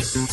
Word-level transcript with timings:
Welcome 0.00 0.24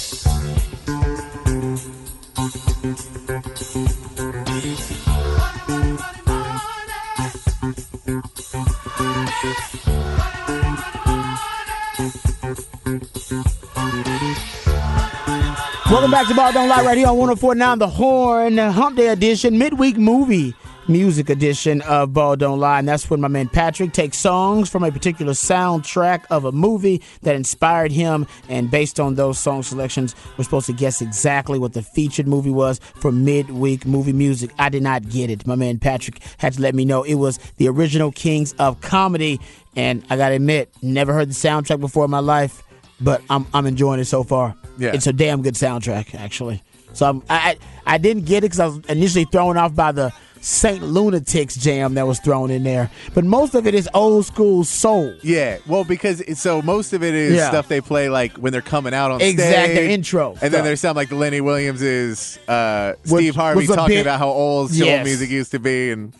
back 16.11 16.27
to 16.27 16.33
Ball 16.33 16.53
Don't 16.53 16.69
Lie 16.69 16.83
right 16.83 16.97
here 16.97 17.07
on 17.07 17.17
1049 17.17 17.79
The 17.79 17.87
Horn, 17.87 18.57
Hump 18.57 18.95
Day 18.95 19.09
edition, 19.09 19.57
midweek 19.57 19.97
movie 19.97 20.55
music 20.87 21.29
edition 21.29 21.81
of 21.81 22.13
Ball 22.13 22.35
Don't 22.35 22.59
Lie. 22.59 22.79
And 22.79 22.87
that's 22.87 23.09
when 23.09 23.21
my 23.21 23.27
man 23.27 23.49
Patrick 23.49 23.93
takes 23.93 24.17
songs 24.17 24.69
from 24.69 24.83
a 24.83 24.91
particular 24.91 25.33
soundtrack 25.33 26.25
of 26.29 26.45
a 26.45 26.51
movie 26.51 27.01
that 27.21 27.35
inspired 27.35 27.91
him. 27.91 28.27
And 28.49 28.71
based 28.71 28.99
on 28.99 29.15
those 29.15 29.37
song 29.39 29.63
selections, 29.63 30.15
we're 30.37 30.43
supposed 30.43 30.67
to 30.67 30.73
guess 30.73 31.01
exactly 31.01 31.59
what 31.59 31.73
the 31.73 31.81
featured 31.81 32.27
movie 32.27 32.49
was 32.49 32.79
for 32.79 33.11
midweek 33.11 33.85
movie 33.85 34.13
music. 34.13 34.51
I 34.57 34.69
did 34.69 34.83
not 34.83 35.09
get 35.09 35.29
it. 35.29 35.45
My 35.45 35.55
man 35.55 35.79
Patrick 35.79 36.21
had 36.37 36.53
to 36.53 36.61
let 36.61 36.75
me 36.75 36.85
know 36.85 37.03
it 37.03 37.15
was 37.15 37.37
the 37.57 37.67
original 37.67 38.11
Kings 38.11 38.53
of 38.53 38.81
Comedy. 38.81 39.39
And 39.75 40.03
I 40.09 40.17
got 40.17 40.29
to 40.29 40.35
admit, 40.35 40.73
never 40.81 41.13
heard 41.13 41.29
the 41.29 41.33
soundtrack 41.33 41.79
before 41.79 42.05
in 42.05 42.11
my 42.11 42.19
life, 42.19 42.63
but 42.99 43.21
I'm, 43.29 43.45
I'm 43.53 43.65
enjoying 43.65 43.99
it 43.99 44.05
so 44.05 44.23
far. 44.23 44.55
Yeah. 44.77 44.91
It's 44.93 45.07
a 45.07 45.13
damn 45.13 45.41
good 45.41 45.53
soundtrack, 45.55 46.15
actually. 46.15 46.63
So 46.93 47.07
I'm, 47.07 47.23
I 47.29 47.57
I 47.85 47.93
I 47.93 47.97
didn't 47.99 48.25
get 48.25 48.39
it 48.39 48.51
because 48.51 48.59
I 48.59 48.65
was 48.67 48.79
initially 48.89 49.25
thrown 49.25 49.55
off 49.55 49.75
by 49.75 49.91
the 49.91 50.11
Saint 50.41 50.83
Lunatics 50.83 51.55
jam 51.55 51.93
that 51.95 52.07
was 52.07 52.19
thrown 52.19 52.51
in 52.51 52.63
there, 52.63 52.89
but 53.13 53.23
most 53.25 53.55
of 53.55 53.65
it 53.67 53.73
is 53.75 53.89
old 53.93 54.25
school 54.25 54.63
soul. 54.63 55.13
Yeah, 55.23 55.57
well, 55.67 55.83
because 55.83 56.21
it- 56.21 56.37
so 56.37 56.61
most 56.61 56.93
of 56.93 57.03
it 57.03 57.13
is 57.13 57.35
Yeah. 57.35 57.49
stuff 57.49 57.67
they 57.67 57.81
play 57.81 58.09
like 58.09 58.33
when 58.37 58.51
they're 58.51 58.61
coming 58.61 58.93
out 58.93 59.11
on 59.11 59.21
Exact, 59.21 59.71
stage. 59.71 59.89
intro 59.91 60.29
and 60.29 60.37
stuff. 60.39 60.51
then 60.51 60.63
there's 60.63 60.79
some 60.81 60.95
like 60.95 61.09
the 61.09 61.15
Lenny 61.15 61.41
Williams 61.41 61.81
is 61.81 62.39
uh, 62.47 62.93
Which 63.07 63.23
Steve 63.23 63.35
Harvey 63.35 63.67
talking 63.67 63.95
bit- 63.97 64.01
about 64.01 64.19
how 64.19 64.29
old 64.29 64.71
soul 64.71 64.85
Yes. 64.87 65.05
music 65.05 65.29
used 65.29 65.51
to 65.51 65.59
be, 65.59 65.91
and 65.91 66.13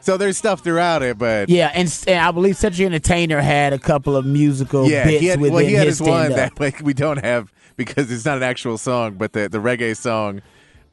so 0.00 0.16
there's 0.16 0.36
stuff 0.36 0.60
throughout 0.62 1.02
it. 1.02 1.18
But 1.18 1.48
Yeah, 1.48 1.70
and, 1.74 1.92
and 2.06 2.18
I 2.20 2.30
believe 2.30 2.56
Cedric 2.56 2.84
Entertainer 2.86 3.40
had 3.40 3.72
a 3.72 3.78
couple 3.78 4.16
of 4.16 4.24
musical 4.26 4.88
yeah, 4.88 5.04
bits 5.04 5.20
he 5.20 5.26
had, 5.26 5.40
within 5.40 5.54
well, 5.54 5.64
he 5.64 5.74
had 5.74 5.86
his 5.86 5.98
his 5.98 6.08
one 6.08 6.30
that 6.32 6.58
like 6.60 6.80
we 6.82 6.92
don't 6.94 7.24
have 7.24 7.52
because 7.76 8.10
it's 8.12 8.24
not 8.24 8.36
an 8.36 8.42
actual 8.42 8.76
song, 8.78 9.14
but 9.18 9.32
the 9.32 9.48
the 9.48 9.58
reggae 9.58 9.96
song. 9.96 10.42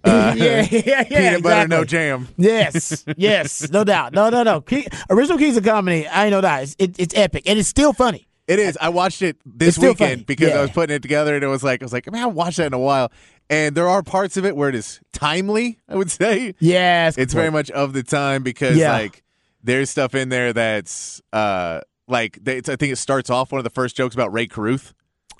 Uh, 0.03 0.33
yeah, 0.37 0.65
yeah, 0.71 0.81
yeah. 0.85 1.03
peanut 1.09 1.43
butter, 1.43 1.67
no 1.67 1.83
jam. 1.83 2.27
Yes, 2.37 3.03
yes, 3.17 3.69
no 3.71 3.83
doubt, 3.83 4.13
no, 4.13 4.29
no, 4.29 4.43
no. 4.43 4.61
King, 4.61 4.85
original 5.09 5.37
Kings 5.37 5.57
of 5.57 5.63
Comedy, 5.63 6.07
I 6.07 6.25
ain't 6.25 6.31
no 6.31 6.41
doubt. 6.41 6.63
It's, 6.63 6.75
it, 6.79 6.95
it's 6.99 7.15
epic, 7.15 7.43
and 7.47 7.59
it's 7.59 7.67
still 7.69 7.93
funny. 7.93 8.27
It 8.47 8.57
is. 8.59 8.77
I 8.81 8.89
watched 8.89 9.21
it 9.21 9.37
this 9.45 9.77
weekend 9.77 9.97
funny. 9.97 10.23
because 10.23 10.49
Yeah. 10.49 10.57
I 10.57 10.61
was 10.61 10.71
putting 10.71 10.95
it 10.95 11.01
together, 11.01 11.35
and 11.35 11.43
it 11.43 11.47
was 11.47 11.63
like 11.63 11.83
I 11.83 11.85
was 11.85 11.93
like, 11.93 12.05
man, 12.07 12.15
I 12.15 12.19
haven't 12.19 12.35
watched 12.35 12.57
that 12.57 12.67
in 12.67 12.73
a 12.73 12.79
while. 12.79 13.11
And 13.51 13.75
there 13.75 13.87
are 13.87 14.01
parts 14.01 14.37
of 14.37 14.45
it 14.45 14.55
where 14.55 14.69
it 14.69 14.75
is 14.75 14.99
timely. 15.13 15.79
I 15.87 15.95
would 15.95 16.09
say. 16.09 16.55
Yes, 16.59 17.17
it's 17.17 17.33
very 17.33 17.51
much 17.51 17.69
of 17.71 17.93
the 17.93 18.01
time 18.03 18.41
because 18.41 18.75
Yeah. 18.77 18.93
like 18.93 19.23
there's 19.63 19.89
stuff 19.91 20.15
in 20.15 20.29
there 20.29 20.51
that's 20.53 21.21
uh 21.33 21.81
like 22.07 22.39
they, 22.41 22.57
I 22.57 22.61
think 22.61 22.83
it 22.83 22.97
starts 22.97 23.29
off 23.29 23.51
one 23.51 23.59
of 23.59 23.63
the 23.65 23.69
first 23.69 23.95
jokes 23.95 24.15
about 24.15 24.33
Rae 24.33 24.47
Carruth, 24.47 24.93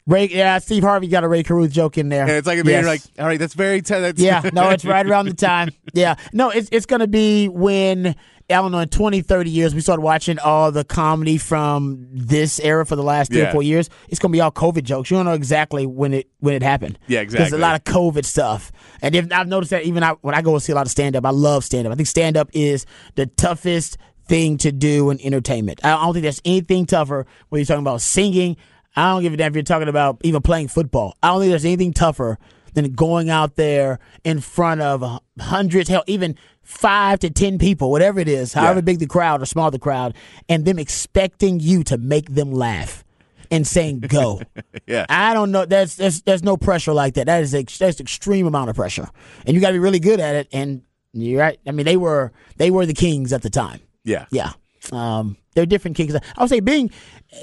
Ray. 0.10 0.28
Yeah, 0.30 0.58
Steve 0.60 0.84
Harvey 0.84 1.08
got 1.08 1.24
a 1.24 1.28
Rae 1.28 1.44
Carruth 1.44 1.72
joke 1.72 1.98
in 1.98 2.10
there, 2.10 2.24
and 2.24 2.32
it's 2.32 2.48
like 2.48 2.64
Yes. 2.66 2.86
like, 2.86 3.02
all 3.20 3.26
right, 3.28 3.40
that's 3.40 3.54
very 3.54 3.82
t- 3.82 3.94
that's 4.00 4.20
yeah, 4.20 4.50
no, 4.54 4.70
it's 4.70 4.84
right 4.86 5.06
around 5.06 5.26
the 5.28 5.34
time. 5.48 5.70
Yeah, 5.94 6.16
no, 6.34 6.50
it's 6.50 6.70
it's 6.72 6.86
gonna 6.86 7.08
be 7.08 7.48
when 7.48 8.08
I 8.52 8.56
don't 8.56 8.72
know 8.72 8.80
in 8.80 8.90
20, 8.90 9.22
30 9.22 9.50
years 9.52 9.76
we 9.76 9.82
started 9.82 10.02
watching 10.02 10.40
all 10.40 10.72
the 10.72 10.84
comedy 10.84 11.38
from 11.38 12.08
this 12.12 12.60
era 12.60 12.84
for 12.86 12.96
the 12.96 13.04
last 13.04 13.30
three 13.32 13.42
Yeah. 13.42 13.50
or 13.50 13.52
four 13.52 13.62
years. 13.64 13.90
It's 14.08 14.18
gonna 14.20 14.32
be 14.32 14.42
all 14.42 14.52
COVID 14.52 14.84
jokes. 14.84 15.12
You 15.12 15.18
don't 15.18 15.26
know 15.28 15.34
exactly 15.34 15.86
when 15.86 16.14
it 16.16 16.28
when 16.40 16.56
it 16.56 16.64
happened. 16.64 16.98
Yeah, 17.08 17.20
exactly. 17.22 17.44
There's 17.44 17.54
a 17.54 17.64
lot 17.64 17.76
of 17.76 17.84
COVID 17.84 18.26
stuff, 18.26 18.72
and 19.04 19.14
if, 19.16 19.32
I've 19.32 19.48
noticed 19.48 19.70
that 19.70 19.84
even 19.84 20.02
I, 20.02 20.14
when 20.22 20.34
I 20.34 20.42
go 20.42 20.54
and 20.56 20.64
see 20.64 20.72
a 20.72 20.76
lot 20.76 20.88
of 20.88 20.92
stand 20.92 21.16
up, 21.16 21.26
I 21.26 21.30
love 21.30 21.64
stand 21.64 21.86
up. 21.86 21.94
I 21.94 21.96
think 21.96 22.08
stand 22.08 22.36
up 22.36 22.50
is 22.54 22.86
the 23.16 23.28
toughest 23.28 23.98
thing 24.26 24.58
to 24.60 24.72
do 24.72 25.10
in 25.12 25.20
entertainment. 25.22 25.80
I 25.84 25.90
don't 26.04 26.14
think 26.14 26.24
there's 26.24 26.42
anything 26.46 26.86
tougher 26.86 27.26
when 27.50 27.60
you're 27.60 27.66
talking 27.66 27.82
about 27.84 28.02
singing. 28.02 28.58
I 28.96 29.14
don't 29.14 29.22
give 29.22 29.34
a 29.34 29.38
damn 29.38 29.52
if 29.52 29.56
you're 29.56 29.64
talking 29.64 29.88
about 29.88 30.20
even 30.24 30.42
playing 30.42 30.68
football. 30.70 31.16
I 31.24 31.28
don't 31.30 31.40
think 31.42 31.52
there's 31.52 31.66
anything 31.66 31.94
tougher 31.94 32.38
than 32.74 32.92
going 32.94 33.30
out 33.30 33.56
there 33.56 34.00
in 34.24 34.40
front 34.42 34.82
of 34.82 35.04
hundreds, 35.40 35.90
hell, 35.90 36.04
even 36.08 36.36
five 36.62 37.20
to 37.20 37.30
ten 37.30 37.58
people, 37.58 37.90
whatever 37.92 38.20
it 38.20 38.28
is, 38.28 38.54
however 38.54 38.76
Yeah. 38.80 38.82
big 38.82 39.00
the 39.00 39.08
crowd 39.08 39.42
or 39.42 39.46
small 39.46 39.72
the 39.72 39.80
crowd, 39.80 40.14
and 40.48 40.66
them 40.66 40.78
expecting 40.80 41.60
you 41.60 41.84
to 41.86 41.98
make 41.98 42.34
them 42.34 42.52
laugh 42.52 43.04
and 43.52 43.66
saying 43.66 44.02
go. 44.02 44.42
yeah. 44.88 45.06
I 45.10 45.34
don't 45.34 45.52
know. 45.52 45.66
There's 45.66 45.96
there's 45.96 46.22
there's 46.22 46.44
no 46.44 46.58
pressure 46.58 46.94
like 46.94 47.16
that. 47.16 47.26
That 47.26 47.42
is 47.42 47.56
ex- 47.56 47.78
that's 47.80 48.00
extreme 48.00 48.46
amount 48.46 48.70
of 48.70 48.76
pressure, 48.76 49.10
and 49.48 49.56
you 49.56 49.62
got 49.62 49.70
to 49.70 49.74
be 49.74 49.80
really 49.80 50.00
good 50.00 50.20
at 50.20 50.36
it. 50.36 50.48
And 50.54 50.84
you're 51.14 51.40
right. 51.40 51.60
I 51.66 51.72
mean, 51.72 51.86
they 51.88 51.98
were 51.98 52.32
they 52.58 52.70
were 52.70 52.86
the 52.86 52.94
kings 52.94 53.34
at 53.34 53.42
the 53.42 53.50
time. 53.50 53.80
yeah. 54.04 54.26
Yeah. 54.32 54.52
Um, 54.92 55.38
they're 55.60 55.66
different 55.66 55.98
kings. 55.98 56.16
I 56.16 56.22
would 56.42 56.50
say 56.50 56.62
being 56.62 56.90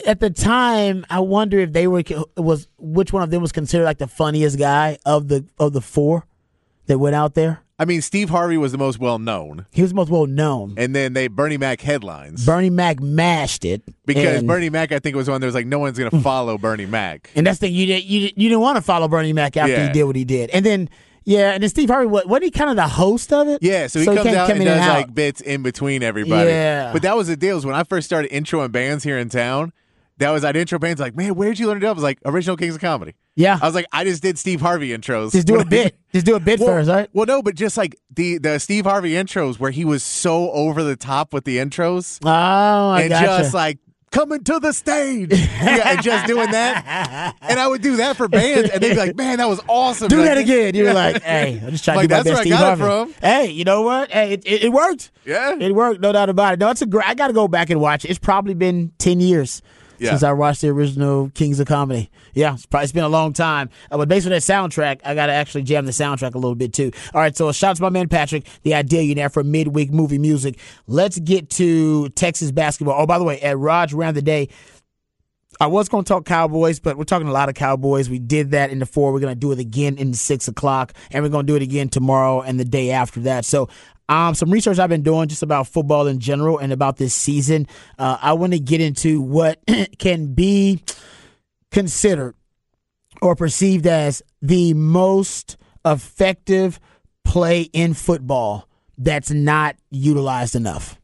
at 0.06 0.20
the 0.20 0.30
time, 0.30 1.04
I 1.10 1.20
wonder 1.20 1.58
if 1.58 1.72
they 1.72 1.86
were 1.86 2.02
was 2.36 2.66
which 2.78 3.12
one 3.12 3.22
of 3.22 3.30
them 3.30 3.42
was 3.42 3.52
considered 3.52 3.84
like 3.84 3.98
the 3.98 4.06
funniest 4.08 4.58
guy 4.58 4.96
of 5.04 5.28
the 5.28 5.44
of 5.58 5.72
the 5.74 5.80
four 5.82 6.26
that 6.86 6.98
went 6.98 7.14
out 7.14 7.34
there. 7.34 7.60
I 7.78 7.84
mean, 7.84 8.00
Steve 8.00 8.30
Harvey 8.30 8.56
was 8.56 8.72
the 8.72 8.78
most 8.78 8.98
well 8.98 9.18
known, 9.18 9.66
He 9.70 9.82
was 9.82 9.90
the 9.90 9.96
most 9.96 10.08
well 10.10 10.24
known. 10.26 10.74
and 10.78 10.94
then 10.96 11.12
they 11.12 11.28
Bernie 11.28 11.58
Mac 11.58 11.82
headlines 11.82 12.46
Bernie 12.46 12.70
Mac 12.70 13.00
mashed 13.00 13.66
it 13.66 13.82
because 14.06 14.42
Bernie 14.44 14.70
Mac 14.70 14.92
I 14.92 14.98
think 14.98 15.14
was 15.14 15.28
one. 15.28 15.42
There 15.42 15.46
was 15.48 15.54
like 15.54 15.66
no 15.66 15.78
one's 15.78 15.98
gonna 15.98 16.22
follow 16.22 16.56
Bernie 16.56 16.86
Mac. 16.86 17.30
and 17.36 17.46
that's 17.46 17.58
the 17.58 17.66
thing 17.66 17.74
you 17.74 17.84
did 17.84 18.04
you 18.04 18.20
you 18.34 18.48
didn't 18.48 18.60
want 18.60 18.76
to 18.76 18.82
follow 18.82 19.08
Bernie 19.08 19.34
Mac 19.34 19.58
after 19.58 19.72
Yeah. 19.72 19.88
he 19.88 19.92
did 19.92 20.04
what 20.04 20.16
he 20.16 20.24
did, 20.24 20.48
and 20.50 20.64
then 20.64 20.88
yeah, 21.26 21.50
and 21.50 21.62
then 21.62 21.68
Steve 21.68 21.90
Harvey 21.90 22.06
what 22.06 22.26
wasn't 22.26 22.44
he 22.44 22.50
kind 22.52 22.70
of 22.70 22.76
the 22.76 22.88
host 22.88 23.32
of 23.32 23.48
it? 23.48 23.58
Yeah, 23.62 23.88
so 23.88 23.98
he 23.98 24.04
he 24.06 24.14
comes 24.14 24.22
can't 24.22 24.36
out 24.36 24.50
and 24.50 24.64
does 24.64 24.78
and 24.78 24.88
like 24.88 25.14
bits 25.14 25.40
in 25.42 25.62
between 25.62 26.02
everybody. 26.02 26.48
Yeah. 26.48 26.92
But 26.92 27.02
that 27.02 27.16
was 27.16 27.26
the 27.28 27.36
deal. 27.36 27.58
Is 27.58 27.66
when 27.66 27.74
I 27.74 27.82
first 27.82 28.06
started 28.06 28.30
introing 28.30 28.72
bands 28.72 29.04
here 29.04 29.18
in 29.18 29.28
town, 29.28 29.72
that 30.18 30.30
was 30.30 30.44
I'd 30.44 30.56
intro 30.56 30.78
bands 30.78 31.00
like, 31.00 31.14
man, 31.16 31.34
where'd 31.34 31.58
you 31.58 31.66
learn 31.66 31.76
to 31.76 31.80
do? 31.80 31.86
it?" 31.86 31.90
I 31.90 31.92
was 31.92 32.02
like, 32.02 32.18
original 32.24 32.56
Kings 32.56 32.74
of 32.76 32.80
Comedy. 32.80 33.14
Yeah. 33.34 33.58
I 33.60 33.66
was 33.66 33.74
like, 33.74 33.84
I 33.92 34.04
just 34.04 34.22
did 34.22 34.38
Steve 34.38 34.62
Harvey 34.62 34.96
intros. 34.96 35.32
Just 35.32 35.46
do 35.46 35.60
a 35.60 35.64
bit. 35.66 35.94
Just 36.14 36.24
do 36.24 36.36
a 36.36 36.40
bit 36.40 36.58
Well, 36.58 36.68
first, 36.70 36.88
right? 36.88 37.10
Well, 37.12 37.26
no, 37.26 37.42
but 37.42 37.54
just 37.54 37.76
like 37.76 37.96
the 38.14 38.38
the 38.38 38.58
Steve 38.58 38.84
Harvey 38.86 39.10
intros 39.12 39.58
where 39.58 39.70
he 39.72 39.84
was 39.84 40.02
so 40.02 40.50
over 40.52 40.82
the 40.82 40.96
top 40.96 41.34
with 41.34 41.44
the 41.44 41.58
intros 41.58 42.18
Oh, 42.24 42.30
I 42.30 43.02
and 43.02 43.10
gotcha. 43.10 43.26
just 43.42 43.52
like 43.52 43.78
coming 44.12 44.42
to 44.44 44.58
the 44.60 44.72
stage, 44.72 45.30
yeah, 45.32 45.90
and 45.90 46.02
just 46.02 46.26
doing 46.26 46.50
that. 46.50 47.34
And 47.42 47.58
I 47.60 47.66
would 47.68 47.82
do 47.82 47.96
that 47.96 48.16
for 48.16 48.28
bands, 48.28 48.70
and 48.70 48.82
they'd 48.82 48.90
be 48.90 48.96
like, 48.96 49.16
"Man, 49.16 49.38
that 49.38 49.48
was 49.48 49.60
awesome." 49.68 50.08
do 50.08 50.18
Like, 50.18 50.26
that 50.26 50.38
again. 50.38 50.74
You're 50.74 50.94
like, 50.94 51.22
hey, 51.22 51.60
I'm 51.62 51.70
just 51.70 51.84
trying 51.84 51.96
Like, 51.98 52.04
to 52.04 52.08
do 52.08 52.14
my 52.14 52.22
that's 52.22 52.24
best 52.24 52.34
where 52.34 52.38
I 52.38 52.42
Steve 52.42 52.52
got 52.52 52.78
it 52.78 52.80
Harvey. 52.80 53.12
from. 53.12 53.22
Hey, 53.22 53.50
you 53.50 53.64
know 53.64 53.82
what? 53.82 54.10
Hey, 54.10 54.32
it, 54.32 54.42
it, 54.46 54.64
it 54.64 54.72
worked. 54.72 55.10
Yeah. 55.24 55.56
It 55.58 55.74
worked, 55.74 56.00
no 56.00 56.12
doubt 56.12 56.28
about 56.28 56.54
it. 56.54 56.60
No, 56.60 56.70
it's 56.70 56.82
a 56.82 56.86
great. 56.86 57.08
I 57.08 57.14
got 57.14 57.28
to 57.28 57.32
go 57.32 57.48
back 57.48 57.70
and 57.70 57.80
watch 57.80 58.04
it. 58.04 58.08
It's 58.10 58.18
probably 58.18 58.54
been 58.54 58.92
ten 58.98 59.20
years 59.20 59.62
Yeah. 59.98 60.10
since 60.10 60.22
I 60.22 60.32
watched 60.32 60.60
the 60.60 60.68
original 60.68 61.30
Kings 61.34 61.60
of 61.60 61.66
Comedy. 61.66 62.10
Yeah, 62.34 62.54
it's 62.54 62.66
probably 62.66 62.92
been 62.92 63.04
a 63.04 63.08
long 63.08 63.32
time. 63.32 63.70
Uh, 63.90 63.98
but 63.98 64.08
based 64.08 64.26
on 64.26 64.30
that 64.32 64.42
soundtrack, 64.42 65.00
I 65.04 65.14
got 65.14 65.26
to 65.26 65.32
actually 65.32 65.62
jam 65.62 65.86
the 65.86 65.92
soundtrack 65.92 66.34
a 66.34 66.38
little 66.38 66.54
bit 66.54 66.72
too. 66.72 66.92
All 67.14 67.20
right, 67.20 67.36
so 67.36 67.50
shout 67.52 67.70
out 67.70 67.76
to 67.76 67.82
my 67.82 67.90
man 67.90 68.08
Patrick, 68.08 68.46
the 68.62 68.72
Idealionaire 68.72 69.32
for 69.32 69.42
midweek 69.42 69.92
movie 69.92 70.18
music. 70.18 70.58
Let's 70.86 71.18
get 71.18 71.50
to 71.50 72.08
Texas 72.10 72.52
basketball. 72.52 73.00
Oh, 73.00 73.06
by 73.06 73.18
the 73.18 73.24
way, 73.24 73.40
at 73.40 73.58
Rod's 73.58 73.94
rant 73.94 74.14
the 74.14 74.22
day. 74.22 74.48
I 75.58 75.68
was 75.68 75.88
going 75.88 76.04
to 76.04 76.08
talk 76.08 76.26
Cowboys, 76.26 76.80
but 76.80 76.98
we're 76.98 77.04
talking 77.04 77.28
a 77.28 77.32
lot 77.32 77.48
of 77.48 77.54
Cowboys. 77.54 78.10
We 78.10 78.18
did 78.18 78.50
that 78.50 78.70
in 78.70 78.78
the 78.78 78.84
four. 78.86 79.12
We're 79.12 79.20
going 79.20 79.34
to 79.34 79.40
do 79.40 79.52
it 79.52 79.58
again 79.58 79.96
in 79.96 80.10
the 80.10 80.16
six 80.16 80.48
o'clock, 80.48 80.92
and 81.10 81.24
we're 81.24 81.30
going 81.30 81.46
to 81.46 81.50
do 81.50 81.56
it 81.56 81.62
again 81.62 81.88
tomorrow 81.88 82.42
and 82.42 82.60
the 82.60 82.64
day 82.64 82.90
after 82.90 83.20
that. 83.20 83.46
So, 83.46 83.68
um, 84.08 84.34
some 84.34 84.50
research 84.50 84.78
I've 84.78 84.88
been 84.88 85.02
doing 85.02 85.28
just 85.28 85.42
about 85.42 85.66
football 85.66 86.06
in 86.06 86.20
general 86.20 86.58
and 86.58 86.72
about 86.72 86.96
this 86.96 87.14
season. 87.14 87.66
Uh, 87.98 88.18
I 88.20 88.34
want 88.34 88.52
to 88.52 88.58
get 88.58 88.80
into 88.80 89.20
what 89.20 89.60
can 89.98 90.34
be 90.34 90.82
considered 91.70 92.34
or 93.20 93.34
perceived 93.34 93.86
as 93.86 94.22
the 94.40 94.74
most 94.74 95.56
effective 95.84 96.78
play 97.24 97.62
in 97.62 97.94
football 97.94 98.68
that's 98.98 99.30
not 99.30 99.76
utilized 99.90 100.54
enough. 100.54 101.00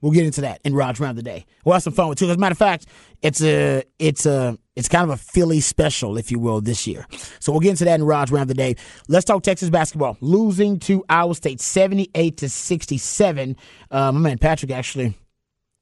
We'll 0.00 0.12
get 0.12 0.26
into 0.26 0.42
that 0.42 0.60
in 0.64 0.74
Rod's 0.74 1.00
Rant 1.00 1.16
the 1.16 1.22
Day. 1.22 1.46
We'll 1.64 1.74
have 1.74 1.82
some 1.82 1.92
fun 1.92 2.08
with 2.08 2.18
too. 2.18 2.28
As 2.28 2.36
a 2.36 2.38
matter 2.38 2.52
of 2.52 2.58
fact, 2.58 2.86
it's 3.22 3.42
a 3.42 3.84
it's 3.98 4.26
a 4.26 4.58
it's 4.76 4.88
kind 4.88 5.04
of 5.04 5.10
a 5.10 5.16
Philly 5.16 5.60
special, 5.60 6.16
if 6.16 6.30
you 6.30 6.38
will, 6.38 6.60
this 6.60 6.86
year. 6.86 7.06
So 7.38 7.52
we'll 7.52 7.60
get 7.60 7.70
into 7.70 7.84
that 7.84 7.94
in 7.94 8.04
Rod's 8.04 8.32
Rant 8.32 8.42
of 8.42 8.48
the 8.48 8.54
Day. 8.54 8.74
Let's 9.08 9.24
talk 9.24 9.42
Texas 9.42 9.70
basketball. 9.70 10.16
Losing 10.20 10.78
to 10.80 11.04
Iowa 11.08 11.34
State, 11.34 11.60
seventy 11.60 12.10
eight 12.14 12.38
to 12.38 12.48
sixty 12.48 12.98
seven. 12.98 13.56
Uh, 13.90 14.12
my 14.12 14.20
man 14.20 14.38
Patrick 14.38 14.72
actually 14.72 15.14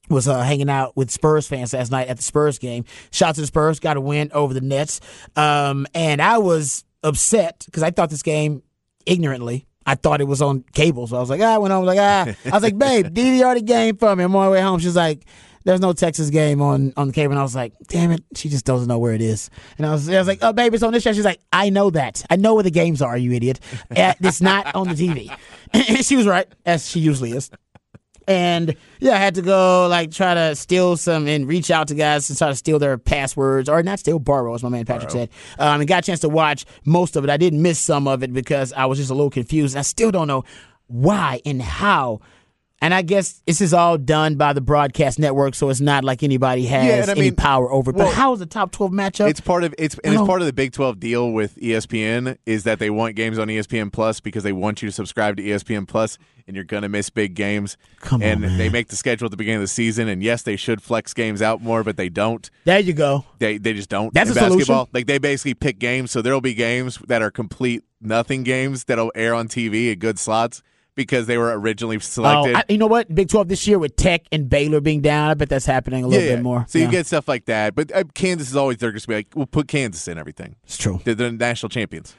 was 0.09 0.27
uh, 0.27 0.41
hanging 0.41 0.69
out 0.69 0.95
with 0.95 1.09
Spurs 1.09 1.47
fans 1.47 1.73
last 1.73 1.91
night 1.91 2.07
at 2.07 2.17
the 2.17 2.23
Spurs 2.23 2.59
game. 2.59 2.85
Shout 3.11 3.35
to 3.35 3.41
the 3.41 3.47
Spurs, 3.47 3.79
got 3.79 3.97
a 3.97 4.01
win 4.01 4.31
over 4.33 4.53
the 4.53 4.61
Nets. 4.61 4.99
Um, 5.35 5.87
and 5.93 6.21
I 6.21 6.37
was 6.39 6.83
upset 7.03 7.63
because 7.65 7.83
I 7.83 7.91
thought 7.91 8.09
this 8.09 8.23
game 8.23 8.63
ignorantly. 9.05 9.65
I 9.85 9.95
thought 9.95 10.21
it 10.21 10.27
was 10.27 10.41
on 10.41 10.63
cable, 10.73 11.07
so 11.07 11.17
I 11.17 11.19
was 11.19 11.29
like, 11.29 11.41
ah, 11.41 11.55
I 11.55 11.57
went 11.57 11.73
home, 11.73 11.83
I 11.83 11.85
was 11.85 11.95
like, 11.95 11.99
ah. 11.99 12.35
I 12.45 12.55
was 12.55 12.63
like, 12.63 12.77
babe, 12.77 13.07
DVR 13.13 13.55
the 13.55 13.61
game 13.61 13.97
for 13.97 14.15
me. 14.15 14.23
I'm 14.23 14.35
on 14.35 14.45
my 14.45 14.49
way 14.49 14.61
home. 14.61 14.79
She's 14.79 14.95
like, 14.95 15.25
there's 15.63 15.79
no 15.79 15.93
Texas 15.93 16.29
game 16.29 16.61
on 16.61 16.93
on 16.97 17.07
the 17.07 17.13
cable. 17.13 17.31
And 17.31 17.39
I 17.39 17.43
was 17.43 17.55
like, 17.55 17.73
damn 17.87 18.11
it, 18.11 18.23
she 18.35 18.49
just 18.49 18.65
doesn't 18.65 18.87
know 18.87 18.99
where 18.99 19.13
it 19.13 19.21
is. 19.21 19.49
And 19.77 19.85
I 19.87 19.91
was, 19.91 20.09
I 20.09 20.17
was 20.19 20.27
like, 20.27 20.39
oh, 20.41 20.53
babe, 20.53 20.73
it's 20.73 20.83
on 20.83 20.93
this 20.93 21.03
channel. 21.03 21.15
She's 21.15 21.25
like, 21.25 21.39
I 21.51 21.69
know 21.69 21.89
that. 21.91 22.23
I 22.29 22.35
know 22.35 22.53
where 22.55 22.63
the 22.63 22.71
games 22.71 23.01
are, 23.01 23.17
you 23.17 23.31
idiot. 23.33 23.59
Uh, 23.95 24.13
It's 24.19 24.41
not 24.41 24.73
on 24.75 24.87
the 24.89 24.95
TV. 24.95 25.35
And 25.73 25.97
she 26.05 26.15
was 26.15 26.27
right, 26.27 26.47
as 26.65 26.87
she 26.89 26.99
usually 26.99 27.31
is. 27.31 27.49
And 28.27 28.75
yeah, 28.99 29.13
I 29.15 29.17
had 29.17 29.35
to 29.35 29.41
go 29.41 29.87
like 29.89 30.11
try 30.11 30.33
to 30.33 30.55
steal 30.55 30.95
some 30.95 31.27
and 31.27 31.45
reach 31.47 31.69
out 31.69 31.89
to 31.89 31.95
guys 31.95 32.27
to 32.27 32.37
try 32.37 32.47
to 32.47 32.55
steal 32.55 32.79
their 32.79 32.97
passwords 32.97 33.67
or 33.67 33.83
not 33.83 33.99
steal 33.99 34.17
borrow, 34.19 34.53
as 34.53 34.63
my 34.63 34.69
man 34.69 34.85
Patrick 34.85 35.11
said. 35.11 35.29
Um, 35.59 35.81
and 35.81 35.87
got 35.87 36.03
a 36.03 36.05
chance 36.05 36.21
to 36.21 36.29
watch 36.29 36.65
most 36.85 37.15
of 37.17 37.23
it. 37.25 37.29
I 37.29 37.35
did 37.37 37.53
miss 37.53 37.79
some 37.79 38.07
of 38.07 38.23
it 38.23 38.31
because 38.31 38.71
I 38.73 38.85
was 38.85 38.97
just 38.97 39.09
a 39.09 39.13
little 39.13 39.29
confused. 39.29 39.75
I 39.75 39.81
still 39.81 40.09
don't 40.11 40.27
know 40.27 40.45
why 40.87 41.41
and 41.45 41.61
how. 41.61 42.21
And 42.83 42.93
I 42.93 43.01
guess 43.01 43.41
this 43.47 43.61
is 43.61 43.73
all 43.73 43.97
done 43.97 44.35
by 44.35 44.51
the 44.51 44.59
broadcast 44.59 45.17
network, 45.17 45.55
so 45.55 45.69
it's 45.69 45.79
not 45.79 46.03
like 46.03 46.21
anybody 46.21 46.65
has 46.65 47.07
Yeah, 47.07 47.11
any 47.13 47.21
mean, 47.21 47.35
power 47.37 47.71
over 47.71 47.91
it. 47.91 47.93
But 47.93 48.07
well, 48.07 48.13
how 48.13 48.33
is 48.33 48.39
the 48.39 48.45
top 48.45 48.73
twelve 48.73 48.91
matchup? 48.91 49.29
It's 49.29 49.39
part 49.39 49.63
of 49.63 49.73
it's 49.77 49.97
and 50.03 50.13
it's 50.13 50.23
part 50.23 50.41
of 50.41 50.47
the 50.47 50.53
Big 50.53 50.73
Twelve 50.73 50.99
deal 50.99 51.31
with 51.31 51.55
ESPN 51.55 52.37
is 52.45 52.65
that 52.65 52.79
they 52.79 52.89
want 52.89 53.15
games 53.15 53.39
on 53.39 53.47
ESPN 53.47 53.89
Plus 53.89 54.19
because 54.19 54.43
they 54.43 54.51
want 54.51 54.81
you 54.81 54.89
to 54.89 54.91
subscribe 54.91 55.37
to 55.37 55.43
ESPN 55.43 55.87
Plus 55.87 56.17
and 56.45 56.57
you're 56.57 56.65
gonna 56.65 56.89
miss 56.89 57.09
big 57.09 57.35
games. 57.35 57.77
Come 58.01 58.21
on, 58.21 58.27
and 58.27 58.41
man. 58.41 58.57
they 58.57 58.67
make 58.67 58.89
the 58.89 58.97
schedule 58.97 59.27
at 59.27 59.31
the 59.31 59.37
beginning 59.37 59.59
of 59.59 59.63
the 59.63 59.67
season, 59.67 60.09
and 60.09 60.21
yes, 60.21 60.41
they 60.41 60.57
should 60.57 60.81
flex 60.81 61.13
games 61.13 61.41
out 61.41 61.61
more, 61.61 61.85
but 61.85 61.95
they 61.95 62.09
don't. 62.09 62.51
there 62.65 62.81
you 62.81 62.91
go. 62.91 63.23
They 63.39 63.59
they 63.59 63.71
just 63.71 63.87
don't. 63.87 64.13
That's 64.13 64.31
in 64.31 64.37
a 64.37 64.41
solution. 64.41 64.87
Like 64.91 65.07
they 65.07 65.19
basically 65.19 65.53
pick 65.53 65.79
games, 65.79 66.11
so 66.11 66.21
there'll 66.21 66.41
be 66.41 66.53
games 66.53 66.97
that 67.07 67.21
are 67.21 67.31
complete 67.31 67.85
nothing 68.01 68.43
games 68.43 68.83
that'll 68.83 69.13
air 69.15 69.33
on 69.33 69.47
TV 69.47 69.89
at 69.89 69.99
good 69.99 70.19
slots 70.19 70.61
because 70.95 71.27
they 71.27 71.37
were 71.37 71.57
originally 71.59 71.97
Oh, 71.97 71.99
selected. 71.99 72.55
I, 72.55 72.63
you 72.69 72.77
know 72.77 72.87
what? 72.87 73.13
Big 73.13 73.29
Twelve 73.29 73.47
this 73.47 73.67
year 73.67 73.79
with 73.79 73.95
Tech 73.95 74.21
and 74.31 74.49
Baylor 74.49 74.81
being 74.81 75.01
down, 75.01 75.29
I 75.29 75.33
bet 75.33 75.49
that's 75.49 75.65
happening 75.65 76.03
a 76.03 76.07
little 76.07 76.23
yeah, 76.25 76.35
bit 76.35 76.43
more. 76.43 76.65
So 76.67 76.77
Yeah. 76.79 76.85
you 76.85 76.91
get 76.91 77.05
stuff 77.07 77.27
like 77.27 77.45
that, 77.45 77.75
but 77.75 77.91
uh, 77.95 78.03
Kansas 78.13 78.49
is 78.49 78.55
always 78.55 78.77
they're 78.77 78.91
just 78.91 79.07
be 79.07 79.15
like, 79.15 79.27
we'll 79.35 79.45
put 79.45 79.67
Kansas 79.67 80.07
in 80.07 80.17
everything. 80.17 80.55
it's 80.63 80.77
true. 80.77 80.99
They're 81.03 81.15
the 81.15 81.31
national 81.31 81.69
champions. 81.69 82.15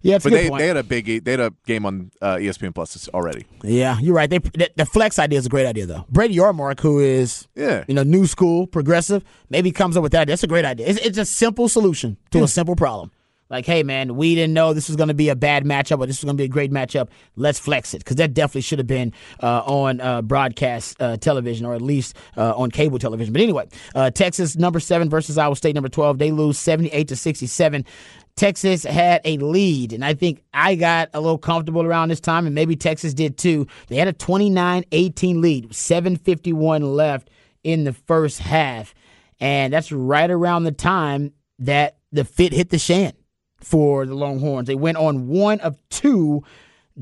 Yeah, 0.00 0.14
it's 0.14 0.26
a 0.26 0.28
But 0.28 0.36
good 0.36 0.44
they, 0.44 0.48
point. 0.48 0.60
they 0.60 0.66
had 0.68 0.76
a 0.76 0.82
big 0.84 1.24
they 1.24 1.30
had 1.32 1.40
a 1.40 1.52
game 1.66 1.84
on 1.84 2.12
uh, 2.22 2.36
ESPN 2.36 2.72
Plus 2.72 3.08
already. 3.08 3.46
Yeah, 3.64 3.98
you're 3.98 4.14
right. 4.14 4.30
They 4.30 4.38
the, 4.38 4.70
the 4.76 4.86
flex 4.86 5.18
idea 5.18 5.40
is 5.40 5.46
a 5.46 5.48
great 5.48 5.66
idea 5.66 5.86
though. 5.86 6.04
Brett 6.08 6.30
Yormark, 6.30 6.78
who 6.80 7.00
is 7.00 7.48
Yeah. 7.56 7.84
you 7.88 7.94
know 7.94 8.04
new 8.04 8.26
school, 8.26 8.68
progressive, 8.68 9.24
maybe 9.50 9.72
comes 9.72 9.96
up 9.96 10.04
with 10.04 10.12
that. 10.12 10.28
That's 10.28 10.44
a 10.44 10.46
great 10.46 10.64
idea. 10.64 10.86
It's, 10.86 11.00
it's 11.04 11.18
a 11.18 11.24
simple 11.24 11.68
solution 11.68 12.16
to 12.30 12.44
a 12.44 12.48
simple 12.48 12.76
problem. 12.76 13.10
Like, 13.50 13.64
hey 13.64 13.82
man, 13.82 14.16
we 14.16 14.34
didn't 14.34 14.52
know 14.52 14.74
this 14.74 14.88
was 14.88 14.96
going 14.96 15.08
to 15.08 15.14
be 15.14 15.30
a 15.30 15.36
bad 15.36 15.64
matchup, 15.64 16.00
or 16.00 16.06
this 16.06 16.20
was 16.20 16.24
going 16.24 16.36
to 16.36 16.40
be 16.40 16.44
a 16.44 16.48
great 16.48 16.70
matchup. 16.70 17.08
Let's 17.34 17.58
flex 17.58 17.94
it 17.94 17.98
because 17.98 18.16
that 18.16 18.34
definitely 18.34 18.60
should 18.60 18.78
have 18.78 18.86
been 18.86 19.12
uh, 19.42 19.62
on 19.64 20.00
uh, 20.00 20.20
broadcast 20.20 21.00
uh, 21.00 21.16
television 21.16 21.64
or 21.64 21.74
at 21.74 21.80
least 21.80 22.14
uh, 22.36 22.54
on 22.54 22.70
cable 22.70 22.98
television. 22.98 23.32
But 23.32 23.40
anyway, 23.40 23.68
uh, 23.94 24.10
Texas 24.10 24.56
number 24.56 24.80
seven 24.80 25.08
versus 25.08 25.38
Iowa 25.38 25.56
State 25.56 25.74
number 25.74 25.88
twelve. 25.88 26.18
They 26.18 26.30
lose 26.30 26.58
seventy 26.58 26.90
eight 26.90 27.08
to 27.08 27.16
sixty 27.16 27.46
seven. 27.46 27.86
Texas 28.36 28.84
had 28.84 29.22
a 29.24 29.36
lead, 29.38 29.92
and 29.92 30.04
I 30.04 30.14
think 30.14 30.42
I 30.54 30.76
got 30.76 31.08
a 31.12 31.20
little 31.20 31.38
comfortable 31.38 31.82
around 31.82 32.10
this 32.10 32.20
time, 32.20 32.46
and 32.46 32.54
maybe 32.54 32.76
Texas 32.76 33.12
did 33.12 33.36
too. 33.36 33.66
They 33.88 33.96
had 33.96 34.06
a 34.06 34.12
29 34.12 34.84
18 34.92 35.40
lead, 35.40 35.74
751 35.74 36.82
left 36.82 37.30
in 37.64 37.82
the 37.82 37.92
first 37.92 38.38
half, 38.38 38.94
and 39.40 39.72
that's 39.72 39.90
right 39.90 40.30
around 40.30 40.64
the 40.64 40.72
time 40.72 41.32
that 41.58 41.96
the 42.12 42.24
fit 42.24 42.52
hit 42.52 42.70
the 42.70 42.78
shan 42.78 43.12
for 43.60 44.06
the 44.06 44.14
Longhorns. 44.14 44.66
They 44.66 44.74
went 44.74 44.96
on 44.96 45.28
one 45.28 45.60
of 45.60 45.76
two 45.90 46.42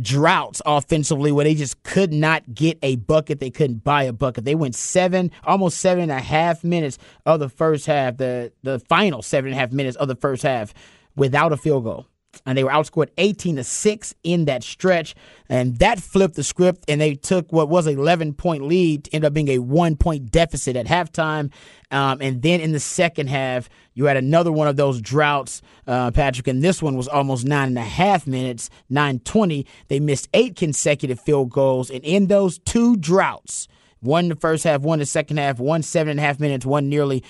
droughts 0.01 0.61
offensively 0.67 1.33
where 1.33 1.45
they 1.45 1.55
just 1.55 1.83
could 1.83 2.13
not 2.13 2.55
get 2.55 2.79
a 2.83 2.97
bucket. 2.97 3.41
They 3.41 3.51
couldn't 3.51 3.83
buy 3.85 4.03
a 4.05 4.13
bucket. 4.13 4.45
They 4.45 4.55
went 4.55 4.75
seven, 4.75 5.31
almost 5.45 5.79
seven 5.79 6.05
and 6.05 6.13
a 6.13 6.21
half 6.21 6.65
minutes 6.65 6.99
of 7.25 7.41
the 7.41 7.49
first 7.49 7.87
half, 7.87 8.17
the 8.19 8.53
the 8.63 8.79
final 8.79 9.23
seven 9.23 9.53
and 9.53 9.57
a 9.57 9.61
half 9.61 9.73
minutes 9.73 9.97
of 9.97 10.09
the 10.09 10.17
first 10.17 10.43
half 10.43 10.75
without 11.15 11.53
a 11.53 11.57
field 11.57 11.85
goal. 11.85 12.07
And 12.45 12.59
they 12.59 12.65
were 12.65 12.71
outscored 12.71 13.09
18 13.19 13.57
to 13.57 13.65
6 13.65 14.15
in 14.23 14.45
that 14.47 14.63
stretch. 14.63 15.15
And 15.49 15.79
that 15.79 16.01
flipped 16.01 16.35
the 16.35 16.43
script, 16.43 16.85
and 16.89 17.01
they 17.01 17.15
took 17.15 17.53
what 17.53 17.69
was 17.69 17.87
an 17.87 17.99
11 17.99 18.35
point 18.35 18.65
lead 18.65 19.05
to 19.05 19.15
end 19.15 19.25
up 19.25 19.33
being 19.33 19.49
a 19.49 19.59
one 19.59 19.97
point 19.97 20.31
deficit 20.31 20.77
at 20.77 20.87
halftime. 20.87 21.53
Um, 21.91 22.21
and 22.21 22.43
then 22.43 22.61
in 22.61 22.73
the 22.73 22.81
second 22.81 23.29
half, 23.29 23.69
you 23.95 24.07
had 24.07 24.17
another 24.17 24.51
one 24.51 24.69
of 24.69 24.77
those 24.77 25.01
droughts, 25.01 25.63
uh, 25.87 26.11
Patrick, 26.11 26.49
and 26.49 26.63
this 26.63 26.83
one 26.83 26.97
was 26.97 27.09
almost 27.09 27.47
nine 27.47 27.69
and 27.69 27.79
a 27.79 27.83
half 27.83 28.27
minutes, 28.27 28.69
920. 28.91 29.67
They 29.89 30.01
missed 30.01 30.29
eight 30.35 30.57
consecutive 30.57 31.21
field 31.21 31.51
goals. 31.51 31.91
And 31.91 32.05
in 32.05 32.27
those 32.27 32.59
two 32.59 32.97
droughts, 32.97 33.69
one 34.01 34.29
the 34.29 34.37
first 34.37 34.65
half, 34.65 34.83
one 34.83 34.99
the 34.99 35.07
second 35.07 35.39
half, 35.39 35.59
one 35.59 35.83
seven 35.83 36.13
and 36.13 36.21
a 36.21 36.23
half 36.23 36.39
minutes, 36.41 36.67
one 36.67 36.89
nearly 36.89 37.25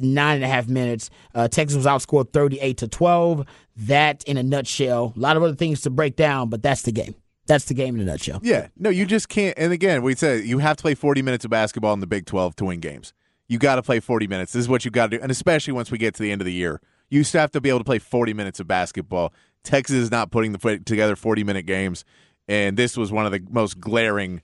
nine 0.00 0.36
and 0.36 0.44
a 0.44 0.48
half 0.48 0.68
minutes. 0.68 1.10
Uh, 1.34 1.48
Texas 1.48 1.76
was 1.76 1.86
outscored 1.86 2.32
38 2.32 2.76
to 2.78 2.88
12. 2.88 3.46
That 3.78 4.24
in 4.24 4.36
a 4.36 4.42
nutshell. 4.42 5.12
A 5.16 5.20
lot 5.20 5.36
of 5.36 5.42
other 5.42 5.54
things 5.54 5.80
to 5.82 5.90
break 5.90 6.16
down, 6.16 6.48
but 6.48 6.62
that's 6.62 6.82
the 6.82 6.92
game. 6.92 7.14
That's 7.46 7.64
the 7.64 7.74
game 7.74 7.94
in 7.94 8.02
a 8.02 8.04
nutshell. 8.04 8.40
Yeah, 8.42 8.68
no, 8.76 8.90
you 8.90 9.06
just 9.06 9.28
can't. 9.28 9.56
And 9.56 9.72
again, 9.72 10.02
we 10.02 10.14
said 10.14 10.44
you 10.44 10.58
have 10.58 10.76
to 10.76 10.82
play 10.82 10.94
40 10.94 11.22
minutes 11.22 11.44
of 11.44 11.50
basketball 11.50 11.94
in 11.94 12.00
the 12.00 12.06
Big 12.06 12.26
12 12.26 12.56
to 12.56 12.66
win 12.66 12.80
games. 12.80 13.14
You 13.46 13.58
got 13.58 13.76
to 13.76 13.82
play 13.82 14.00
40 14.00 14.26
minutes. 14.26 14.52
This 14.52 14.60
is 14.60 14.68
what 14.68 14.84
you 14.84 14.90
got 14.90 15.10
to 15.10 15.16
do, 15.16 15.22
and 15.22 15.30
especially 15.30 15.72
once 15.72 15.90
we 15.90 15.96
get 15.96 16.14
to 16.16 16.22
the 16.22 16.30
end 16.30 16.42
of 16.42 16.44
the 16.44 16.52
year, 16.52 16.80
you 17.08 17.24
still 17.24 17.40
have 17.40 17.52
to 17.52 17.60
be 17.60 17.70
able 17.70 17.78
to 17.78 17.84
play 17.84 17.98
40 17.98 18.34
minutes 18.34 18.60
of 18.60 18.66
basketball. 18.68 19.32
Texas 19.64 19.96
is 19.96 20.10
not 20.10 20.30
putting 20.30 20.52
the 20.52 20.82
together 20.84 21.16
40 21.16 21.44
minute 21.44 21.64
games, 21.64 22.04
and 22.46 22.76
this 22.76 22.96
was 22.96 23.10
one 23.10 23.26
of 23.26 23.32
the 23.32 23.42
most 23.48 23.80
glaring. 23.80 24.42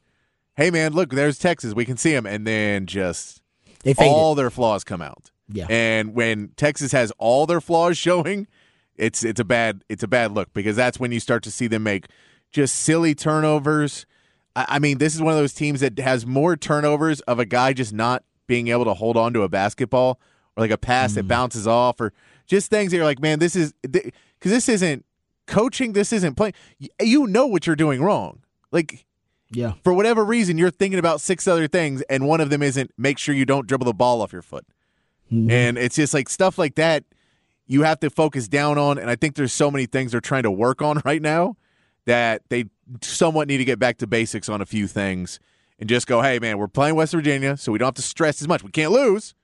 Hey, 0.57 0.71
man, 0.71 0.93
look, 0.93 1.11
there's 1.11 1.39
Texas. 1.39 1.75
We 1.75 1.85
can 1.85 1.97
see 1.97 2.13
them, 2.13 2.25
and 2.25 2.47
then 2.47 2.87
just 2.87 3.43
They 3.83 3.95
all 3.99 4.35
their 4.35 4.51
flaws 4.51 4.85
come 4.85 5.03
out. 5.03 5.31
Yeah. 5.49 5.67
And 5.69 6.15
when 6.15 6.53
Texas 6.57 6.93
has 6.93 7.13
all 7.19 7.45
their 7.47 7.61
flaws 7.61 7.99
showing, 7.99 8.47
it's 8.97 9.25
it's 9.25 9.41
a 9.41 9.45
bad 9.45 9.83
it's 9.89 10.03
a 10.03 10.09
bad 10.09 10.33
look 10.33 10.53
because 10.53 10.77
that's 10.77 10.99
when 11.01 11.13
you 11.13 11.21
start 11.21 11.43
to 11.45 11.51
see 11.51 11.67
them 11.67 11.83
make 11.83 12.07
just 12.53 12.75
silly 12.77 13.15
turnovers. 13.15 14.07
I, 14.55 14.67
I 14.69 14.79
mean, 14.79 14.99
this 14.99 15.15
is 15.15 15.23
one 15.23 15.33
of 15.33 15.39
those 15.39 15.53
teams 15.55 15.81
that 15.81 15.99
has 15.99 16.27
more 16.27 16.57
turnovers 16.57 17.21
of 17.23 17.39
a 17.39 17.45
guy 17.45 17.73
just 17.73 17.93
not 17.93 18.23
being 18.47 18.69
able 18.69 18.85
to 18.85 18.95
hold 18.95 19.17
on 19.17 19.33
to 19.33 19.43
a 19.43 19.49
basketball 19.49 20.21
or 20.57 20.63
like 20.63 20.71
a 20.71 20.79
pass 20.79 21.13
Mm. 21.13 21.15
that 21.17 21.29
bounces 21.29 21.67
off 21.67 22.01
or 22.01 22.13
just 22.47 22.71
things 22.71 22.91
that 22.91 22.97
you're 22.99 23.07
like, 23.07 23.21
man, 23.21 23.39
this 23.39 23.57
is 23.57 23.73
because 23.83 24.13
this 24.41 24.69
isn't 24.69 25.05
coaching. 25.47 25.93
This 25.93 26.13
isn't 26.13 26.35
playing. 26.37 26.55
You 27.01 27.27
know 27.27 27.47
what 27.47 27.67
you're 27.67 27.77
doing 27.77 28.03
wrong. 28.03 28.41
Like 28.71 29.05
yeah. 29.51 29.73
for 29.83 29.93
whatever 29.93 30.25
reason, 30.25 30.59
you're 30.59 30.71
thinking 30.71 30.99
about 30.99 31.21
six 31.21 31.49
other 31.49 31.67
things, 31.69 32.03
and 32.11 32.27
one 32.27 32.41
of 32.41 32.51
them 32.51 32.63
isn't 32.63 32.93
make 32.99 33.19
sure 33.19 33.35
you 33.35 33.45
don't 33.45 33.67
dribble 33.67 33.87
the 33.87 33.95
ball 33.95 34.21
off 34.23 34.33
your 34.33 34.43
foot. 34.43 34.67
And 35.31 35.79
it's 35.79 35.97
just 35.97 36.15
like 36.15 36.29
stuff 36.29 36.59
like 36.59 36.77
that 36.77 37.03
you 37.67 37.83
have 37.83 38.01
to 38.01 38.11
focus 38.11 38.49
down 38.49 38.79
on. 38.79 38.99
And 38.99 39.11
I 39.11 39.17
think 39.17 39.35
there's 39.35 39.53
so 39.53 39.71
many 39.71 39.87
things 39.87 40.13
they're 40.13 40.21
trying 40.21 40.43
to 40.45 40.51
work 40.51 40.83
on 40.83 41.01
right 41.05 41.23
now 41.23 41.57
that 42.07 42.43
they 42.49 42.67
somewhat 43.01 43.49
need 43.49 43.59
to 43.59 43.65
get 43.65 43.79
back 43.79 43.99
to 43.99 44.07
basics 44.07 44.49
on 44.49 44.61
a 44.61 44.67
few 44.67 44.87
things 44.87 45.41
and 45.79 45.89
just 45.89 46.07
go, 46.07 46.23
hey, 46.23 46.39
man, 46.39 46.59
we're 46.59 46.69
playing 46.69 46.95
West 46.95 47.13
Virginia, 47.13 47.57
so 47.57 47.73
we 47.73 47.79
don't 47.79 47.87
have 47.87 47.95
to 47.95 48.03
stress 48.03 48.41
as 48.41 48.49
much. 48.49 48.63
We 48.63 48.71
can't 48.71 48.93
lose 48.93 49.35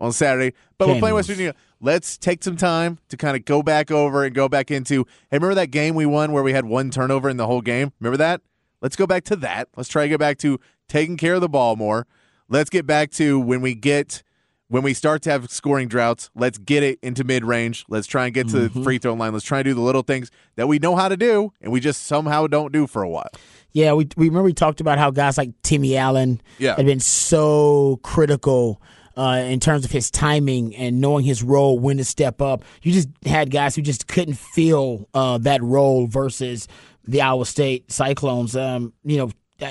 on 0.00 0.12
Saturday, 0.12 0.54
but 0.76 0.86
we're 0.86 0.94
Can't 0.94 1.02
playing 1.02 1.14
West. 1.14 1.28
Virginia. 1.28 1.54
Let's 1.80 2.18
take 2.18 2.42
some 2.42 2.56
time 2.56 2.98
to 3.08 3.16
kind 3.16 3.36
of 3.36 3.44
go 3.44 3.62
back 3.62 3.90
over 3.90 4.24
and 4.24 4.34
go 4.34 4.48
back 4.48 4.70
into. 4.70 5.04
Hey, 5.30 5.38
remember 5.38 5.54
that 5.54 5.70
game 5.70 5.94
we 5.94 6.06
won 6.06 6.32
where 6.32 6.42
we 6.42 6.52
had 6.52 6.64
one 6.64 6.90
turnover 6.90 7.28
in 7.28 7.36
the 7.36 7.46
whole 7.46 7.60
game? 7.60 7.92
Remember 8.00 8.16
that? 8.16 8.42
Let's 8.80 8.96
go 8.96 9.06
back 9.06 9.24
to 9.24 9.36
that. 9.36 9.68
Let's 9.76 9.88
try 9.88 10.04
to 10.04 10.08
get 10.08 10.20
back 10.20 10.38
to 10.38 10.60
taking 10.88 11.16
care 11.16 11.34
of 11.34 11.40
the 11.40 11.48
ball 11.48 11.76
more. 11.76 12.06
Let's 12.48 12.70
get 12.70 12.86
back 12.86 13.10
to 13.12 13.38
when 13.38 13.60
we 13.60 13.74
get 13.74 14.22
when 14.68 14.82
we 14.82 14.94
start 14.94 15.22
to 15.22 15.30
have 15.30 15.50
scoring 15.50 15.88
droughts, 15.88 16.30
let's 16.34 16.58
get 16.58 16.82
it 16.82 16.98
into 17.02 17.24
mid 17.24 17.44
range. 17.44 17.84
Let's 17.88 18.06
try 18.06 18.26
and 18.26 18.34
get 18.34 18.48
to 18.48 18.68
the 18.68 18.82
free 18.82 18.98
throw 18.98 19.14
line. 19.14 19.32
Let's 19.32 19.44
try 19.44 19.58
and 19.60 19.64
do 19.64 19.74
the 19.74 19.80
little 19.80 20.02
things 20.02 20.30
that 20.56 20.68
we 20.68 20.78
know 20.78 20.94
how 20.96 21.08
to 21.08 21.16
do 21.16 21.52
and 21.60 21.72
we 21.72 21.80
just 21.80 22.04
somehow 22.06 22.46
don't 22.46 22.72
do 22.72 22.86
for 22.86 23.02
a 23.02 23.08
while. 23.08 23.30
Yeah, 23.72 23.92
we, 23.94 24.08
we 24.16 24.28
remember 24.28 24.44
we 24.44 24.52
talked 24.54 24.80
about 24.80 24.98
how 24.98 25.10
guys 25.10 25.36
like 25.38 25.50
Timmy 25.62 25.96
Allen 25.96 26.40
Yeah. 26.58 26.76
had 26.76 26.86
been 26.86 27.00
so 27.00 27.98
critical 28.02 28.80
uh, 29.16 29.42
in 29.46 29.58
terms 29.58 29.84
of 29.84 29.90
his 29.90 30.10
timing 30.10 30.76
and 30.76 31.00
knowing 31.00 31.24
his 31.24 31.42
role, 31.42 31.78
when 31.78 31.96
to 31.96 32.04
step 32.04 32.40
up. 32.40 32.64
You 32.82 32.92
just 32.92 33.08
had 33.26 33.50
guys 33.50 33.74
who 33.74 33.82
just 33.82 34.06
couldn't 34.06 34.38
feel 34.38 35.08
uh, 35.12 35.38
that 35.38 35.60
role 35.62 36.06
versus 36.06 36.68
the 37.04 37.20
Iowa 37.22 37.44
State 37.44 37.90
Cyclones. 37.90 38.54
Um, 38.54 38.92
you 39.04 39.16
know, 39.16 39.30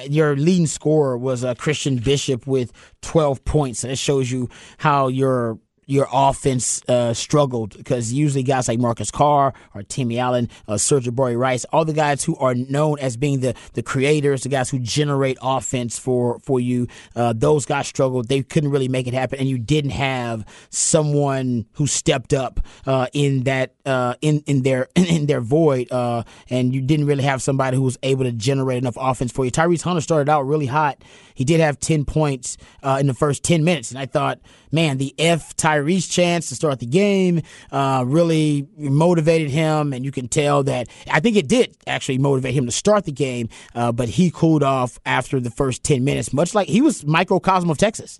your 0.09 0.35
leading 0.35 0.67
scorer 0.67 1.17
was 1.17 1.43
uh, 1.43 1.55
Christian 1.55 1.97
Bishop 1.97 2.45
with 2.45 2.71
12 3.01 3.43
points. 3.45 3.83
And 3.83 3.93
it 3.93 3.97
shows 3.97 4.31
you 4.31 4.49
how 4.77 5.07
your 5.07 5.59
your 5.87 6.07
offense 6.11 6.83
uh, 6.89 7.13
struggled 7.13 7.75
because 7.77 8.11
usually 8.11 8.43
guys 8.43 8.67
like 8.67 8.77
Marcus 8.77 9.09
Carr 9.09 9.53
or 9.73 9.83
Timmy 9.83 10.19
Allen, 10.19 10.49
uh, 10.67 10.73
Sir'Jabari 10.73 11.37
Rice, 11.37 11.65
all 11.71 11.85
the 11.85 11.93
guys 11.93 12.25
who 12.25 12.35
are 12.35 12.53
known 12.53 12.99
as 12.99 13.15
being 13.15 13.39
the, 13.39 13.55
the 13.73 13.81
creators, 13.81 14.43
the 14.43 14.49
guys 14.49 14.69
who 14.69 14.79
generate 14.79 15.37
offense 15.41 15.97
for 15.97 16.39
for 16.39 16.59
you, 16.59 16.87
uh, 17.15 17.33
those 17.33 17.65
guys 17.65 17.87
struggled. 17.87 18.27
They 18.27 18.43
couldn't 18.43 18.69
really 18.69 18.89
make 18.89 19.07
it 19.07 19.13
happen, 19.13 19.39
and 19.39 19.47
you 19.47 19.57
didn't 19.57 19.91
have 19.91 20.45
someone 20.69 21.65
who 21.73 21.87
stepped 21.87 22.33
up 22.33 22.59
uh, 22.85 23.07
in 23.13 23.43
that 23.43 23.73
uh, 23.85 24.15
in 24.21 24.43
in 24.45 24.63
their 24.63 24.89
in 24.95 25.25
their 25.25 25.41
void, 25.41 25.89
uh, 25.91 26.23
and 26.49 26.75
you 26.75 26.81
didn't 26.81 27.05
really 27.05 27.23
have 27.23 27.41
somebody 27.41 27.77
who 27.77 27.83
was 27.83 27.97
able 28.03 28.25
to 28.25 28.33
generate 28.33 28.79
enough 28.79 28.97
offense 28.99 29.31
for 29.31 29.45
you. 29.45 29.51
Tyrese 29.51 29.83
Hunter 29.83 30.01
started 30.01 30.29
out 30.29 30.41
really 30.45 30.65
hot. 30.65 31.01
He 31.33 31.45
did 31.45 31.61
have 31.61 31.79
ten 31.79 32.03
points 32.03 32.57
uh, 32.83 32.97
in 32.99 33.07
the 33.07 33.13
first 33.13 33.43
ten 33.43 33.63
minutes, 33.63 33.91
and 33.91 33.99
I 33.99 34.05
thought, 34.05 34.39
man, 34.71 34.97
the 34.97 35.13
F 35.17 35.55
Tyrese 35.55 36.09
chance 36.11 36.49
to 36.49 36.55
start 36.55 36.79
the 36.79 36.85
game 36.85 37.41
uh, 37.71 38.03
really 38.05 38.67
motivated 38.77 39.49
him, 39.49 39.93
and 39.93 40.03
you 40.05 40.11
can 40.11 40.27
tell 40.27 40.63
that 40.63 40.87
I 41.09 41.19
think 41.19 41.37
it 41.37 41.47
did 41.47 41.75
actually 41.85 42.17
motivate 42.17 42.53
him 42.53 42.65
to 42.65 42.71
start 42.71 43.05
the 43.05 43.11
game, 43.11 43.49
uh, 43.75 43.91
but 43.91 44.09
he 44.09 44.31
cooled 44.31 44.63
off 44.63 44.99
after 45.05 45.39
the 45.39 45.51
first 45.51 45.83
ten 45.83 46.03
minutes, 46.03 46.33
much 46.33 46.53
like 46.53 46.67
he 46.67 46.81
was 46.81 47.05
microcosm 47.05 47.69
of 47.69 47.77
Texas. 47.77 48.19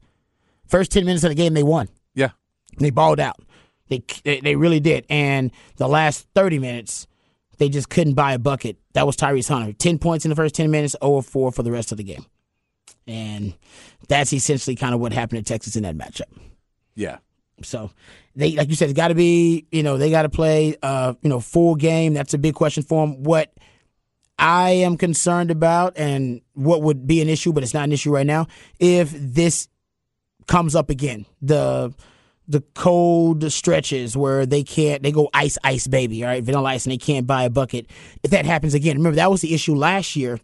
First 0.68 0.92
ten 0.92 1.06
minutes 1.06 1.24
of 1.24 1.30
the 1.30 1.36
game, 1.36 1.54
they 1.54 1.64
won. 1.64 1.90
Yeah, 2.14 2.32
they 2.80 2.90
balled 2.90 3.20
out. 3.20 3.40
They, 3.90 4.04
they 4.24 4.40
they 4.42 4.56
really 4.56 4.80
did. 4.80 5.06
And 5.10 5.52
the 5.78 5.88
last 5.88 6.28
30 6.36 6.60
minutes, 6.60 7.08
they 7.58 7.70
just 7.70 7.90
couldn't 7.90 8.14
buy 8.14 8.34
a 8.34 8.40
bucket. 8.40 8.78
That 8.94 9.06
was 9.06 9.16
Tyrese 9.16 9.50
Hunter. 9.50 9.74
10 9.74 9.98
points 10.00 10.26
in 10.26 10.30
the 10.30 10.36
first 10.36 10.56
10 10.56 10.70
minutes, 10.70 10.96
0 11.02 11.22
4 11.22 11.52
for 11.52 11.64
the 11.64 11.72
rest 11.72 11.92
of 11.92 11.98
the 11.98 12.04
game. 12.04 12.26
And 13.08 13.56
that's 14.08 14.34
essentially 14.34 14.76
kind 14.76 14.94
of 14.94 15.00
what 15.00 15.14
happened 15.14 15.46
to 15.46 15.54
Texas 15.54 15.76
in 15.76 15.84
that 15.84 15.98
matchup. 15.98 16.32
Yeah. 16.96 17.18
So 17.64 17.92
they, 18.36 18.52
like 18.52 18.70
you 18.70 18.76
said, 18.76 18.90
it's 18.90 18.98
got 18.98 19.08
to 19.08 19.16
be, 19.16 19.66
you 19.72 19.84
know, 19.84 19.98
they 19.98 20.12
got 20.12 20.24
to 20.24 20.30
play, 20.30 20.76
uh, 20.84 21.14
you 21.22 21.30
know, 21.30 21.40
full 21.40 21.76
game. 21.76 22.14
That's 22.14 22.34
a 22.34 22.38
big 22.38 22.54
question 22.54 22.84
for 22.84 23.06
them. 23.06 23.24
What 23.24 23.54
I 24.38 24.72
am 24.72 24.98
concerned 24.98 25.50
about, 25.50 25.98
and 25.98 26.42
what 26.54 26.84
would 26.84 27.08
be 27.08 27.22
an 27.22 27.30
issue, 27.30 27.54
but 27.54 27.64
it's 27.64 27.74
not 27.74 27.86
an 27.86 27.92
issue 27.92 28.12
right 28.12 28.28
now, 28.28 28.48
if 28.80 29.12
this 29.12 29.68
comes 30.46 30.76
up 30.76 30.90
again, 30.90 31.26
the 31.42 31.94
the 32.48 32.62
cold 32.76 33.52
stretches 33.52 34.16
where 34.16 34.46
they 34.46 34.64
can't 34.64 35.04
they 35.04 35.12
go 35.12 35.30
ice 35.34 35.58
ice 35.66 35.86
baby 35.86 36.24
all 36.24 36.30
right 36.30 36.44
vanilla 36.44 36.70
ice 36.70 36.86
and 36.86 36.94
they 36.94 36.98
can't 36.98 37.28
buy 37.28 37.44
a 37.44 37.50
bucket 37.50 37.88
if 38.24 38.32
that 38.32 38.46
happens 38.46 38.74
again 38.74 38.96
remember 38.96 39.18
that 39.18 39.30
was 39.30 39.42
the 39.42 39.54
issue 39.54 39.76
last 39.76 40.16
year 40.16 40.40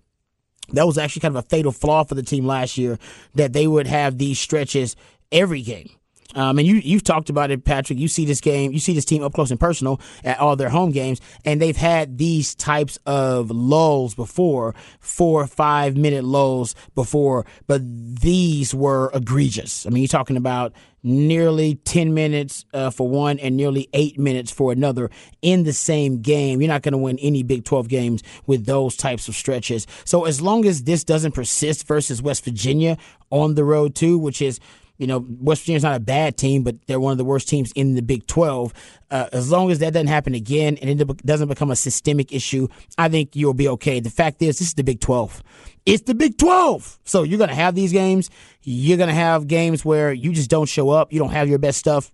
that 0.70 0.86
was 0.86 0.98
actually 0.98 1.22
kind 1.22 1.36
of 1.36 1.44
a 1.44 1.48
fatal 1.48 1.72
flaw 1.72 2.04
for 2.04 2.16
the 2.16 2.24
team 2.24 2.46
last 2.46 2.78
year 2.78 2.98
that 3.36 3.54
they 3.54 3.68
would 3.68 3.88
have 3.88 4.18
these 4.18 4.40
stretches 4.40 4.96
every 5.32 5.62
game 5.62 5.90
um, 6.36 6.60
and 6.60 6.68
you 6.68 6.76
you've 6.76 7.04
talked 7.04 7.30
about 7.30 7.52
it, 7.52 7.64
Patrick. 7.66 8.00
You 8.00 8.08
see 8.08 8.26
this 8.26 8.42
game, 8.42 8.72
you 8.72 8.80
see 8.80 8.94
this 8.94 9.06
team 9.06 9.24
up 9.24 9.34
close 9.34 9.52
and 9.52 9.60
personal 9.60 10.00
at 10.24 10.40
all 10.40 10.56
their 10.56 10.70
home 10.70 10.92
games, 10.92 11.22
and 11.46 11.62
they've 11.62 11.78
had 11.78 12.18
these 12.18 12.56
types 12.56 12.98
of 13.06 13.52
lulls 13.52 14.16
before, 14.16 14.76
four 15.00 15.42
or 15.42 15.48
five 15.48 15.96
minute 15.96 16.24
lulls 16.24 16.76
before, 16.96 17.46
but 17.68 17.82
these 17.84 18.74
were 18.74 19.12
egregious. 19.14 19.86
I 19.86 19.90
mean, 19.90 20.04
you're 20.04 20.08
talking 20.08 20.38
about 20.38 20.74
nearly 21.04 21.76
10 21.76 22.14
minutes 22.14 22.66
uh, 22.74 22.90
for 22.90 23.08
one 23.08 23.38
and 23.40 23.58
nearly 23.58 23.90
eight 23.94 24.18
minutes 24.18 24.52
for 24.52 24.72
another 24.72 25.10
in 25.42 25.64
the 25.64 25.74
same 25.74 26.22
game. 26.22 26.62
You're 26.62 26.70
not 26.70 26.82
going 26.82 26.94
to 26.94 26.98
win 26.98 27.20
any 27.20 27.44
Big 27.44 27.66
12 27.66 27.90
games 27.90 28.24
with 28.48 28.66
those 28.66 28.96
types 28.96 29.28
of 29.28 29.36
stretches. 29.36 29.86
So 30.06 30.26
as 30.26 30.42
long 30.42 30.66
as 30.66 30.84
this 30.84 31.04
doesn't 31.04 31.34
persist 31.34 31.86
versus 31.86 32.22
West 32.22 32.46
Virginia 32.46 32.98
on 33.30 33.56
the 33.56 33.66
road 33.66 33.96
too, 33.96 34.18
which 34.18 34.42
is 34.42 34.60
you 34.98 35.08
know, 35.08 35.26
West 35.40 35.64
Virginia's 35.64 35.84
not 35.84 35.96
a 35.96 36.00
bad 36.00 36.38
team, 36.38 36.64
but 36.64 36.76
they're 36.86 37.00
one 37.00 37.12
of 37.12 37.18
the 37.18 37.26
worst 37.26 37.50
teams 37.50 37.72
in 37.74 37.96
the 37.96 38.02
Big 38.02 38.28
12. 38.28 38.74
Uh, 39.10 39.28
as 39.34 39.50
long 39.50 39.72
as 39.72 39.80
that 39.80 39.94
doesn't 39.94 40.08
happen 40.08 40.36
again 40.36 40.78
and 40.82 41.02
it 41.02 41.26
doesn't 41.26 41.48
become 41.48 41.72
a 41.72 41.76
systemic 41.76 42.32
issue, 42.32 42.68
I 42.98 43.10
think 43.10 43.36
you'll 43.36 43.56
be 43.56 43.68
okay. 43.70 44.00
The 44.00 44.12
fact 44.12 44.42
is, 44.42 44.60
this 44.60 44.68
is 44.68 44.74
the 44.76 44.84
Big 44.84 45.00
12. 45.00 45.42
It's 45.86 46.04
the 46.04 46.14
Big 46.14 46.38
12. 46.38 47.00
So 47.06 47.24
you're 47.24 47.40
going 47.40 47.50
to 47.50 47.56
have 47.56 47.74
these 47.74 47.92
games. 47.92 48.30
You're 48.62 48.98
going 48.98 49.10
to 49.10 49.16
have 49.16 49.48
games 49.48 49.84
where 49.84 50.14
you 50.14 50.32
just 50.32 50.50
don't 50.50 50.68
show 50.68 50.92
up. 50.92 51.12
You 51.12 51.20
don't 51.20 51.32
have 51.32 51.50
your 51.50 51.60
best 51.60 51.80
stuff. 51.80 52.12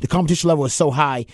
The 0.00 0.06
competition 0.06 0.48
level 0.48 0.64
is 0.64 0.74
so 0.74 0.90
high. 0.90 1.26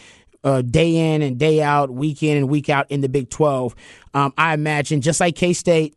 Uh, 0.42 0.62
day 0.62 1.14
in 1.14 1.22
and 1.22 1.38
day 1.38 1.60
out, 1.60 1.90
week 1.90 2.22
in 2.22 2.36
and 2.36 2.48
week 2.48 2.70
out 2.70 2.90
in 2.90 3.00
the 3.00 3.08
Big 3.08 3.28
12. 3.28 3.74
Um, 4.14 4.32
I 4.38 4.54
imagine, 4.54 5.00
just 5.00 5.20
like 5.20 5.34
K 5.34 5.52
State, 5.52 5.96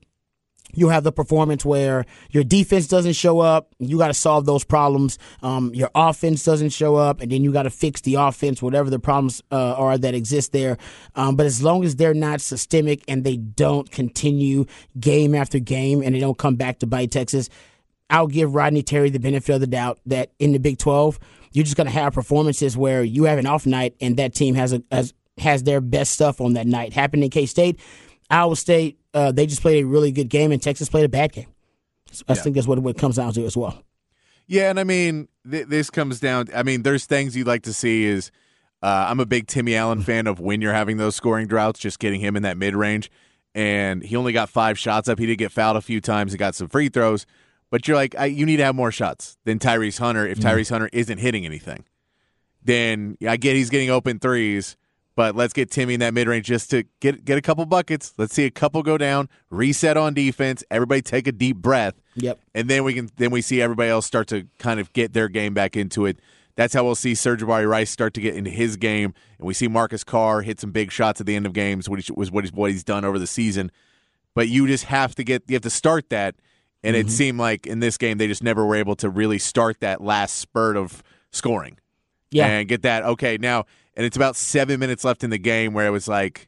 you 0.73 0.89
have 0.89 1.03
the 1.03 1.11
performance 1.11 1.65
where 1.65 2.05
your 2.29 2.43
defense 2.43 2.87
doesn't 2.87 3.13
show 3.13 3.39
up. 3.39 3.73
You 3.79 3.97
got 3.97 4.07
to 4.07 4.13
solve 4.13 4.45
those 4.45 4.63
problems. 4.63 5.17
Um, 5.41 5.73
your 5.73 5.89
offense 5.95 6.43
doesn't 6.43 6.69
show 6.69 6.95
up, 6.95 7.21
and 7.21 7.31
then 7.31 7.43
you 7.43 7.51
got 7.51 7.63
to 7.63 7.69
fix 7.69 8.01
the 8.01 8.15
offense, 8.15 8.61
whatever 8.61 8.89
the 8.89 8.99
problems 8.99 9.41
uh, 9.51 9.73
are 9.73 9.97
that 9.97 10.13
exist 10.13 10.51
there. 10.51 10.77
Um, 11.15 11.35
but 11.35 11.45
as 11.45 11.63
long 11.63 11.83
as 11.83 11.95
they're 11.95 12.13
not 12.13 12.41
systemic 12.41 13.03
and 13.07 13.23
they 13.23 13.37
don't 13.37 13.89
continue 13.91 14.65
game 14.99 15.33
after 15.33 15.59
game 15.59 16.01
and 16.03 16.15
they 16.15 16.19
don't 16.19 16.37
come 16.37 16.55
back 16.55 16.79
to 16.79 16.87
bite 16.87 17.11
Texas, 17.11 17.49
I'll 18.09 18.27
give 18.27 18.55
Rodney 18.55 18.83
Terry 18.83 19.09
the 19.09 19.19
benefit 19.19 19.53
of 19.53 19.61
the 19.61 19.67
doubt 19.67 19.99
that 20.05 20.31
in 20.39 20.51
the 20.51 20.59
Big 20.59 20.77
12, 20.79 21.19
you're 21.51 21.63
just 21.63 21.77
going 21.77 21.87
to 21.87 21.93
have 21.93 22.13
performances 22.13 22.77
where 22.77 23.03
you 23.03 23.25
have 23.25 23.37
an 23.37 23.45
off 23.45 23.65
night 23.65 23.95
and 24.01 24.17
that 24.17 24.33
team 24.33 24.55
has 24.55 24.73
a 24.73 24.83
has, 24.91 25.13
has 25.37 25.63
their 25.63 25.81
best 25.81 26.13
stuff 26.13 26.41
on 26.41 26.53
that 26.53 26.67
night. 26.67 26.93
Happened 26.93 27.23
in 27.23 27.29
K 27.29 27.45
State. 27.45 27.79
Iowa 28.29 28.55
State 28.55 28.99
uh, 29.13 29.31
they 29.31 29.45
just 29.45 29.61
played 29.61 29.83
a 29.83 29.87
really 29.87 30.11
good 30.11 30.29
game, 30.29 30.51
and 30.51 30.61
Texas 30.61 30.89
played 30.89 31.05
a 31.05 31.09
bad 31.09 31.31
game. 31.31 31.47
So 32.11 32.23
I 32.27 32.33
yeah. 32.33 32.41
think 32.41 32.55
that's 32.55 32.67
what 32.67 32.77
it 32.77 32.97
comes 32.97 33.17
down 33.17 33.33
to 33.33 33.45
as 33.45 33.55
well. 33.55 33.83
Yeah, 34.47 34.69
and 34.69 34.79
I 34.79 34.83
mean, 34.83 35.27
th- 35.49 35.67
this 35.67 35.89
comes 35.89 36.19
down. 36.19 36.47
I 36.55 36.63
mean, 36.63 36.83
there's 36.83 37.05
things 37.05 37.35
you'd 37.35 37.47
like 37.47 37.63
to 37.63 37.73
see. 37.73 38.05
Is 38.05 38.31
uh, 38.81 39.07
I'm 39.09 39.19
a 39.19 39.25
big 39.25 39.47
Timmy 39.47 39.75
Allen 39.75 40.01
fan 40.01 40.27
of 40.27 40.39
when 40.39 40.61
you're 40.61 40.73
having 40.73 40.97
those 40.97 41.15
scoring 41.15 41.47
droughts, 41.47 41.79
just 41.79 41.99
getting 41.99 42.19
him 42.19 42.35
in 42.35 42.43
that 42.43 42.57
mid 42.57 42.75
range. 42.75 43.11
And 43.55 44.03
he 44.03 44.15
only 44.15 44.31
got 44.31 44.49
five 44.49 44.77
shots 44.77 45.09
up. 45.09 45.17
He 45.17 45.25
did 45.25 45.37
get 45.37 45.51
fouled 45.51 45.75
a 45.77 45.81
few 45.81 45.99
times. 45.99 46.31
He 46.31 46.37
got 46.37 46.53
some 46.55 46.67
free 46.67 46.89
throws, 46.89 47.25
but 47.71 47.87
you're 47.87 47.97
like, 47.97 48.13
you 48.13 48.45
need 48.45 48.57
to 48.57 48.65
have 48.65 48.75
more 48.75 48.91
shots 48.91 49.37
than 49.43 49.57
Tyrese 49.57 49.99
Hunter. 49.99 50.25
If 50.25 50.39
mm-hmm. 50.39 50.47
Tyrese 50.47 50.69
Hunter 50.69 50.89
isn't 50.93 51.17
hitting 51.17 51.45
anything, 51.45 51.83
then 52.63 53.17
I 53.27 53.37
get 53.37 53.55
he's 53.55 53.71
getting 53.71 53.89
open 53.89 54.19
threes 54.19 54.77
but 55.19 55.35
let's 55.35 55.51
get 55.51 55.69
Timmy 55.69 55.95
in 55.95 55.99
that 55.99 56.13
mid 56.13 56.29
range 56.29 56.45
just 56.45 56.69
to 56.69 56.85
get 57.01 57.25
get 57.25 57.37
a 57.37 57.41
couple 57.41 57.65
buckets. 57.65 58.13
Let's 58.17 58.33
see 58.33 58.45
a 58.45 58.49
couple 58.49 58.81
go 58.83 58.97
down, 58.97 59.27
reset 59.49 59.97
on 59.97 60.13
defense. 60.13 60.63
Everybody 60.71 61.01
take 61.01 61.27
a 61.27 61.33
deep 61.33 61.57
breath. 61.57 61.95
Yep. 62.15 62.39
And 62.55 62.69
then 62.69 62.85
we 62.85 62.93
can 62.93 63.09
then 63.17 63.29
we 63.29 63.41
see 63.41 63.61
everybody 63.61 63.89
else 63.89 64.05
start 64.05 64.29
to 64.29 64.47
kind 64.59 64.79
of 64.79 64.93
get 64.93 65.11
their 65.11 65.27
game 65.27 65.53
back 65.53 65.75
into 65.75 66.05
it. 66.05 66.19
That's 66.55 66.73
how 66.73 66.85
we'll 66.85 66.95
see 66.95 67.11
Sir'Jabari 67.15 67.67
Rice 67.67 67.89
start 67.89 68.13
to 68.13 68.21
get 68.21 68.33
into 68.33 68.49
his 68.49 68.77
game, 68.77 69.13
and 69.37 69.45
we 69.45 69.53
see 69.53 69.67
Marcus 69.67 70.05
Carr 70.05 70.41
hit 70.41 70.61
some 70.61 70.71
big 70.71 70.89
shots 70.89 71.19
at 71.19 71.27
the 71.27 71.35
end 71.35 71.45
of 71.45 71.51
games, 71.51 71.89
which 71.89 72.09
was 72.11 72.31
what 72.31 72.45
he's 72.45 72.53
what 72.53 72.71
he's 72.71 72.85
done 72.85 73.03
over 73.03 73.19
the 73.19 73.27
season. 73.27 73.73
But 74.35 74.47
you 74.47 74.67
just 74.67 74.85
have 74.85 75.15
to 75.15 75.25
get 75.25 75.43
you 75.49 75.55
have 75.55 75.63
to 75.63 75.69
start 75.69 76.11
that, 76.11 76.35
and 76.81 76.95
mm-hmm. 76.95 77.09
it 77.09 77.11
seemed 77.11 77.39
like 77.39 77.67
in 77.67 77.81
this 77.81 77.97
game 77.97 78.19
they 78.19 78.27
just 78.27 78.41
never 78.41 78.65
were 78.65 78.77
able 78.77 78.95
to 78.95 79.09
really 79.09 79.37
start 79.37 79.81
that 79.81 79.99
last 79.99 80.37
spurt 80.37 80.77
of 80.77 81.03
scoring. 81.29 81.77
Yeah, 82.31 82.47
and 82.47 82.67
get 82.67 82.83
that 82.83 83.03
okay 83.03 83.37
now 83.37 83.65
and 83.99 84.05
it's 84.05 84.15
about 84.15 84.37
seven 84.37 84.79
minutes 84.79 85.03
left 85.03 85.25
in 85.25 85.29
the 85.29 85.37
game 85.37 85.73
where 85.73 85.85
it 85.85 85.89
was 85.89 86.07
like 86.07 86.47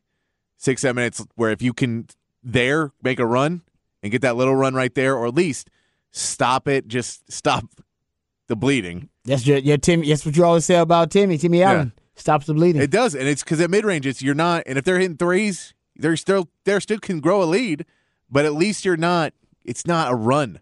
six, 0.56 0.84
seven 0.84 0.96
minutes 0.96 1.26
where 1.36 1.52
if 1.52 1.62
you 1.62 1.74
can 1.74 2.08
there 2.42 2.94
make 3.04 3.20
a 3.20 3.26
run 3.26 3.62
and 4.02 4.10
get 4.10 4.22
that 4.22 4.38
little 4.38 4.56
run 4.56 4.74
right 4.74 4.96
there, 4.96 5.18
or 5.18 5.28
at 5.28 5.36
least 5.36 5.70
stop 6.12 6.70
it, 6.70 6.88
just 6.88 7.30
stop 7.30 7.66
the 8.48 8.56
bleeding. 8.56 9.10
That's 9.26 9.46
your, 9.46 9.58
your 9.58 9.78
Timmy. 9.78 10.08
That's 10.08 10.26
what 10.26 10.38
you 10.38 10.46
always 10.46 10.64
say 10.64 10.76
about 10.76 11.12
Timmy. 11.12 11.38
Timmy 11.38 11.62
Allen 11.62 11.92
yeah. 11.94 12.04
stops 12.16 12.46
the 12.46 12.54
bleeding. 12.54 12.82
It 12.82 12.90
does, 12.90 13.16
and 13.16 13.28
it's 13.28 13.44
because 13.44 13.60
at 13.60 13.70
mid 13.70 13.84
range, 13.84 14.08
it's 14.08 14.22
you're 14.22 14.34
not, 14.34 14.64
and 14.66 14.78
if 14.78 14.86
they're 14.86 15.00
hitting 15.00 15.18
threes, 15.18 15.74
they're 15.98 16.16
still 16.16 16.48
they 16.64 16.80
still 16.80 17.00
can 17.00 17.20
grow 17.20 17.44
a 17.44 17.46
lead, 17.46 17.86
but 18.30 18.46
at 18.46 18.54
least 18.54 18.86
you're 18.86 18.96
not. 18.96 19.34
It's 19.66 19.86
not 19.86 20.10
a 20.10 20.16
run. 20.16 20.62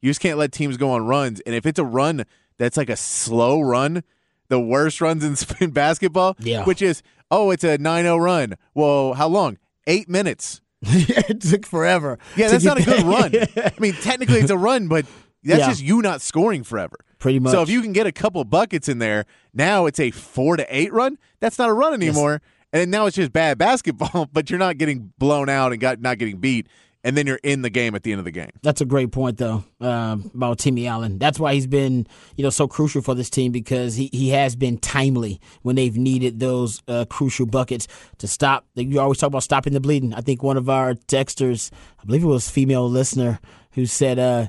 You 0.00 0.08
just 0.08 0.20
can't 0.20 0.38
let 0.38 0.52
teams 0.52 0.78
go 0.78 0.90
on 0.92 1.04
runs, 1.04 1.40
and 1.40 1.54
if 1.54 1.66
it's 1.66 1.78
a 1.78 1.84
run 1.84 2.24
that's 2.56 2.78
like 2.78 2.88
a 2.88 2.96
slow 2.96 3.60
run 3.60 4.04
the 4.50 4.60
worst 4.60 5.00
runs 5.00 5.24
in, 5.24 5.36
in 5.64 5.70
basketball, 5.70 6.36
yeah. 6.38 6.64
which 6.64 6.82
is, 6.82 7.02
oh, 7.30 7.50
it's 7.50 7.64
a 7.64 7.78
9 7.78 8.04
0 8.04 8.18
run. 8.18 8.56
Well, 8.74 9.14
how 9.14 9.28
long? 9.28 9.56
Eight 9.86 10.08
minutes. 10.08 10.60
it 10.82 11.40
took 11.40 11.64
forever. 11.64 12.18
Yeah, 12.36 12.48
that's 12.48 12.64
not 12.64 12.78
a 12.78 12.84
good 12.84 13.02
run. 13.02 13.32
I 13.56 13.72
mean, 13.78 13.94
technically 13.94 14.40
it's 14.40 14.50
a 14.50 14.56
run, 14.56 14.88
but 14.88 15.06
that's 15.42 15.60
yeah. 15.60 15.68
just 15.68 15.82
you 15.82 16.02
not 16.02 16.20
scoring 16.20 16.64
forever. 16.64 16.96
Pretty 17.18 17.38
much. 17.38 17.52
So 17.52 17.62
if 17.62 17.68
you 17.68 17.82
can 17.82 17.92
get 17.92 18.06
a 18.06 18.12
couple 18.12 18.42
buckets 18.44 18.88
in 18.88 18.98
there, 18.98 19.26
now 19.52 19.86
it's 19.86 20.00
a 20.00 20.10
four 20.10 20.56
to 20.56 20.66
eight 20.74 20.92
run. 20.92 21.18
That's 21.38 21.58
not 21.58 21.68
a 21.68 21.72
run 21.72 21.92
anymore. 21.92 22.40
Yes. 22.42 22.82
And 22.82 22.90
now 22.90 23.06
it's 23.06 23.16
just 23.16 23.32
bad 23.32 23.58
basketball, 23.58 24.28
but 24.32 24.48
you're 24.48 24.58
not 24.58 24.78
getting 24.78 25.12
blown 25.18 25.48
out 25.48 25.72
and 25.72 25.80
got 25.80 26.00
not 26.00 26.18
getting 26.18 26.38
beat. 26.38 26.66
And 27.02 27.16
then 27.16 27.26
you're 27.26 27.40
in 27.42 27.62
the 27.62 27.70
game 27.70 27.94
at 27.94 28.02
the 28.02 28.12
end 28.12 28.18
of 28.18 28.24
the 28.24 28.30
game. 28.30 28.50
That's 28.62 28.80
a 28.80 28.84
great 28.84 29.10
point, 29.12 29.38
though, 29.38 29.64
um, 29.80 30.30
about 30.34 30.58
Timmy 30.58 30.86
Allen. 30.86 31.18
That's 31.18 31.38
why 31.38 31.54
he's 31.54 31.66
been, 31.66 32.06
you 32.36 32.42
know, 32.44 32.50
so 32.50 32.68
crucial 32.68 33.00
for 33.02 33.14
this 33.14 33.30
team 33.30 33.52
because 33.52 33.94
he, 33.94 34.10
he 34.12 34.30
has 34.30 34.54
been 34.56 34.76
timely 34.78 35.40
when 35.62 35.76
they've 35.76 35.96
needed 35.96 36.40
those 36.40 36.82
uh, 36.88 37.04
crucial 37.08 37.46
buckets 37.46 37.88
to 38.18 38.28
stop. 38.28 38.66
You 38.74 39.00
always 39.00 39.18
talk 39.18 39.28
about 39.28 39.42
stopping 39.42 39.72
the 39.72 39.80
bleeding. 39.80 40.12
I 40.14 40.20
think 40.20 40.42
one 40.42 40.56
of 40.56 40.68
our 40.68 40.94
texters, 40.94 41.70
I 42.00 42.04
believe 42.04 42.22
it 42.22 42.26
was 42.26 42.50
female 42.50 42.88
listener, 42.88 43.40
who 43.72 43.86
said, 43.86 44.18
uh, 44.18 44.48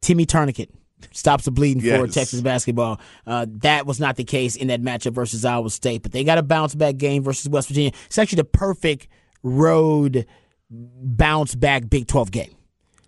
Timmy 0.00 0.24
Tourniquet 0.24 0.70
stops 1.12 1.44
the 1.44 1.50
bleeding 1.50 1.82
Yes. 1.82 1.98
for 2.00 2.06
Texas 2.06 2.40
basketball. 2.40 3.00
Uh, 3.26 3.46
that 3.48 3.84
was 3.86 4.00
not 4.00 4.16
the 4.16 4.24
case 4.24 4.56
in 4.56 4.68
that 4.68 4.80
matchup 4.82 5.12
versus 5.12 5.44
Iowa 5.44 5.68
State, 5.70 6.02
but 6.02 6.12
they 6.12 6.24
got 6.24 6.38
a 6.38 6.42
bounce 6.42 6.74
back 6.74 6.96
game 6.96 7.22
versus 7.22 7.48
West 7.48 7.68
Virginia. 7.68 7.92
It's 8.06 8.18
actually 8.18 8.36
the 8.36 8.44
perfect 8.44 9.08
road 9.42 10.26
bounce 10.70 11.54
back 11.54 11.88
Big 11.90 12.06
12 12.06 12.30
game. 12.30 12.54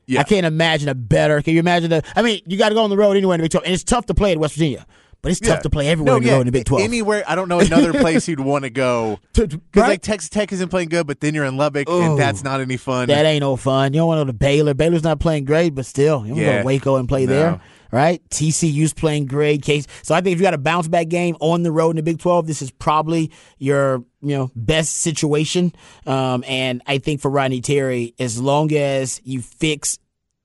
Yeah. 0.07 0.21
I 0.21 0.25
can't 0.25 0.45
imagine 0.47 0.89
a 0.89 0.95
better. 0.95 1.41
Can 1.43 1.55
you 1.55 1.61
imagine 1.61 1.93
a? 1.93 2.03
I 2.17 2.23
mean, 2.23 2.41
you 2.47 2.59
got 2.59 2.71
to 2.71 2.75
go 2.75 2.83
on 2.83 2.91
the 2.91 2.97
road 2.97 3.17
anywhere 3.17 3.35
in 3.37 3.41
the 3.41 3.45
Big 3.45 3.53
12, 3.53 3.65
and 3.65 3.73
it's 3.75 3.85
tough 3.85 4.07
to 4.07 4.15
play 4.15 4.33
at 4.33 4.39
West 4.39 4.55
Virginia, 4.55 4.85
but 5.23 5.31
it's 5.31 5.41
tough 5.41 5.59
Yeah. 5.59 5.63
to 5.63 5.71
play 5.71 5.89
everywhere 5.89 6.15
No, 6.15 6.17
in 6.17 6.23
the 6.25 6.29
yeah, 6.29 6.35
road 6.35 6.41
in 6.41 6.47
the 6.47 6.53
Big 6.53 6.65
12. 6.65 6.83
Anywhere, 6.83 7.23
I 7.27 7.37
don't 7.37 7.49
know 7.49 7.61
another 7.61 7.93
place 8.01 8.27
you'd 8.27 8.41
want 8.41 8.65
to 8.65 8.71
go. 8.71 9.21
Because 9.33 9.59
right? 9.77 9.89
like 9.91 10.03
Texas 10.03 10.29
Tech 10.29 10.53
isn't 10.53 10.69
playing 10.71 10.89
good, 10.89 11.07
but 11.07 11.21
then 11.21 11.35
you're 11.35 11.45
in 11.45 11.57
Lubbock, 11.57 11.89
Ooh. 11.89 12.03
and 12.03 12.19
that's 12.19 12.43
not 12.43 12.61
any 12.61 12.77
fun. 12.77 13.07
That 13.09 13.25
ain't 13.25 13.43
no 13.43 13.55
fun. 13.57 13.93
You 13.95 14.01
don't 14.01 14.09
want 14.09 14.19
to 14.19 14.25
go 14.25 14.27
to 14.27 14.33
Baylor. 14.39 14.75
Baylor's 14.75 15.05
not 15.05 15.21
playing 15.21 15.45
great, 15.45 15.71
but 15.75 15.87
still, 15.87 16.27
you 16.27 16.33
want 16.35 16.41
to 16.41 16.45
go 16.53 16.59
to 16.59 16.65
Waco 16.65 16.97
and 16.97 17.09
play 17.09 17.25
No. 17.27 17.33
there, 17.33 17.61
right? 17.93 18.21
TCU's 18.31 18.93
playing 18.93 19.27
great. 19.27 19.63
Case. 19.63 19.87
So 20.03 20.15
I 20.15 20.21
think 20.21 20.33
if 20.35 20.41
you 20.41 20.43
got 20.43 20.55
a 20.55 20.59
bounce 20.59 20.89
back 20.89 21.09
game 21.09 21.37
on 21.39 21.63
the 21.63 21.71
road 21.71 21.91
in 21.91 21.97
the 21.97 22.03
Big 22.03 22.19
12, 22.19 22.47
this 22.47 22.63
is 22.63 22.71
probably 22.73 23.31
your 23.59 24.03
you 24.21 24.37
know 24.37 24.51
best 24.57 24.97
situation. 24.97 25.73
Um, 26.07 26.43
and 26.49 26.83
I 26.87 26.99
think 26.99 27.21
for 27.21 27.31
Rodney 27.31 27.61
Terry, 27.61 28.15
as 28.19 28.41
long 28.41 28.73
as 28.73 29.21
you 29.23 29.43
fix 29.43 29.99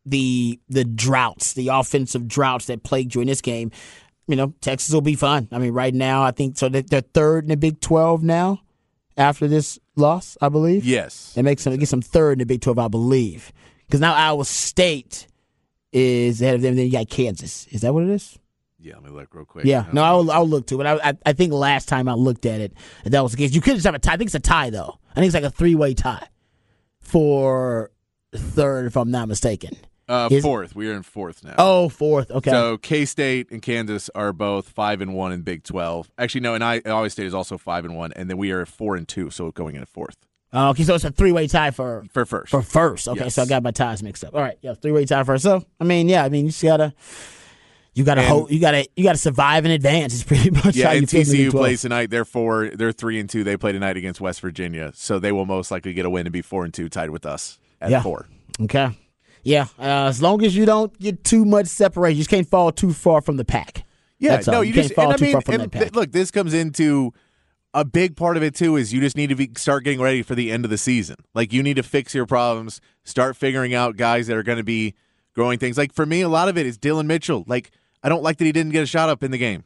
the 0.06 0.60
the 0.70 0.84
droughts, 0.84 1.54
the 1.54 1.70
offensive 1.70 2.28
droughts 2.28 2.68
that 2.68 2.84
plagued 2.84 3.16
you 3.16 3.22
in 3.22 3.28
this 3.28 3.42
game, 3.42 3.72
you 4.28 4.36
know 4.36 4.54
Texas 4.62 4.94
will 4.94 5.02
be 5.02 5.16
fine. 5.16 5.48
I 5.52 5.58
mean, 5.58 5.74
right 5.74 5.94
now 5.94 6.22
I 6.24 6.32
think 6.32 6.58
so. 6.58 6.70
They're 6.70 7.02
third 7.02 7.46
in 7.46 7.50
the 7.50 7.58
Big 7.58 7.80
12 7.80 8.24
now 8.24 8.62
after 9.16 9.48
this 9.48 9.80
loss, 9.96 10.38
I 10.42 10.50
believe. 10.50 10.86
yes. 10.86 11.34
It 11.36 11.44
makes 11.44 11.64
them 11.64 11.76
get 11.78 11.90
some 11.90 12.04
third 12.04 12.34
in 12.34 12.40
the 12.40 12.46
Big 12.46 12.62
12, 12.62 12.78
I 12.78 12.88
believe. 12.88 13.52
Because 13.88 14.00
now 14.00 14.14
Iowa 14.14 14.46
State 14.46 15.28
is 15.92 16.42
ahead 16.42 16.56
of 16.56 16.62
them. 16.62 16.76
Then 16.76 16.86
you 16.86 16.92
got 16.92 17.10
Kansas. 17.10 17.68
Is 17.68 17.82
that 17.82 17.94
what 17.94 18.04
it 18.04 18.10
is? 18.10 18.38
Yeah, 18.80 18.96
let 18.96 19.06
me 19.06 19.10
look 19.10 19.34
real 19.34 19.46
quick. 19.46 19.66
Yeah. 19.66 19.86
No, 19.92 20.04
I'll, 20.04 20.32
I'll 20.32 20.48
look 20.48 20.68
to 20.68 20.80
it. 20.82 20.86
I, 20.86 21.10
I, 21.10 21.14
I 21.26 21.34
think 21.34 21.52
last 21.52 21.88
time 21.88 22.08
I 22.08 22.14
looked 22.14 22.46
at 22.46 22.62
it, 22.62 22.74
that 23.06 23.22
was 23.22 23.32
the 23.32 23.38
case. 23.38 23.54
You 23.54 23.62
could 23.62 23.74
just 23.74 23.86
have 23.86 23.96
a 23.96 24.00
tie. 24.00 24.14
I 24.14 24.18
think 24.18 24.28
it's 24.28 24.36
a 24.36 24.40
tie, 24.40 24.70
though. 24.70 25.00
I 25.12 25.16
think 25.16 25.26
it's 25.26 25.34
like 25.34 25.44
a 25.44 25.50
three 25.50 25.76
way 25.76 25.94
tie 25.94 26.28
for 27.02 27.92
third, 28.36 28.86
if 28.86 28.96
I'm 28.96 29.10
not 29.10 29.28
mistaken. 29.28 29.76
Uh, 30.08 30.30
Is- 30.32 30.44
fourth. 30.44 30.76
We 30.76 30.90
are 30.90 30.94
in 30.94 31.04
fourth 31.04 31.44
now. 31.44 31.56
Oh, 31.58 31.90
fourth. 31.90 32.32
Okay. 32.32 32.52
So 32.52 32.78
K 32.78 33.04
State 33.06 33.52
and 33.52 33.62
Kansas 33.62 34.10
are 34.16 34.32
both 34.32 34.70
five 34.70 35.02
and 35.02 35.14
one 35.14 35.32
in 35.34 35.42
Big 35.42 35.64
Twelve. 35.64 36.10
Actually, 36.18 36.42
no, 36.42 36.54
and 36.54 36.64
I 36.64 36.82
Iowa 36.86 37.10
State 37.10 37.26
is 37.26 37.34
also 37.34 37.58
five 37.58 37.84
and 37.84 37.96
one, 37.96 38.14
and 38.14 38.30
then 38.30 38.38
we 38.38 38.52
are 38.52 38.66
four 38.66 38.96
and 38.96 39.08
two, 39.08 39.30
so 39.30 39.52
going 39.52 39.76
in 39.76 39.86
fourth 39.86 40.27
Oh, 40.54 40.70
okay, 40.70 40.84
so 40.84 40.96
it's 40.96 41.04
a 41.04 41.12
three 41.12 41.32
way 41.32 41.48
tie 41.48 41.72
for 41.72 42.06
for 42.12 42.26
first. 42.26 42.52
for 42.52 42.62
first. 42.62 43.08
Okay, 43.08 43.26
Yes. 43.26 43.36
so 43.36 43.44
I 43.44 43.46
got 43.46 43.64
my 43.64 43.72
ties 43.72 44.02
mixed 44.02 44.24
up. 44.24 44.34
All 44.34 44.42
right, 44.42 44.58
yeah, 44.62 44.74
three 44.76 44.92
way 44.94 45.06
tie 45.06 45.24
first. 45.24 45.44
So 45.44 45.64
I 45.80 45.84
mean, 45.84 46.08
yeah, 46.10 46.24
I 46.24 46.30
mean, 46.30 46.46
you 46.46 46.52
just 46.52 46.64
gotta. 46.64 46.94
You 47.94 48.04
gotta 48.04 48.22
And- 48.22 48.30
hope. 48.30 48.52
You 48.52 48.60
gotta. 48.60 48.88
You 48.96 49.04
gotta 49.04 49.18
survive 49.18 49.66
in 49.66 49.72
advance. 49.72 50.14
It's 50.14 50.24
pretty 50.24 50.50
much 50.64 50.76
yeah, 50.76 50.88
how 50.88 50.92
you 50.92 51.00
and 51.00 51.08
TCU 51.08 51.50
plays 51.52 51.82
tonight. 51.82 52.10
They're 52.12 52.26
four. 52.26 52.70
They're 52.70 52.92
three 52.92 53.20
and 53.20 53.28
two. 53.30 53.44
They 53.44 53.58
play 53.58 53.72
tonight 53.72 53.98
against 53.98 54.22
West 54.22 54.40
Virginia, 54.42 54.92
so 54.94 55.18
they 55.20 55.32
will 55.32 55.46
most 55.48 55.72
likely 55.72 55.94
get 55.94 56.06
a 56.06 56.10
win 56.10 56.28
and 56.28 56.32
be 56.34 56.42
four 56.44 56.64
and 56.64 56.74
two, 56.74 56.90
tied 56.90 57.10
with 57.10 57.26
us 57.26 57.58
at 57.82 57.90
Yeah. 57.90 58.04
four. 58.04 58.28
Okay. 58.62 58.90
Yeah, 59.44 59.68
uh, 59.80 60.08
as 60.10 60.22
long 60.22 60.44
as 60.44 60.56
you 60.56 60.66
don't 60.66 60.98
get 61.00 61.24
too 61.24 61.44
much 61.46 61.68
separation, 61.68 62.18
you 62.18 62.22
just 62.22 62.30
can't 62.30 62.48
fall 62.48 62.72
too 62.72 62.92
far 62.94 63.22
from 63.22 63.38
the 63.38 63.46
pack. 63.46 63.84
Yeah, 64.20 64.32
That's 64.36 64.48
all. 64.48 64.56
no, 64.56 64.62
You 64.62 64.68
you, 64.70 64.74
can't 64.74 64.84
just 64.88 64.96
fall 64.96 65.06
and 65.06 65.14
I 65.14 65.18
too 65.18 65.24
mean, 65.26 65.32
far 65.34 65.42
from 65.42 65.54
and 65.56 65.64
that 65.64 65.72
th- 65.72 65.84
pack. 65.86 65.96
look, 65.96 66.12
this 66.12 66.32
comes 66.32 66.54
into 66.54 67.14
a 67.82 67.86
big 67.86 68.16
part 68.16 68.38
of 68.38 68.44
it 68.44 68.56
too. 68.56 68.76
Is 68.76 68.94
you 68.94 69.00
just 69.02 69.16
need 69.16 69.28
to 69.30 69.36
be, 69.36 69.52
start 69.56 69.84
getting 69.84 70.02
ready 70.02 70.22
for 70.24 70.36
the 70.36 70.52
end 70.52 70.66
of 70.66 70.72
the 70.72 70.78
season. 70.78 71.18
Like 71.34 71.54
you 71.54 71.62
need 71.64 71.76
to 71.76 71.84
fix 71.84 72.14
your 72.14 72.26
problems, 72.26 72.82
start 73.04 73.36
figuring 73.38 73.74
out 73.74 73.98
guys 73.98 74.28
that 74.28 74.36
are 74.38 74.44
going 74.44 74.58
to 74.58 74.64
be 74.64 74.96
growing 75.34 75.60
things. 75.60 75.78
Like 75.78 75.94
for 75.94 76.06
me, 76.06 76.22
a 76.22 76.30
lot 76.30 76.50
of 76.50 76.58
it 76.58 76.66
is 76.66 76.78
Dillon 76.78 77.08
Mitchell. 77.08 77.44
Like 77.48 77.72
I 78.04 78.10
don't 78.10 78.24
like 78.24 78.38
that 78.38 78.46
he 78.46 78.52
didn't 78.52 78.72
get 78.72 78.84
a 78.84 78.88
shot 78.88 79.10
up 79.10 79.24
in 79.24 79.32
the 79.32 79.38
game. 79.38 79.64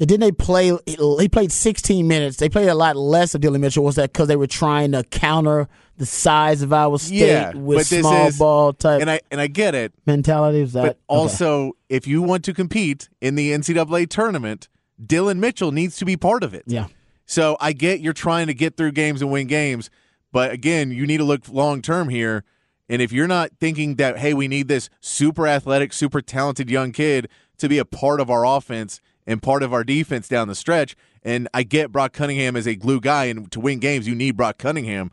And 0.00 0.08
didn't 0.08 0.20
they 0.22 0.32
play? 0.32 0.76
He 0.86 1.28
played 1.28 1.52
16 1.52 2.08
minutes. 2.08 2.38
They 2.38 2.48
played 2.48 2.68
a 2.68 2.74
lot 2.74 2.96
less 2.96 3.34
of 3.34 3.40
Dillon 3.40 3.60
Mitchell. 3.60 3.84
Was 3.84 3.96
that 3.96 4.12
because 4.12 4.26
they 4.26 4.36
were 4.36 4.46
trying 4.46 4.92
to 4.92 5.04
counter 5.04 5.68
the 5.98 6.06
size 6.06 6.62
of 6.62 6.72
Iowa 6.72 6.98
State 6.98 7.18
Yeah, 7.28 7.52
with 7.54 7.86
small 7.86 8.26
is- 8.28 8.38
ball 8.38 8.72
type 8.72 9.00
And 9.02 9.10
I 9.10 9.20
and 9.30 9.40
I 9.40 9.46
get 9.46 9.74
it, 9.74 9.92
mentality? 10.06 10.62
Was 10.62 10.72
that 10.72 10.82
but 10.82 10.88
okay. 10.88 10.98
also 11.08 11.72
if 11.88 12.06
you 12.06 12.22
want 12.22 12.44
to 12.46 12.54
compete 12.54 13.10
in 13.20 13.34
the 13.34 13.52
NCAA 13.52 14.08
tournament, 14.08 14.68
Dillon 15.04 15.40
Mitchell 15.40 15.72
needs 15.72 15.96
to 15.96 16.04
be 16.04 16.16
part 16.16 16.42
of 16.42 16.54
it. 16.54 16.64
yeah, 16.66 16.86
So 17.26 17.56
I 17.60 17.72
get 17.72 18.00
you're 18.00 18.12
trying 18.12 18.46
to 18.48 18.54
get 18.54 18.76
through 18.76 18.92
games 18.92 19.22
and 19.22 19.30
win 19.30 19.46
games, 19.46 19.90
but 20.32 20.52
again, 20.52 20.90
you 20.90 21.06
need 21.06 21.18
to 21.18 21.24
look 21.24 21.48
long 21.48 21.82
term 21.82 22.08
here. 22.08 22.44
And 22.88 23.00
if 23.00 23.12
you're 23.12 23.28
not 23.28 23.50
thinking 23.58 23.96
that, 23.96 24.18
hey, 24.18 24.34
we 24.34 24.48
need 24.48 24.68
this 24.68 24.90
super 25.00 25.46
athletic, 25.46 25.92
super 25.92 26.20
talented 26.20 26.68
young 26.70 26.92
kid 26.92 27.28
to 27.58 27.68
be 27.68 27.78
a 27.78 27.84
part 27.84 28.20
of 28.20 28.28
our 28.30 28.44
offense 28.44 29.00
and 29.26 29.40
part 29.42 29.62
of 29.62 29.72
our 29.72 29.84
defense 29.84 30.28
down 30.28 30.48
the 30.48 30.54
stretch, 30.54 30.96
and 31.22 31.48
I 31.54 31.62
get 31.62 31.92
Brock 31.92 32.12
Cunningham 32.12 32.56
as 32.56 32.66
a 32.66 32.74
glue 32.74 33.00
guy, 33.00 33.26
and 33.26 33.50
to 33.52 33.60
win 33.60 33.78
games, 33.78 34.08
you 34.08 34.14
need 34.16 34.36
Brock 34.36 34.58
Cunningham. 34.58 35.10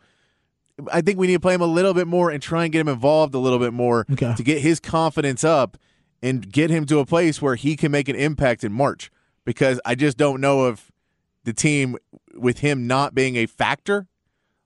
I 0.92 1.00
think 1.00 1.18
we 1.18 1.26
need 1.26 1.34
to 1.34 1.40
play 1.40 1.54
him 1.54 1.60
a 1.60 1.66
little 1.66 1.94
bit 1.94 2.06
more 2.06 2.30
and 2.30 2.42
try 2.42 2.64
and 2.64 2.72
get 2.72 2.80
him 2.80 2.88
involved 2.88 3.34
a 3.34 3.38
little 3.38 3.58
bit 3.58 3.72
more 3.72 4.06
Okay. 4.12 4.34
to 4.34 4.42
get 4.42 4.60
his 4.62 4.80
confidence 4.80 5.44
up 5.44 5.76
and 6.22 6.50
get 6.50 6.70
him 6.70 6.86
to 6.86 6.98
a 6.98 7.06
place 7.06 7.40
where 7.40 7.54
he 7.54 7.76
can 7.76 7.92
make 7.92 8.08
an 8.08 8.16
impact 8.16 8.64
in 8.64 8.72
March. 8.72 9.10
Because 9.44 9.80
I 9.84 9.94
just 9.94 10.16
don't 10.16 10.40
know 10.40 10.68
if 10.68 10.90
the 11.44 11.52
team 11.52 11.96
with 12.34 12.58
him 12.58 12.86
not 12.86 13.14
being 13.14 13.36
a 13.36 13.46
factor, 13.46 14.06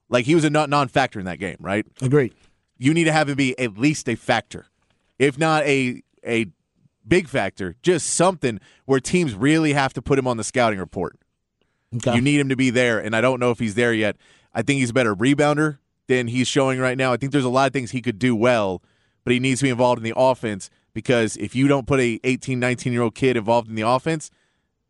like 0.09 0.25
he 0.25 0.35
was 0.35 0.43
a 0.43 0.49
non- 0.49 0.69
non-factor 0.69 1.19
in 1.19 1.25
that 1.25 1.39
game, 1.39 1.57
right? 1.59 1.85
agreed. 2.01 2.33
You 2.77 2.93
need 2.93 3.05
to 3.05 3.11
have 3.11 3.29
him 3.29 3.37
be 3.37 3.57
at 3.57 3.77
least 3.77 4.09
a 4.09 4.15
factor, 4.15 4.67
if 5.17 5.37
not 5.37 5.63
a 5.63 6.03
a 6.25 6.47
big 7.07 7.27
factor, 7.27 7.75
just 7.83 8.07
something 8.07 8.59
where 8.85 8.99
teams 8.99 9.33
really 9.33 9.73
have 9.73 9.93
to 9.93 10.01
put 10.01 10.19
him 10.19 10.27
on 10.27 10.37
the 10.37 10.43
scouting 10.43 10.79
report. 10.79 11.17
Okay. 11.95 12.15
You 12.15 12.21
need 12.21 12.39
him 12.39 12.49
to 12.49 12.55
be 12.55 12.69
there, 12.69 12.99
and 12.99 13.15
I 13.15 13.21
don't 13.21 13.39
know 13.39 13.51
if 13.51 13.59
he's 13.59 13.75
there 13.75 13.93
yet. 13.93 14.17
I 14.53 14.61
think 14.61 14.79
he's 14.79 14.89
a 14.89 14.93
better 14.93 15.15
rebounder 15.15 15.77
than 16.07 16.27
he's 16.27 16.47
showing 16.47 16.79
right 16.79 16.97
now. 16.97 17.13
I 17.13 17.17
think 17.17 17.31
there's 17.31 17.45
a 17.45 17.49
lot 17.49 17.67
of 17.67 17.73
things 17.73 17.91
he 17.91 18.01
could 18.01 18.19
do 18.19 18.35
well, 18.35 18.81
but 19.23 19.33
he 19.33 19.39
needs 19.39 19.59
to 19.59 19.63
be 19.65 19.69
involved 19.69 19.99
in 19.99 20.03
the 20.03 20.13
offense 20.15 20.69
because 20.93 21.37
if 21.37 21.55
you 21.55 21.67
don't 21.67 21.87
put 21.87 21.99
a 21.99 22.19
18, 22.23 22.59
19 22.59 22.93
year 22.93 23.01
old 23.01 23.15
kid 23.15 23.37
involved 23.37 23.69
in 23.69 23.75
the 23.75 23.87
offense, 23.87 24.31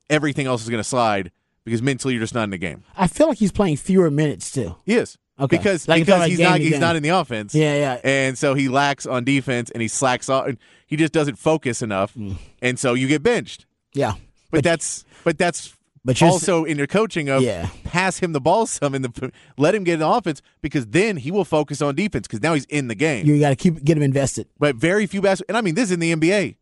everything 0.10 0.46
else 0.48 0.64
is 0.64 0.70
going 0.70 0.80
to 0.80 0.88
slide 0.88 1.32
because 1.64 1.82
mentally 1.82 2.14
you're 2.14 2.22
just 2.24 2.36
not 2.36 2.44
in 2.44 2.50
the 2.52 2.58
game. 2.58 2.84
I 2.96 3.08
feel 3.08 3.28
like 3.28 3.38
he's 3.40 3.52
playing 3.52 3.78
fewer 3.78 4.12
minutes 4.12 4.46
still. 4.46 4.80
He 4.86 4.96
is. 4.96 5.18
Okay. 5.40 5.58
Because 5.58 5.88
Like 5.88 6.06
because 6.06 6.28
he's 6.28 6.40
not 6.40 6.60
he's 6.60 6.80
not 6.80 6.96
in 6.96 7.04
the 7.04 7.10
offense. 7.10 7.54
Yeah, 7.54 7.76
yeah. 7.76 8.00
And 8.04 8.38
so 8.38 8.54
he 8.54 8.70
lacks 8.70 9.06
on 9.06 9.26
defense 9.26 9.70
and 9.72 9.82
he 9.82 9.88
slacks 9.90 10.30
on 10.30 10.58
he 10.88 10.96
just 10.96 11.12
doesn't 11.12 11.36
focus 11.36 11.82
enough. 11.82 12.14
Mm. 12.14 12.38
And 12.62 12.80
so 12.80 12.94
you 12.94 13.08
get 13.08 13.22
benched. 13.22 13.66
Yeah. 13.94 14.14
But, 14.52 14.64
that's 14.64 15.04
but 15.26 15.38
that's 15.38 15.76
But 16.06 16.22
also 16.22 16.64
in 16.64 16.78
your 16.78 16.88
coaching 16.88 17.28
of 17.30 17.42
Yeah. 17.42 17.68
pass 17.84 18.20
him 18.20 18.32
the 18.32 18.40
ball 18.40 18.66
some 18.66 18.96
in 18.96 19.02
the 19.02 19.32
let 19.58 19.76
him 19.76 19.84
get 19.84 19.96
in 19.96 20.00
the 20.00 20.08
offense 20.08 20.42
because 20.62 20.86
then 20.88 21.18
he 21.18 21.32
will 21.32 21.44
focus 21.44 21.82
on 21.82 21.96
defense 21.96 22.28
because 22.28 22.42
now 22.42 22.54
he's 22.54 22.66
in 22.66 22.88
the 22.88 22.96
game. 22.96 23.26
You 23.26 23.38
got 23.40 23.50
to 23.50 23.56
keep 23.58 23.84
get 23.84 23.98
him 23.98 24.04
invested. 24.04 24.48
but 24.58 24.76
very 24.78 25.06
few 25.06 25.22
basketball 25.22 25.54
and 25.54 25.58
I 25.58 25.62
mean 25.62 25.76
this 25.76 25.86
is 25.86 25.92
in 25.92 26.00
the 26.00 26.16
NBA. 26.16 26.56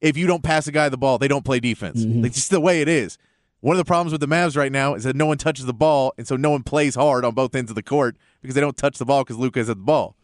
If 0.00 0.16
you 0.16 0.26
don't 0.26 0.42
pass 0.42 0.66
a 0.66 0.72
guy 0.72 0.88
the 0.88 0.96
ball, 0.96 1.18
they 1.18 1.28
don't 1.28 1.44
play 1.44 1.60
defense. 1.60 2.04
Mm-hmm. 2.04 2.24
It's 2.24 2.36
just 2.36 2.50
the 2.50 2.60
way 2.60 2.80
it 2.80 2.88
is. 2.88 3.18
One 3.60 3.74
of 3.74 3.78
the 3.78 3.84
problems 3.84 4.12
with 4.12 4.20
the 4.20 4.28
Mavs 4.28 4.56
right 4.56 4.70
now 4.70 4.94
is 4.94 5.02
that 5.02 5.16
no 5.16 5.26
one 5.26 5.36
touches 5.36 5.66
the 5.66 5.74
ball, 5.74 6.12
and 6.16 6.28
so 6.28 6.36
no 6.36 6.50
one 6.50 6.62
plays 6.62 6.94
hard 6.94 7.24
on 7.24 7.34
both 7.34 7.54
ends 7.56 7.70
of 7.70 7.74
the 7.74 7.82
court 7.82 8.16
because 8.40 8.54
they 8.54 8.60
don't 8.60 8.76
touch 8.76 8.98
the 8.98 9.04
ball 9.04 9.24
because 9.24 9.36
Luka 9.36 9.58
has 9.58 9.66
the 9.66 9.74
ball. 9.74 10.14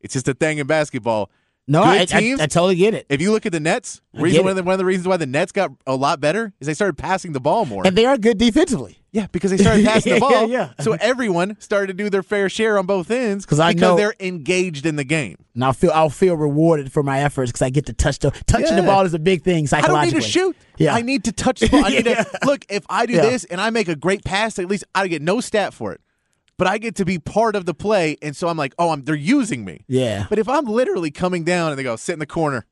It's 0.00 0.12
just 0.12 0.28
a 0.28 0.34
thing 0.34 0.58
in 0.58 0.68
basketball. 0.68 1.30
No, 1.66 1.82
I, 1.82 2.00
I, 2.00 2.04
teams- 2.04 2.40
I 2.40 2.46
totally 2.46 2.76
get 2.76 2.92
it. 2.92 3.06
If 3.08 3.22
you 3.22 3.32
look 3.32 3.46
at 3.46 3.52
the 3.52 3.60
Nets, 3.60 4.02
reason 4.12 4.42
one 4.42 4.50
of, 4.50 4.56
the, 4.56 4.62
one 4.62 4.74
of 4.74 4.78
the 4.78 4.84
reasons 4.84 5.08
why 5.08 5.16
the 5.16 5.24
Nets 5.26 5.50
got 5.50 5.70
a 5.86 5.96
lot 5.96 6.20
better 6.20 6.52
is 6.60 6.66
they 6.66 6.74
started 6.74 6.98
passing 6.98 7.32
the 7.32 7.40
ball 7.40 7.64
more. 7.64 7.86
And 7.86 7.96
they 7.96 8.04
are 8.04 8.18
good 8.18 8.36
defensively. 8.36 8.98
yeah, 9.12 9.28
because 9.32 9.50
they 9.50 9.56
started 9.56 9.82
passing 9.86 10.12
the 10.14 10.20
ball. 10.20 10.30
yeah. 10.30 10.72
yeah, 10.78 10.84
So 10.84 10.92
everyone 10.92 11.56
started 11.60 11.86
to 11.86 11.94
do 11.94 12.10
their 12.10 12.22
fair 12.22 12.50
share 12.50 12.76
on 12.78 12.84
both 12.84 13.10
ends 13.10 13.46
I 13.58 13.72
because 13.72 13.80
know- 13.80 13.96
they're 13.96 14.14
engaged 14.20 14.84
in 14.84 14.96
the 14.96 15.04
game. 15.04 15.36
And 15.54 15.64
I'll 15.64 15.72
feel 15.72 15.92
I'll 15.94 16.10
feel 16.10 16.36
rewarded 16.36 16.92
for 16.92 17.02
my 17.02 17.20
efforts 17.20 17.50
because 17.50 17.62
I 17.62 17.70
get 17.70 17.86
to 17.86 17.92
touch 17.92 18.18
the 18.18 18.30
touching 18.46 18.76
the 18.76 18.82
ball 18.82 19.06
is 19.06 19.14
a 19.14 19.18
big 19.20 19.42
thing 19.42 19.66
psychologically. 19.68 20.00
I 20.00 20.04
don't 20.06 20.14
need 20.14 20.22
to 20.22 20.28
shoot. 20.28 20.56
Yeah. 20.78 20.94
I 20.94 21.00
need 21.02 21.24
to 21.24 21.32
touch 21.32 21.60
the 21.60 21.68
ball. 21.70 21.84
I 21.84 21.90
need 21.90 22.06
Yeah. 22.06 22.24
to 22.24 22.38
look. 22.44 22.66
If 22.68 22.84
I 22.90 23.06
do 23.06 23.14
Yeah. 23.14 23.22
this 23.22 23.44
and 23.44 23.60
I 23.60 23.70
make 23.70 23.88
a 23.88 23.94
great 23.96 24.24
pass, 24.24 24.58
at 24.58 24.66
least 24.66 24.84
I 24.96 25.06
get 25.08 25.22
no 25.22 25.40
stat 25.40 25.72
for 25.72 25.92
it. 25.92 26.00
But 26.56 26.66
I 26.68 26.78
get 26.78 26.94
to 26.96 27.04
be 27.04 27.18
part 27.18 27.56
of 27.56 27.66
the 27.66 27.74
play, 27.74 28.16
and 28.22 28.36
so 28.36 28.48
I'm 28.48 28.56
like, 28.56 28.74
oh, 28.78 28.90
I'm, 28.90 29.02
they're 29.02 29.14
using 29.14 29.64
me. 29.64 29.84
Yeah. 29.88 30.26
But 30.28 30.38
if 30.38 30.48
I'm 30.48 30.66
literally 30.66 31.10
coming 31.10 31.44
down 31.44 31.70
and 31.70 31.78
they 31.78 31.82
go 31.82 31.96
sit 31.96 32.12
in 32.12 32.18
the 32.20 32.26
corner, 32.26 32.64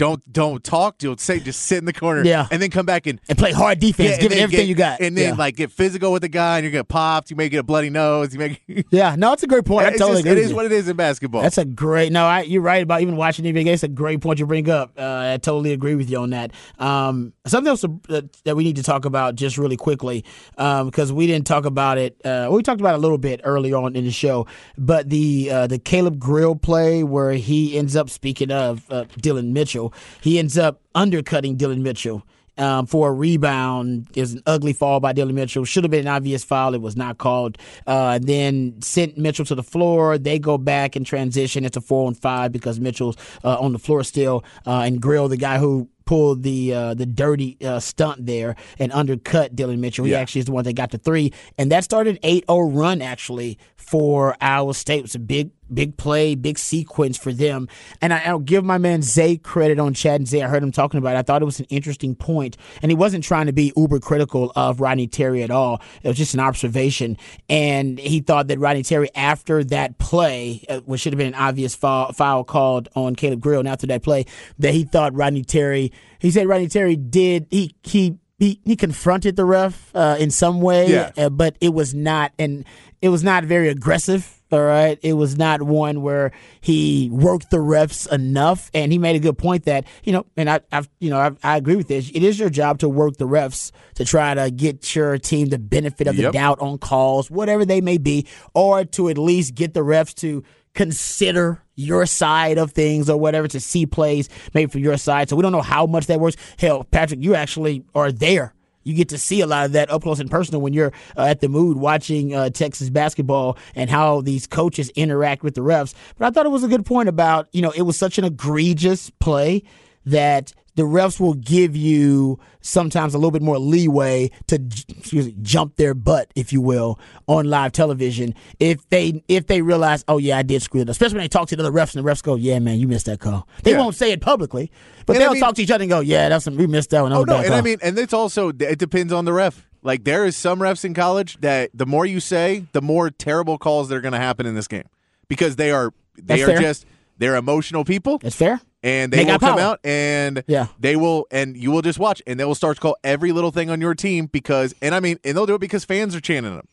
don't 0.00 0.32
don't 0.32 0.64
talk. 0.64 0.96
Don't 0.96 1.20
say. 1.20 1.40
Just 1.40 1.60
sit 1.60 1.76
in 1.76 1.84
the 1.84 1.92
corner. 1.92 2.24
Yeah. 2.24 2.46
and 2.50 2.62
then 2.62 2.70
come 2.70 2.86
back 2.86 3.06
and 3.06 3.20
and 3.28 3.36
play 3.36 3.52
hard 3.52 3.80
defense, 3.80 4.12
yeah, 4.12 4.16
give 4.16 4.32
it 4.32 4.38
everything 4.38 4.64
get- 4.64 4.68
you 4.68 4.74
got, 4.74 5.00
and 5.00 5.14
then 5.14 5.34
yeah. 5.34 5.38
like 5.38 5.56
get 5.56 5.70
physical 5.70 6.10
with 6.10 6.22
the 6.22 6.28
guy, 6.28 6.56
and 6.56 6.64
you're 6.64 6.72
gonna 6.72 6.84
popped. 6.84 7.30
You 7.30 7.36
may 7.36 7.50
get 7.50 7.58
a 7.58 7.62
bloody 7.62 7.90
nose. 7.90 8.32
You 8.32 8.38
may. 8.38 8.58
yeah, 8.90 9.14
no, 9.14 9.34
it's 9.34 9.42
a 9.42 9.46
great 9.46 9.66
point. 9.66 9.86
I 9.86 9.90
totally 9.90 10.22
just- 10.22 10.26
agree. 10.26 10.32
it 10.32 10.38
is 10.38 10.50
you. 10.50 10.56
what 10.56 10.64
it 10.64 10.72
is 10.72 10.88
in 10.88 10.96
basketball. 10.96 11.42
That's 11.42 11.58
a 11.58 11.66
great. 11.66 12.12
No, 12.12 12.24
I, 12.24 12.40
you're 12.42 12.62
right 12.62 12.82
about 12.82 13.02
even 13.02 13.16
watching 13.16 13.44
NBA 13.44 13.64
games. 13.64 13.68
It's 13.68 13.82
a 13.82 13.88
great 13.88 14.22
point 14.22 14.38
you 14.38 14.46
bring 14.46 14.70
up. 14.70 14.92
Uh, 14.96 15.32
I 15.34 15.36
totally 15.36 15.72
agree 15.74 15.96
with 15.96 16.10
you 16.10 16.16
on 16.18 16.30
that. 16.30 16.52
Um, 16.78 17.34
something 17.46 17.68
else 17.68 17.82
that 17.82 18.56
we 18.56 18.64
need 18.64 18.76
to 18.76 18.82
talk 18.82 19.04
about 19.04 19.34
just 19.34 19.58
really 19.58 19.76
quickly 19.76 20.24
because 20.56 21.12
we 21.12 21.26
didn't 21.26 21.46
talk 21.46 21.66
about 21.66 21.98
it. 21.98 22.16
Uh, 22.24 22.48
we 22.50 22.62
talked 22.62 22.80
about 22.80 22.94
it 22.94 22.98
a 22.98 23.00
little 23.00 23.18
bit 23.18 23.42
earlier 23.44 23.76
on 23.76 23.94
in 23.96 24.04
the 24.04 24.10
show, 24.10 24.46
but 24.78 25.10
the 25.10 25.50
uh, 25.50 25.66
the 25.66 25.78
Caleb 25.78 26.18
Grill 26.18 26.56
play 26.56 27.02
where 27.02 27.32
he 27.32 27.76
ends 27.76 27.96
up 27.96 28.08
speaking 28.08 28.50
of 28.50 28.90
uh, 28.90 29.04
Dillon 29.20 29.52
Mitchell, 29.52 29.89
he 30.20 30.38
ends 30.38 30.56
up 30.58 30.80
undercutting 30.94 31.56
Dillon 31.56 31.82
Mitchell 31.82 32.22
um, 32.58 32.86
for 32.86 33.08
a 33.08 33.12
rebound. 33.12 34.08
It 34.14 34.20
was 34.20 34.34
an 34.34 34.42
ugly 34.46 34.72
fall 34.72 35.00
by 35.00 35.12
Dillon 35.12 35.34
Mitchell. 35.34 35.64
Should 35.64 35.84
have 35.84 35.90
been 35.90 36.00
an 36.06 36.08
obvious 36.08 36.44
foul. 36.44 36.74
It 36.74 36.80
was 36.82 36.96
not 36.96 37.18
called. 37.18 37.56
Uh, 37.86 38.18
then 38.20 38.80
sent 38.82 39.16
Mitchell 39.16 39.44
to 39.46 39.54
the 39.54 39.62
floor. 39.62 40.18
They 40.18 40.38
go 40.38 40.58
back 40.58 40.96
and 40.96 41.06
transition. 41.06 41.64
It's 41.64 41.76
a 41.76 41.80
four 41.80 42.06
on 42.06 42.14
five 42.14 42.52
because 42.52 42.78
Mitchell's 42.80 43.16
uh, 43.44 43.56
on 43.58 43.72
the 43.72 43.78
floor 43.78 44.04
still. 44.04 44.44
Uh, 44.66 44.80
and 44.80 45.00
Grill, 45.00 45.28
the 45.28 45.36
guy 45.38 45.58
who 45.58 45.88
pulled 46.04 46.42
the 46.42 46.74
uh, 46.74 46.92
the 46.94 47.06
dirty 47.06 47.56
uh, 47.64 47.78
stunt 47.78 48.26
there 48.26 48.56
and 48.80 48.90
undercut 48.92 49.54
Dillon 49.54 49.80
Mitchell. 49.80 50.04
He 50.04 50.10
Yeah. 50.10 50.18
actually 50.18 50.40
is 50.40 50.46
the 50.46 50.52
one 50.52 50.64
that 50.64 50.72
got 50.74 50.90
the 50.90 50.98
three, 50.98 51.32
and 51.56 51.70
that 51.70 51.84
started 51.84 52.18
an 52.24 52.42
8-0 52.48 52.76
run 52.76 53.00
actually 53.00 53.58
for 53.76 54.36
Iowa 54.40 54.74
State. 54.74 54.98
It 54.98 55.02
was 55.02 55.14
a 55.14 55.20
big 55.20 55.50
big 55.72 55.96
play, 55.96 56.34
big 56.34 56.58
sequence 56.58 57.16
for 57.16 57.32
them. 57.32 57.68
And 58.00 58.12
I, 58.12 58.22
I'll 58.24 58.38
give 58.38 58.64
my 58.64 58.78
man 58.78 59.02
Zay 59.02 59.36
credit 59.36 59.78
on 59.78 59.94
Chad 59.94 60.20
and 60.20 60.28
Zay. 60.28 60.42
I 60.42 60.48
heard 60.48 60.62
him 60.62 60.72
talking 60.72 60.98
about 60.98 61.16
it. 61.16 61.18
I 61.18 61.22
thought 61.22 61.42
it 61.42 61.44
was 61.46 61.60
an 61.60 61.66
interesting 61.70 62.14
point, 62.14 62.56
and 62.82 62.90
he 62.90 62.96
wasn't 62.96 63.24
trying 63.24 63.46
to 63.46 63.52
be 63.52 63.72
uber 63.76 64.00
critical 64.00 64.52
of 64.56 64.80
Rodney 64.80 65.06
Terry 65.06 65.42
at 65.42 65.50
all. 65.50 65.80
It 66.02 66.08
was 66.08 66.16
just 66.16 66.34
an 66.34 66.40
observation, 66.40 67.16
and 67.48 67.98
he 67.98 68.20
thought 68.20 68.48
that 68.48 68.58
Rodney 68.58 68.82
Terry 68.82 69.08
after 69.14 69.62
that 69.64 69.98
play, 69.98 70.64
uh, 70.68 70.80
which 70.80 71.00
should 71.00 71.12
have 71.12 71.18
been 71.18 71.28
an 71.28 71.34
obvious 71.34 71.74
foul, 71.74 72.12
foul 72.12 72.44
called 72.44 72.88
on 72.94 73.14
Caleb 73.16 73.40
Grill, 73.40 73.60
and 73.60 73.68
after 73.68 73.86
that 73.88 74.02
play, 74.02 74.26
that 74.58 74.72
he 74.74 74.84
thought 74.84 75.14
Rodney 75.14 75.42
Terry. 75.44 75.92
He 76.18 76.30
said 76.30 76.46
Rodney 76.46 76.68
Terry 76.68 76.96
did 76.96 77.46
he 77.50 77.74
he. 77.82 78.16
He, 78.38 78.58
he 78.64 78.74
confronted 78.74 79.36
the 79.36 79.44
ref 79.44 79.90
uh, 79.94 80.16
in 80.18 80.30
some 80.30 80.62
way, 80.62 80.90
Yeah. 80.90 81.10
uh, 81.18 81.28
but 81.28 81.56
it 81.60 81.74
was 81.74 81.92
not 81.92 82.32
and 82.38 82.64
it 83.02 83.10
was 83.10 83.22
not 83.22 83.44
very 83.44 83.68
aggressive. 83.68 84.39
All 84.52 84.60
right, 84.60 84.98
it 85.02 85.12
was 85.12 85.38
not 85.38 85.62
one 85.62 86.02
where 86.02 86.32
he 86.60 87.08
worked 87.12 87.50
the 87.50 87.58
refs 87.58 88.10
enough, 88.10 88.68
and 88.74 88.90
he 88.90 88.98
made 88.98 89.14
a 89.14 89.20
good 89.20 89.38
point 89.38 89.64
that 89.66 89.86
you 90.02 90.12
know, 90.12 90.26
and 90.36 90.50
I, 90.50 90.60
I've 90.72 90.88
you 90.98 91.08
know, 91.10 91.18
I, 91.18 91.30
I 91.42 91.56
agree 91.56 91.76
with 91.76 91.86
this. 91.88 92.10
It 92.12 92.24
is 92.24 92.38
your 92.38 92.50
job 92.50 92.78
to 92.80 92.88
work 92.88 93.16
the 93.16 93.28
refs 93.28 93.70
to 93.94 94.04
try 94.04 94.34
to 94.34 94.50
get 94.50 94.94
your 94.96 95.18
team 95.18 95.48
the 95.48 95.58
benefit 95.58 96.06
of 96.08 96.16
the 96.16 96.22
Yep. 96.22 96.32
doubt 96.32 96.60
on 96.60 96.78
calls, 96.78 97.30
whatever 97.30 97.64
they 97.64 97.80
may 97.80 97.96
be, 97.98 98.26
or 98.54 98.84
to 98.84 99.08
at 99.08 99.18
least 99.18 99.54
get 99.54 99.72
the 99.72 99.80
refs 99.80 100.14
to 100.16 100.42
consider 100.74 101.62
your 101.74 102.06
side 102.06 102.58
of 102.58 102.72
things 102.72 103.08
or 103.08 103.16
whatever 103.18 103.48
to 103.48 103.60
see 103.60 103.86
plays 103.86 104.28
made 104.54 104.70
from 104.70 104.80
your 104.82 104.96
side. 104.96 105.28
So 105.28 105.36
we 105.36 105.42
don't 105.42 105.52
know 105.52 105.62
how 105.62 105.86
much 105.86 106.06
that 106.06 106.20
works. 106.20 106.36
Hell, 106.58 106.84
Patrick, 106.84 107.22
you 107.22 107.34
actually 107.34 107.84
are 107.94 108.12
there. 108.12 108.54
You 108.82 108.94
get 108.94 109.08
to 109.10 109.18
see 109.18 109.40
a 109.40 109.46
lot 109.46 109.66
of 109.66 109.72
that 109.72 109.90
up 109.90 110.02
close 110.02 110.20
and 110.20 110.30
personal 110.30 110.60
when 110.60 110.72
you're 110.72 110.92
uh, 111.16 111.24
at 111.24 111.40
the 111.40 111.48
mood 111.48 111.76
watching 111.76 112.34
uh, 112.34 112.50
Texas 112.50 112.90
basketball 112.90 113.58
and 113.74 113.90
how 113.90 114.20
these 114.20 114.46
coaches 114.46 114.90
interact 114.90 115.42
with 115.42 115.54
the 115.54 115.60
refs. 115.60 115.94
But 116.18 116.26
I 116.26 116.30
thought 116.30 116.46
it 116.46 116.50
was 116.50 116.64
a 116.64 116.68
good 116.68 116.86
point 116.86 117.08
about, 117.08 117.48
you 117.52 117.62
know, 117.62 117.72
it 117.72 117.82
was 117.82 117.96
such 117.96 118.18
an 118.18 118.24
egregious 118.24 119.10
play 119.10 119.62
that 120.06 120.52
the 120.76 120.82
refs 120.82 121.18
will 121.20 121.34
give 121.34 121.74
you 121.76 122.38
sometimes 122.60 123.14
a 123.14 123.18
little 123.18 123.30
bit 123.30 123.42
more 123.42 123.58
leeway 123.58 124.30
to 124.46 124.54
excuse 124.88 125.26
me, 125.26 125.34
jump 125.42 125.76
their 125.76 125.94
butt, 125.94 126.30
if 126.36 126.52
you 126.52 126.60
will, 126.60 126.98
on 127.26 127.46
live 127.46 127.72
television 127.72 128.34
if 128.60 128.88
they 128.88 129.22
if 129.28 129.46
they 129.46 129.62
realize, 129.62 130.04
oh 130.08 130.18
yeah, 130.18 130.38
I 130.38 130.42
did 130.42 130.62
screw 130.62 130.80
it 130.80 130.84
up. 130.84 130.90
Especially 130.90 131.16
when 131.16 131.24
they 131.24 131.28
talk 131.28 131.48
to 131.48 131.56
the 131.56 131.62
other 131.62 131.72
refs 131.72 131.94
and 131.96 132.04
the 132.04 132.08
refs 132.10 132.22
go, 132.22 132.34
yeah, 132.36 132.58
man, 132.58 132.78
you 132.78 132.86
missed 132.88 133.06
that 133.06 133.20
call. 133.20 133.48
They 133.64 133.72
Yeah. 133.72 133.78
won't 133.78 133.94
say 133.96 134.12
it 134.12 134.20
publicly, 134.20 134.70
but 135.06 135.16
And 135.16 135.22
they'll 135.22 135.32
mean- 135.32 135.40
talk 135.42 135.54
to 135.56 135.62
each 135.62 135.70
other 135.70 135.82
and 135.82 135.90
go, 135.90 136.00
yeah, 136.00 136.28
that's 136.28 136.44
some, 136.44 136.56
we 136.56 136.66
missed 136.66 136.90
that 136.90 137.02
one. 137.02 137.10
That 137.12 137.18
Oh 137.18 137.24
no, 137.24 137.36
and 137.38 137.52
I 137.54 137.60
mean, 137.60 137.78
and 137.82 137.98
it's 137.98 138.12
also 138.12 138.50
it 138.50 138.78
depends 138.78 139.12
on 139.12 139.24
the 139.24 139.32
ref. 139.32 139.66
Like 139.82 140.04
there 140.04 140.24
is 140.26 140.36
some 140.36 140.58
refs 140.60 140.84
in 140.84 140.92
college 140.94 141.38
that 141.40 141.70
the 141.74 141.86
more 141.86 142.04
you 142.06 142.20
say, 142.20 142.66
the 142.72 142.82
more 142.82 143.10
terrible 143.10 143.56
calls 143.58 143.88
that 143.88 143.96
are 143.96 144.00
going 144.02 144.12
to 144.12 144.18
happen 144.18 144.44
in 144.46 144.54
this 144.54 144.68
game 144.68 144.84
because 145.26 145.56
they 145.56 145.70
are 145.70 145.92
they 146.16 146.36
That's 146.36 146.42
are 146.42 146.46
fair. 146.48 146.60
just 146.60 146.86
they're 147.18 147.36
emotional 147.36 147.84
people 147.84 148.18
that's 148.18 148.36
fair. 148.36 148.60
And 148.82 149.12
they, 149.12 149.24
They 149.24 149.32
will 149.32 149.38
come 149.38 149.56
power. 149.58 149.60
out 149.60 149.80
and 149.84 150.42
Yeah. 150.46 150.66
they 150.78 150.96
will 150.96 151.26
and 151.30 151.56
you 151.56 151.70
will 151.70 151.82
just 151.82 151.98
watch 151.98 152.22
and 152.26 152.38
they 152.40 152.44
will 152.44 152.54
start 152.54 152.76
to 152.76 152.80
call 152.80 152.96
every 153.04 153.32
little 153.32 153.50
thing 153.50 153.68
on 153.70 153.80
your 153.80 153.94
team 153.94 154.26
because 154.26 154.74
and 154.80 154.94
I 154.94 155.00
mean 155.00 155.18
and 155.24 155.36
they'll 155.36 155.46
do 155.46 155.54
it 155.54 155.60
because 155.60 155.84
fans 155.84 156.14
are 156.14 156.20
chanting 156.20 156.54
them. 156.56 156.66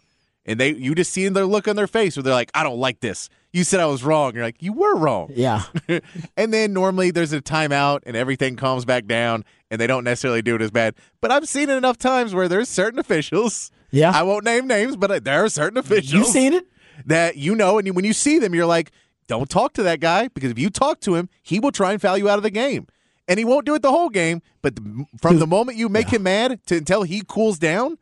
And 0.46 0.58
they 0.60 0.70
you 0.74 0.96
just 0.96 1.12
see 1.12 1.28
their 1.28 1.46
look 1.46 1.68
on 1.68 1.76
their 1.76 1.88
face 1.88 2.16
where 2.16 2.24
they're 2.24 2.34
like, 2.34 2.52
I 2.54 2.64
don't 2.64 2.80
like 2.80 3.02
this. 3.02 3.28
You 3.52 3.66
said 3.66 3.82
I 3.82 3.86
was 3.88 4.04
wrong. 4.04 4.34
You're 4.36 4.44
like, 4.46 4.62
you 4.64 4.72
were 4.72 4.96
wrong. 4.96 5.32
Yeah. 5.36 5.64
and 6.38 6.54
then 6.54 6.72
normally 6.74 7.12
there's 7.12 7.34
a 7.34 7.42
timeout 7.42 8.02
and 8.06 8.16
everything 8.16 8.56
calms 8.56 8.86
back 8.86 9.06
down 9.08 9.44
and 9.70 9.82
they 9.82 9.88
don't 9.88 10.06
necessarily 10.06 10.42
do 10.42 10.56
it 10.56 10.62
as 10.62 10.72
bad. 10.72 10.96
But 11.20 11.32
I've 11.32 11.50
seen 11.50 11.70
it 11.70 11.76
enough 11.76 11.98
times 11.98 12.34
where 12.34 12.48
there's 12.48 12.70
certain 12.70 13.00
officials. 13.00 13.72
Yeah. 13.92 14.12
I 14.16 14.24
won't 14.24 14.46
name 14.46 14.68
names, 14.68 14.96
but 14.96 15.24
there 15.26 15.44
are 15.44 15.50
certain 15.50 15.78
officials. 15.78 16.14
You've 16.14 16.28
seen 16.28 16.54
it? 16.54 16.66
That 17.06 17.36
you 17.38 17.54
know, 17.56 17.78
and 17.78 17.96
when 17.96 18.06
you 18.06 18.14
see 18.14 18.40
them, 18.40 18.56
you're 18.56 18.66
like, 18.66 18.92
don't 19.28 19.50
talk 19.50 19.74
to 19.74 19.84
that 19.84 20.00
guy 20.00 20.28
because 20.30 20.52
if 20.52 20.60
you 20.60 20.70
talk 20.70 21.00
to 21.02 21.16
him, 21.16 21.30
he 21.44 21.60
will 21.60 21.72
try 21.72 21.92
and 21.92 22.02
foul 22.02 22.18
you 22.18 22.30
out 22.30 22.38
of 22.38 22.44
the 22.44 22.50
game. 22.50 22.88
And 23.28 23.38
he 23.38 23.44
won't 23.46 23.66
do 23.66 23.76
it 23.76 23.82
the 23.82 23.92
whole 23.92 24.10
game, 24.10 24.42
but 24.62 24.76
the, 24.78 25.06
from 25.22 25.40
the 25.40 25.48
moment 25.48 25.78
you 25.78 25.90
make 25.90 26.08
him 26.10 26.24
mad 26.24 26.62
to 26.68 26.78
until 26.78 27.04
he 27.04 27.22
cools 27.28 27.60
down, 27.60 27.98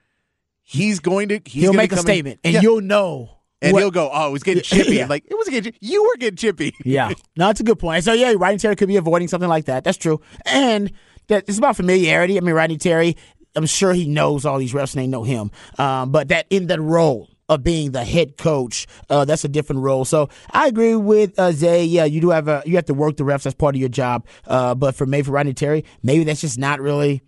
he's 0.61 0.99
going 0.99 1.29
to 1.29 1.39
he's 1.45 1.63
He'll 1.63 1.73
make 1.73 1.91
a 1.91 1.95
come 1.95 1.99
in- 2.01 2.05
statement, 2.05 2.39
and 2.43 2.53
Yeah. 2.53 2.61
you'll 2.61 2.81
know. 2.81 3.31
and 3.61 3.73
what- 3.73 3.79
he'll 3.79 3.89
go, 3.89 4.11
"Oh, 4.13 4.27
it 4.27 4.31
was 4.31 4.43
getting 4.43 4.61
chippy." 4.71 4.97
Yeah. 4.97 5.07
Like, 5.07 5.25
"It 5.25 5.33
was 5.35 5.47
getting 5.49 5.73
you 5.81 6.03
were 6.03 6.17
getting 6.19 6.37
chippy." 6.37 6.73
Yeah, 6.85 7.11
no, 7.35 7.49
it's 7.49 7.59
a 7.59 7.63
good 7.63 7.79
point. 7.79 8.03
So 8.03 8.13
yeah, 8.13 8.33
Rodney 8.37 8.59
Terry 8.59 8.75
could 8.75 8.87
be 8.87 8.97
avoiding 8.97 9.27
something 9.27 9.49
like 9.49 9.65
that. 9.65 9.83
That's 9.83 9.97
true, 9.97 10.21
and 10.45 10.91
that 11.27 11.45
it's 11.47 11.57
about 11.57 11.75
familiarity. 11.75 12.37
I 12.37 12.41
mean, 12.41 12.53
Rodney 12.53 12.77
Terry, 12.77 13.17
I'm 13.55 13.65
sure 13.65 13.93
he 13.93 14.07
knows 14.07 14.45
all 14.45 14.59
these 14.59 14.73
refs 14.73 14.93
and 14.93 15.01
they 15.03 15.07
know 15.07 15.23
him. 15.23 15.49
Um, 15.79 16.11
but 16.11 16.27
that 16.27 16.45
in 16.51 16.67
that 16.67 16.79
role 16.81 17.29
of 17.49 17.63
being 17.63 17.91
the 17.91 18.03
head 18.03 18.37
coach, 18.37 18.87
uh, 19.09 19.25
that's 19.25 19.43
a 19.45 19.47
different 19.47 19.81
role. 19.81 20.05
So 20.05 20.29
I 20.51 20.67
agree 20.67 20.95
with 20.95 21.37
uh, 21.39 21.51
Zay. 21.51 21.85
Yeah, 21.85 22.05
you 22.05 22.21
do 22.21 22.29
have 22.31 22.47
a 22.47 22.63
you 22.65 22.75
have 22.75 22.85
to 22.85 22.93
work 22.93 23.17
the 23.17 23.23
refs. 23.23 23.43
That's 23.43 23.55
part 23.55 23.75
of 23.75 23.79
your 23.79 23.89
job. 23.89 24.25
Uh, 24.47 24.73
but 24.75 24.95
for 24.95 25.05
maybe 25.05 25.23
for 25.25 25.31
Rodney 25.31 25.53
Terry, 25.53 25.85
maybe 26.03 26.23
that's 26.23 26.41
just 26.41 26.57
not 26.57 26.79
really 26.79 27.21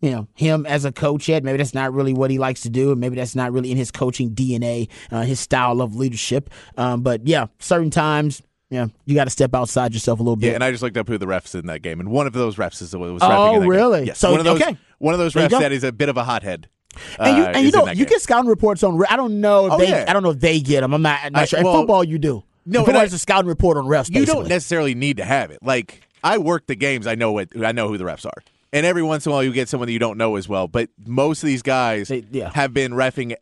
you 0.00 0.10
know 0.10 0.26
him 0.34 0.66
as 0.66 0.84
a 0.84 0.90
coach 0.90 1.28
yet. 1.28 1.44
Maybe 1.44 1.58
that's 1.58 1.74
not 1.74 1.92
really 1.94 2.12
what 2.12 2.30
he 2.30 2.38
likes 2.38 2.62
to 2.62 2.70
do, 2.70 2.90
and 2.90 3.00
maybe 3.00 3.14
that's 3.16 3.36
not 3.36 3.52
really 3.52 3.70
in 3.70 3.76
his 3.76 3.90
coaching 3.92 4.34
DNA, 4.34 4.88
uh, 5.12 5.22
his 5.22 5.38
style 5.38 5.80
of 5.80 5.94
leadership. 5.94 6.50
Um, 6.76 7.02
but 7.02 7.24
yeah, 7.28 7.46
certain 7.60 7.90
times, 7.90 8.42
yeah, 8.68 8.86
you 9.04 9.14
got 9.14 9.24
to 9.24 9.30
step 9.30 9.54
outside 9.54 9.94
yourself 9.94 10.18
a 10.18 10.22
little 10.24 10.34
bit. 10.34 10.48
Yeah, 10.48 10.54
and 10.54 10.64
I 10.64 10.72
just 10.72 10.82
looked 10.82 10.96
up 10.96 11.06
who 11.06 11.18
the 11.18 11.26
refs 11.26 11.54
in 11.54 11.66
that 11.66 11.82
game, 11.82 12.00
and 12.00 12.10
one 12.10 12.26
of 12.26 12.32
those 12.32 12.56
refs 12.56 12.82
is 12.82 12.90
the 12.90 12.98
one 12.98 13.08
that 13.10 13.14
was 13.14 13.22
Oh, 13.22 13.28
that 13.54 13.60
game. 13.60 13.68
really? 13.68 14.06
Yes, 14.06 14.18
So, 14.18 14.32
one 14.32 14.40
of 14.40 14.44
those. 14.44 14.60
okay. 14.60 14.76
One 14.98 15.14
of 15.14 15.20
those 15.20 15.34
refs 15.34 15.50
that 15.50 15.70
is 15.72 15.84
a 15.84 15.92
bit 15.92 16.08
of 16.08 16.16
a 16.16 16.24
hothead. 16.24 16.68
And 17.18 17.36
you 17.36 17.42
uh, 17.44 17.46
and 17.54 17.64
you 17.66 17.70
know 17.72 17.86
you 17.88 17.94
game. 17.94 18.06
get 18.06 18.20
scouting 18.22 18.48
reports 18.48 18.82
on. 18.82 19.02
I 19.08 19.16
don't 19.16 19.40
know 19.40 19.66
if 19.66 19.72
Oh, 19.72 19.78
they 19.78 19.88
yeah. 19.88 20.04
I 20.08 20.12
don't 20.12 20.22
know 20.22 20.30
if 20.30 20.40
they 20.40 20.60
get 20.60 20.80
them. 20.82 20.92
I'm 20.94 21.02
not, 21.02 21.20
I'm 21.24 21.32
not 21.32 21.42
I- 21.42 21.44
sure. 21.46 21.58
In 21.60 21.64
well, 21.64 21.74
football, 21.80 22.04
you 22.04 22.18
do. 22.18 22.42
No, 22.64 22.80
in 22.80 22.84
football, 22.84 22.88
and 22.90 22.96
I- 22.96 23.00
there's 23.00 23.12
a 23.14 23.18
scouting 23.18 23.48
report 23.48 23.76
on 23.76 23.84
refs. 23.86 24.14
You 24.14 24.24
don't 24.26 24.48
necessarily 24.48 24.94
need 24.94 25.16
to 25.18 25.24
have 25.24 25.50
it. 25.50 25.58
Like 25.62 26.02
I 26.24 26.38
work 26.38 26.66
the 26.66 26.74
games, 26.76 27.06
I 27.06 27.14
know 27.14 27.32
what 27.32 27.48
I 27.64 27.72
know 27.72 27.88
who 27.88 27.98
the 27.98 28.04
refs 28.04 28.24
are, 28.26 28.42
and 28.72 28.86
every 28.86 29.02
once 29.02 29.26
in 29.26 29.32
a 29.32 29.34
while 29.34 29.42
you 29.44 29.52
get 29.52 29.68
someone 29.68 29.86
that 29.86 29.92
you 29.92 29.98
don't 29.98 30.18
know 30.18 30.36
as 30.36 30.48
well. 30.48 30.68
But 30.68 30.88
most 31.06 31.42
of 31.42 31.46
these 31.48 31.62
guys 31.62 32.08
They- 32.08 32.24
yeah. 32.30 32.50
have 32.54 32.72
been 32.74 32.92
refing 32.92 33.34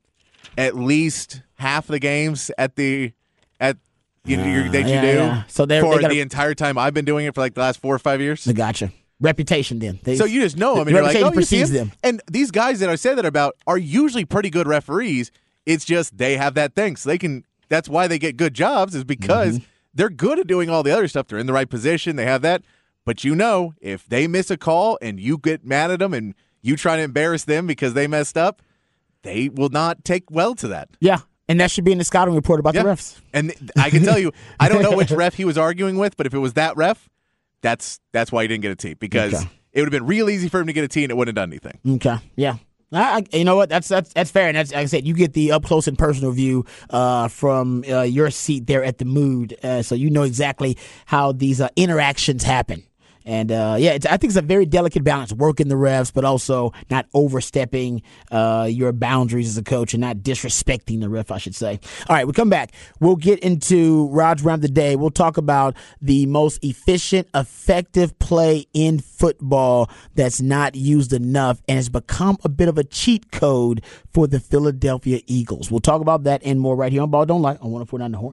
at 0.59 0.77
least 0.77 1.43
half 1.57 1.87
the 1.87 1.99
games 1.99 2.51
at 2.59 2.77
the 2.77 3.13
at 3.61 3.77
you 4.25 4.39
your- 4.41 4.69
that 4.71 4.83
you 4.83 4.89
yeah, 4.95 5.35
do. 5.45 5.45
So 5.49 5.65
they're- 5.67 5.83
for 5.83 5.95
they 5.97 6.01
gotta- 6.03 6.15
the 6.15 6.21
entire 6.21 6.55
time 6.55 6.77
I've 6.79 6.95
been 6.95 7.05
doing 7.05 7.27
it 7.27 7.35
for 7.35 7.41
like 7.41 7.55
the 7.55 7.61
last 7.61 7.81
four 7.81 7.95
or 7.95 7.99
five 7.99 8.21
years. 8.21 8.47
I 8.49 8.53
gotcha. 8.53 8.93
Reputation 9.21 9.79
then. 9.79 9.99
They, 10.03 10.17
So 10.17 10.25
you 10.25 10.41
just 10.41 10.57
know 10.57 10.77
them, 10.77 10.85
the 10.85 10.89
and 10.89 10.91
you're 10.91 11.03
like, 11.03 11.15
reputation 11.15 11.33
oh, 11.33 11.35
precedes 11.35 11.71
them. 11.71 11.93
And 12.03 12.23
these 12.31 12.51
guys 12.51 12.81
that 12.81 12.89
I 12.89 12.95
said 12.97 13.17
that 13.19 13.27
about 13.27 13.55
are 13.67 13.77
usually 13.79 14.25
pretty 14.25 14.49
good 14.51 14.67
referees. 14.67 15.31
It's 15.67 15.85
just 15.85 16.17
they 16.17 16.37
have 16.37 16.55
that 16.55 16.75
thing, 16.75 16.97
so 16.97 17.09
they 17.11 17.19
can. 17.19 17.45
That's 17.69 17.89
why 17.89 18.07
they 18.09 18.19
get 18.19 18.37
good 18.37 18.55
jobs, 18.55 18.95
is 18.95 19.05
because 19.05 19.57
Mm-hmm. 19.59 19.65
they're 19.95 20.11
good 20.11 20.39
at 20.39 20.47
doing 20.47 20.71
all 20.71 20.83
the 20.83 20.91
other 20.91 21.07
stuff. 21.07 21.29
They're 21.29 21.39
in 21.39 21.47
the 21.47 21.53
right 21.53 21.69
position. 21.69 22.17
They 22.17 22.25
have 22.25 22.43
that. 22.43 22.63
But 23.05 23.25
you 23.25 23.35
know, 23.35 23.75
if 23.81 24.07
they 24.09 24.27
miss 24.27 24.51
a 24.51 24.57
call 24.57 24.99
and 25.03 25.21
you 25.21 25.39
get 25.39 25.65
mad 25.65 25.91
at 25.91 25.99
them 26.01 26.13
and 26.15 26.35
you 26.63 26.77
try 26.77 26.97
to 26.97 27.03
embarrass 27.03 27.45
them 27.45 27.67
because 27.67 27.95
they 27.95 28.07
messed 28.07 28.37
up, 28.39 28.63
they 29.23 29.49
will 29.49 29.69
not 29.69 30.05
take 30.05 30.31
well 30.31 30.55
to 30.57 30.69
that. 30.69 30.89
Yeah, 31.01 31.19
and 31.49 31.61
that 31.61 31.71
should 31.71 31.85
be 31.85 31.93
in 31.93 31.99
the 31.99 32.05
scouting 32.05 32.35
report 32.35 32.59
about 32.61 32.75
Yeah. 32.75 32.83
the 32.85 32.89
refs. 32.91 33.21
And 33.33 33.53
I 33.77 33.91
can 33.91 34.03
tell 34.03 34.19
you, 34.19 34.33
I 34.59 34.69
don't 34.69 34.83
know 34.83 34.97
which 34.97 35.11
ref 35.13 35.35
he 35.35 35.45
was 35.45 35.57
arguing 35.59 35.97
with, 35.99 36.17
but 36.17 36.27
if 36.27 36.35
it 36.35 36.39
was 36.39 36.55
that 36.55 36.77
ref, 36.77 37.09
that's 37.63 38.01
that's 38.13 38.31
why 38.33 38.43
he 38.43 38.49
didn't 38.49 38.63
get 38.63 38.73
a 38.73 38.77
T 38.77 38.95
because 38.95 39.35
Okay. 39.35 39.49
it 39.73 39.81
would 39.81 39.93
have 39.93 40.01
been 40.01 40.07
real 40.09 40.29
easy 40.31 40.49
for 40.49 40.61
him 40.61 40.67
to 40.67 40.73
get 40.73 40.85
a 40.85 40.89
T 40.89 41.03
and 41.05 41.11
it 41.11 41.17
wouldn't 41.17 41.37
have 41.37 41.43
done 41.43 41.51
anything. 41.53 41.79
Okay, 41.97 42.17
yeah. 42.37 42.57
I, 42.93 43.25
you 43.33 43.45
know 43.45 43.55
what? 43.55 43.69
That's 43.69 43.87
that's 43.87 44.13
that's 44.13 44.33
fair, 44.33 44.49
and 44.49 44.57
that's 44.57 44.73
like 44.73 44.81
I 44.83 44.87
said, 44.87 45.07
you 45.07 45.15
get 45.15 45.33
the 45.33 45.53
up 45.53 45.63
close 45.63 45.87
and 45.87 45.97
personal 45.97 46.33
view 46.33 46.65
uh, 46.91 47.29
from 47.29 47.85
uh, 47.89 48.03
your 48.03 48.31
seat 48.33 48.67
there 48.67 48.83
at 48.83 48.99
the 48.99 49.05
mood, 49.05 49.57
uh, 49.63 49.83
so 49.83 49.95
you 49.95 50.11
know 50.11 50.25
exactly 50.25 50.77
how 51.07 51.31
these 51.31 51.61
uh, 51.61 51.69
interactions 51.77 52.43
happen. 52.43 52.83
And 53.25 53.53
uh, 53.53 53.77
yeah, 53.79 53.93
I 53.93 54.17
think 54.17 54.25
it's 54.25 54.37
a 54.37 54.43
very 54.43 54.67
delicate 54.67 55.05
balance, 55.05 55.33
working 55.33 55.69
the 55.69 55.75
refs, 55.75 56.13
but 56.13 56.25
also 56.25 56.73
not 56.91 57.07
overstepping 57.15 58.03
uh, 58.31 58.69
your 58.71 58.93
boundaries 58.93 59.49
as 59.49 59.59
a 59.59 59.63
coach 59.63 59.95
and 59.95 60.01
not 60.01 60.19
disrespecting 60.19 61.01
the 61.01 61.09
ref, 61.09 61.31
I 61.31 61.39
should 61.39 61.55
say. 61.55 61.81
All 62.09 62.17
right, 62.17 62.27
we 62.27 62.33
come 62.33 62.51
back. 62.51 62.73
We'll 63.01 63.17
get 63.17 63.41
into 63.41 64.09
Rod's 64.09 64.43
rant 64.43 64.59
of 64.59 64.63
the 64.63 64.69
day. 64.69 64.97
We'll 64.97 65.11
talk 65.11 65.37
about 65.37 65.77
the 66.01 66.27
most 66.27 66.65
efficient, 66.65 67.29
effective 67.35 68.19
play 68.19 68.67
in 68.73 68.99
football 68.99 69.91
that's 70.15 70.41
not 70.41 70.75
used 70.75 71.13
enough 71.13 71.61
and 71.69 71.77
has 71.77 71.89
become 71.89 72.39
a 72.45 72.49
bit 72.49 72.69
of 72.69 72.79
a 72.79 72.85
cheat 72.85 73.31
code 73.31 73.85
for 74.13 74.27
the 74.27 74.41
Philadelphia 74.41 75.21
Eagles. 75.27 75.71
We'll 75.71 75.81
talk 75.81 76.01
about 76.01 76.25
that 76.25 76.43
and 76.45 76.61
more 76.61 76.77
right 76.77 76.93
here 76.93 77.03
on 77.03 77.11
Ball 77.11 77.27
Don't 77.27 77.43
Lie 77.43 77.57
on 77.61 77.71
1049 77.71 78.13
The 78.13 78.19
Horn. 78.19 78.33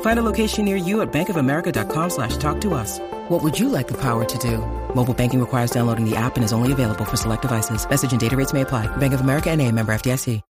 Find 0.00 0.18
a 0.18 0.22
location 0.22 0.64
near 0.64 0.74
you 0.76 1.02
at 1.02 1.12
bankofamerica.com 1.12 2.10
slash 2.10 2.36
talk 2.38 2.60
to 2.62 2.74
us. 2.74 2.98
What 3.28 3.42
would 3.44 3.56
you 3.58 3.68
like 3.68 3.86
the 3.86 4.00
power 4.00 4.24
to 4.24 4.38
do? 4.38 4.58
Mobile 4.92 5.14
banking 5.14 5.38
requires 5.38 5.70
downloading 5.70 6.04
the 6.08 6.16
app 6.16 6.34
and 6.34 6.44
is 6.44 6.52
only 6.52 6.72
available 6.72 7.04
for 7.04 7.16
select 7.16 7.42
devices. 7.42 7.88
Message 7.88 8.10
and 8.10 8.20
data 8.20 8.36
rates 8.36 8.52
may 8.52 8.62
apply. 8.62 8.88
Bank 8.96 9.14
of 9.14 9.20
America 9.20 9.50
and 9.50 9.62
a 9.62 9.70
member 9.70 9.92
FDIC. 9.92 10.40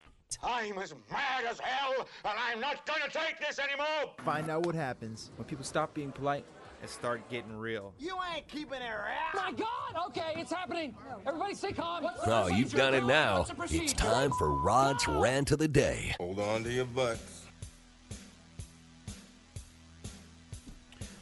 I'm 0.42 0.76
as 0.78 0.94
mad 1.10 1.44
as 1.50 1.58
hell, 1.58 2.06
and 2.26 2.34
I'm 2.38 2.60
not 2.60 2.84
gonna 2.86 3.08
take 3.10 3.40
this 3.40 3.58
anymore! 3.58 4.12
Find 4.26 4.50
out 4.50 4.66
what 4.66 4.74
happens 4.74 5.30
when 5.36 5.46
people 5.46 5.64
stop 5.64 5.94
being 5.94 6.12
polite 6.12 6.44
and 6.82 6.90
start 6.90 7.26
getting 7.30 7.56
real. 7.56 7.94
You 7.98 8.14
ain't 8.34 8.46
keeping 8.46 8.82
it 8.82 8.90
around! 8.90 9.34
My 9.34 9.52
God! 9.52 10.08
Okay, 10.08 10.34
it's 10.36 10.52
happening. 10.52 10.94
Everybody 11.26 11.54
stay 11.54 11.72
calm. 11.72 12.04
What's 12.04 12.22
the 12.22 12.30
Oh, 12.30 12.46
you've 12.48 12.70
procedure, 12.70 12.76
done 12.76 12.94
it 12.94 13.04
now. 13.06 13.38
What's 13.38 13.48
the 13.48 13.56
procedure? 13.56 13.84
It's 13.84 13.92
time 13.94 14.30
for 14.38 14.50
Rod's 14.52 15.08
rant 15.08 15.50
of 15.50 15.58
the 15.60 15.68
day. 15.68 16.14
Hold 16.18 16.38
on 16.40 16.62
to 16.64 16.70
your 16.70 16.84
butts. 16.84 17.37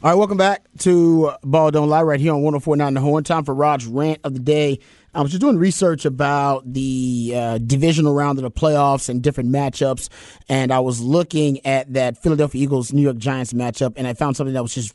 All 0.03 0.11
right, 0.11 0.15
welcome 0.15 0.37
back 0.37 0.63
to 0.79 1.31
Ball 1.41 1.71
Don't 1.71 1.89
Lie 1.89 2.03
right 2.03 2.19
here 2.19 2.31
on 2.31 2.43
1049 2.43 2.93
The 2.93 2.99
Horn. 3.01 3.23
Time 3.23 3.43
for 3.43 3.55
Rod's 3.55 3.87
rant 3.87 4.19
of 4.23 4.35
the 4.35 4.39
day. 4.39 4.77
I 5.11 5.23
was 5.23 5.31
just 5.31 5.41
doing 5.41 5.57
research 5.57 6.05
about 6.05 6.71
the 6.71 7.33
uh, 7.35 7.57
divisional 7.57 8.13
round 8.13 8.37
of 8.37 8.43
the 8.43 8.51
playoffs 8.51 9.09
and 9.09 9.23
different 9.23 9.49
matchups, 9.49 10.09
and 10.47 10.71
I 10.71 10.81
was 10.81 11.01
looking 11.01 11.65
at 11.65 11.93
that 11.93 12.15
Philadelphia 12.15 12.61
Eagles 12.61 12.93
New 12.93 13.01
York 13.01 13.17
Giants 13.17 13.53
matchup, 13.53 13.93
and 13.95 14.05
I 14.05 14.13
found 14.13 14.37
something 14.37 14.53
that 14.53 14.61
was 14.61 14.75
just 14.75 14.93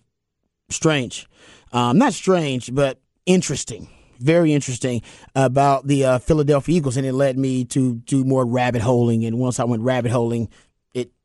strange. 0.70 1.26
Um, 1.72 1.98
not 1.98 2.12
strange, 2.12 2.72
but 2.72 3.00
interesting. 3.26 3.88
Very 4.20 4.52
interesting 4.52 5.02
about 5.34 5.88
the 5.88 6.04
uh, 6.04 6.18
Philadelphia 6.20 6.76
Eagles, 6.76 6.96
and 6.96 7.04
it 7.04 7.12
led 7.12 7.36
me 7.36 7.64
to 7.64 7.96
do 7.96 8.22
more 8.22 8.46
rabbit 8.46 8.82
holing. 8.82 9.24
And 9.24 9.40
once 9.40 9.58
I 9.58 9.64
went 9.64 9.82
rabbit 9.82 10.12
holing, 10.12 10.48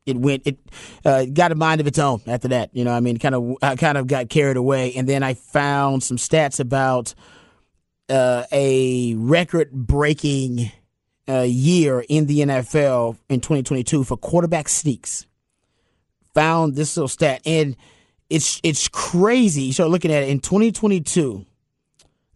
it 0.08 0.16
went 0.16 0.42
it 0.46 0.58
uh, 1.04 1.26
got 1.26 1.52
a 1.52 1.54
mind 1.54 1.80
of 1.80 1.86
its 1.86 1.98
own 1.98 2.20
after 2.26 2.48
that. 2.48 2.70
You 2.72 2.84
know, 2.84 2.92
I 2.92 3.00
mean, 3.00 3.18
kind 3.18 3.34
of 3.34 3.56
I 3.62 3.76
kind 3.76 3.98
of 3.98 4.06
got 4.06 4.28
carried 4.28 4.56
away, 4.56 4.94
and 4.94 5.08
then 5.08 5.22
I 5.22 5.34
found 5.34 6.02
some 6.02 6.16
stats 6.16 6.60
about 6.60 7.14
uh, 8.08 8.44
a 8.50 9.14
record 9.14 9.70
breaking 9.70 10.72
uh, 11.28 11.42
year 11.42 12.04
in 12.08 12.26
the 12.26 12.40
NFL 12.40 13.18
in 13.28 13.40
2022 13.40 14.04
for 14.04 14.16
quarterback 14.16 14.68
sneaks. 14.68 15.26
Found 16.34 16.74
this 16.74 16.96
little 16.96 17.08
stat, 17.08 17.42
and 17.44 17.76
it's 18.30 18.60
it's 18.62 18.88
crazy. 18.88 19.62
You 19.62 19.72
start 19.72 19.90
looking 19.90 20.12
at 20.12 20.22
it 20.22 20.30
in 20.30 20.40
2022. 20.40 21.44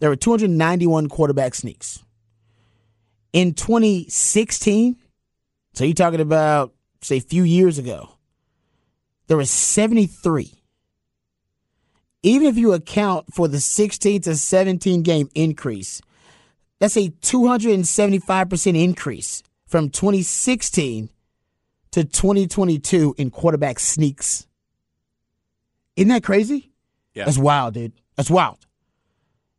There 0.00 0.10
were 0.10 0.16
291 0.16 1.08
quarterback 1.08 1.54
sneaks. 1.54 2.02
In 3.32 3.54
2016, 3.54 4.96
so 5.72 5.84
you're 5.84 5.94
talking 5.94 6.20
about 6.20 6.74
say 7.02 7.16
a 7.16 7.20
few 7.20 7.42
years 7.42 7.78
ago, 7.78 8.10
there 9.26 9.36
were 9.36 9.44
73. 9.44 10.52
Even 12.22 12.46
if 12.46 12.56
you 12.56 12.72
account 12.72 13.32
for 13.34 13.48
the 13.48 13.60
16 13.60 14.22
to 14.22 14.36
17 14.36 15.02
game 15.02 15.28
increase, 15.34 16.00
that's 16.78 16.96
a 16.96 17.10
275% 17.10 18.82
increase 18.82 19.42
from 19.66 19.88
2016 19.88 21.08
to 21.92 22.04
2022 22.04 23.14
in 23.18 23.30
quarterback 23.30 23.78
sneaks. 23.78 24.46
Isn't 25.96 26.08
that 26.08 26.24
crazy? 26.24 26.70
Yeah. 27.14 27.24
That's 27.26 27.38
wild, 27.38 27.74
dude. 27.74 27.92
That's 28.16 28.30
wild. 28.30 28.58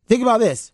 Think 0.06 0.22
about 0.22 0.40
this. 0.40 0.72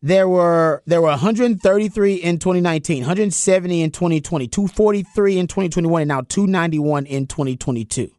There 0.00 0.28
were 0.28 0.82
there 0.86 1.00
were 1.00 1.08
133 1.08 2.14
in 2.14 2.38
2019, 2.38 2.98
170 3.00 3.82
in 3.82 3.90
2020, 3.90 4.46
243 4.46 5.38
in 5.38 5.46
2021, 5.48 6.02
and 6.02 6.08
now 6.08 6.20
291 6.20 7.06
in 7.06 7.26
2022. 7.26 8.10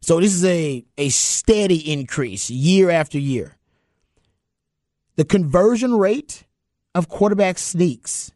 So 0.00 0.20
this 0.20 0.34
is 0.34 0.44
a, 0.44 0.84
a 0.96 1.10
steady 1.10 1.92
increase 1.92 2.48
year 2.48 2.88
after 2.88 3.18
year. 3.18 3.56
The 5.16 5.24
conversion 5.24 5.94
rate 5.98 6.44
of 6.94 7.08
quarterback 7.08 7.58
sneaks 7.58 8.32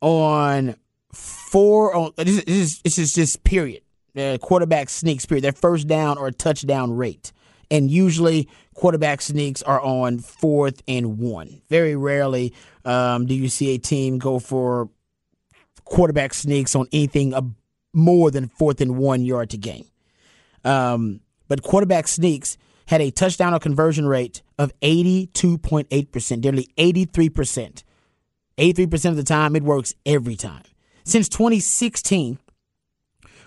on 0.00 0.74
four 1.12 1.94
on 1.94 2.12
this 2.16 2.38
is, 2.38 2.44
this 2.44 2.56
is, 2.56 2.82
this 2.82 2.98
is 2.98 3.14
just 3.14 3.44
period. 3.44 3.82
Uh, 4.16 4.38
quarterback 4.38 4.88
sneaks 4.88 5.24
period. 5.24 5.44
Their 5.44 5.52
first 5.52 5.86
down 5.86 6.18
or 6.18 6.30
touchdown 6.32 6.96
rate. 6.96 7.32
And 7.70 7.90
usually 7.90 8.48
quarterback 8.80 9.20
sneaks 9.20 9.62
are 9.62 9.78
on 9.78 10.18
fourth 10.18 10.82
and 10.88 11.18
one. 11.18 11.60
Very 11.68 11.94
rarely 11.96 12.54
um, 12.86 13.26
do 13.26 13.34
you 13.34 13.50
see 13.50 13.74
a 13.74 13.78
team 13.78 14.16
go 14.16 14.38
for 14.38 14.88
quarterback 15.84 16.32
sneaks 16.32 16.74
on 16.74 16.86
anything 16.90 17.34
more 17.92 18.30
than 18.30 18.48
fourth 18.48 18.80
and 18.80 18.96
one 18.96 19.22
yard 19.22 19.50
to 19.50 19.58
gain. 19.58 19.84
Um, 20.64 21.20
but 21.46 21.62
quarterback 21.62 22.08
sneaks 22.08 22.56
had 22.86 23.02
a 23.02 23.10
touchdown 23.10 23.52
or 23.52 23.58
conversion 23.58 24.06
rate 24.06 24.40
of 24.58 24.72
82.8%, 24.80 26.42
nearly 26.42 26.66
83%. 26.78 27.82
83% 28.56 29.10
of 29.10 29.16
the 29.16 29.24
time, 29.24 29.56
it 29.56 29.62
works 29.62 29.94
every 30.06 30.36
time. 30.36 30.62
Since 31.04 31.28
2016, 31.28 32.38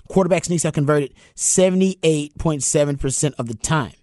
quarterback 0.08 0.46
sneaks 0.46 0.62
have 0.62 0.74
converted 0.74 1.15
78.7% 1.36 3.34
of 3.39 3.48
the 3.48 3.56
time. 3.56 3.93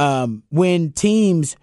Um, 0.00 0.44
when 0.48 0.92
teams 0.92 1.56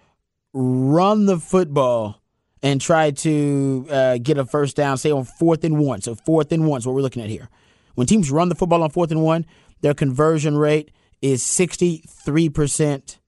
run 0.52 1.26
the 1.26 1.38
football 1.40 2.22
and 2.62 2.80
try 2.80 3.10
to 3.10 3.86
uh, 3.90 4.18
get 4.18 4.38
a 4.38 4.44
first 4.44 4.76
down, 4.76 4.96
say 4.96 5.10
on 5.10 5.24
fourth 5.24 5.64
and 5.64 5.76
one, 5.76 6.02
so 6.02 6.14
fourth 6.14 6.52
and 6.52 6.64
one 6.68 6.78
is 6.78 6.86
what 6.86 6.94
we're 6.94 7.02
looking 7.02 7.20
at 7.20 7.30
here. 7.30 7.48
When 7.96 8.06
teams 8.06 8.30
run 8.30 8.48
the 8.48 8.54
football 8.54 8.84
on 8.84 8.90
fourth 8.90 9.10
and 9.10 9.24
one, 9.24 9.44
their 9.80 9.92
conversion 9.92 10.56
rate 10.56 10.92
is 11.20 11.42
63%. 11.42 13.18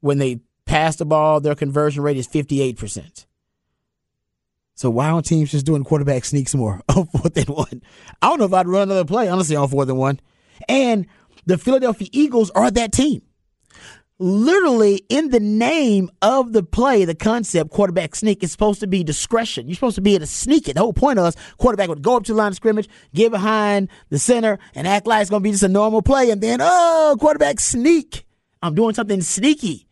When 0.00 0.18
they 0.18 0.40
pass 0.66 0.96
the 0.96 1.06
ball, 1.06 1.40
their 1.40 1.54
conversion 1.54 2.02
rate 2.02 2.18
is 2.18 2.28
58%. 2.28 3.24
So 4.74 4.90
why 4.90 5.08
aren't 5.08 5.24
teams 5.24 5.50
just 5.50 5.64
doing 5.64 5.82
quarterback 5.82 6.26
sneaks 6.26 6.54
more 6.54 6.82
on 6.94 7.06
fourth 7.06 7.38
and 7.38 7.48
one? 7.48 7.82
I 8.20 8.28
don't 8.28 8.38
know 8.38 8.44
if 8.44 8.52
I'd 8.52 8.68
run 8.68 8.82
another 8.82 9.06
play, 9.06 9.28
honestly, 9.28 9.56
on 9.56 9.68
fourth 9.68 9.88
and 9.88 9.96
one. 9.96 10.20
And 10.68 11.06
the 11.46 11.56
Philadelphia 11.56 12.08
Eagles 12.12 12.50
are 12.50 12.70
that 12.70 12.92
team. 12.92 13.22
Literally, 14.18 15.04
in 15.08 15.30
the 15.30 15.40
name 15.40 16.10
of 16.20 16.52
the 16.52 16.62
play, 16.62 17.04
the 17.04 17.14
concept 17.14 17.70
quarterback 17.70 18.14
sneak 18.14 18.42
is 18.44 18.52
supposed 18.52 18.80
to 18.80 18.86
be 18.86 19.02
discretion. 19.02 19.66
You're 19.66 19.74
supposed 19.74 19.96
to 19.96 20.00
be 20.00 20.14
able 20.14 20.26
to 20.26 20.32
sneak 20.32 20.68
it. 20.68 20.74
The 20.74 20.80
whole 20.80 20.92
point 20.92 21.18
of 21.18 21.24
us, 21.24 21.36
quarterback 21.56 21.88
would 21.88 22.02
go 22.02 22.16
up 22.16 22.24
to 22.24 22.32
the 22.32 22.38
line 22.38 22.52
of 22.52 22.54
scrimmage, 22.54 22.88
get 23.14 23.32
behind 23.32 23.88
the 24.10 24.18
center, 24.18 24.58
and 24.74 24.86
act 24.86 25.06
like 25.06 25.22
it's 25.22 25.30
going 25.30 25.42
to 25.42 25.44
be 25.44 25.50
just 25.50 25.64
a 25.64 25.68
normal 25.68 26.02
play, 26.02 26.30
and 26.30 26.40
then, 26.40 26.60
oh, 26.62 27.16
quarterback 27.18 27.58
sneak. 27.58 28.24
I'm 28.62 28.74
doing 28.74 28.94
something 28.94 29.22
sneaky. 29.22 29.88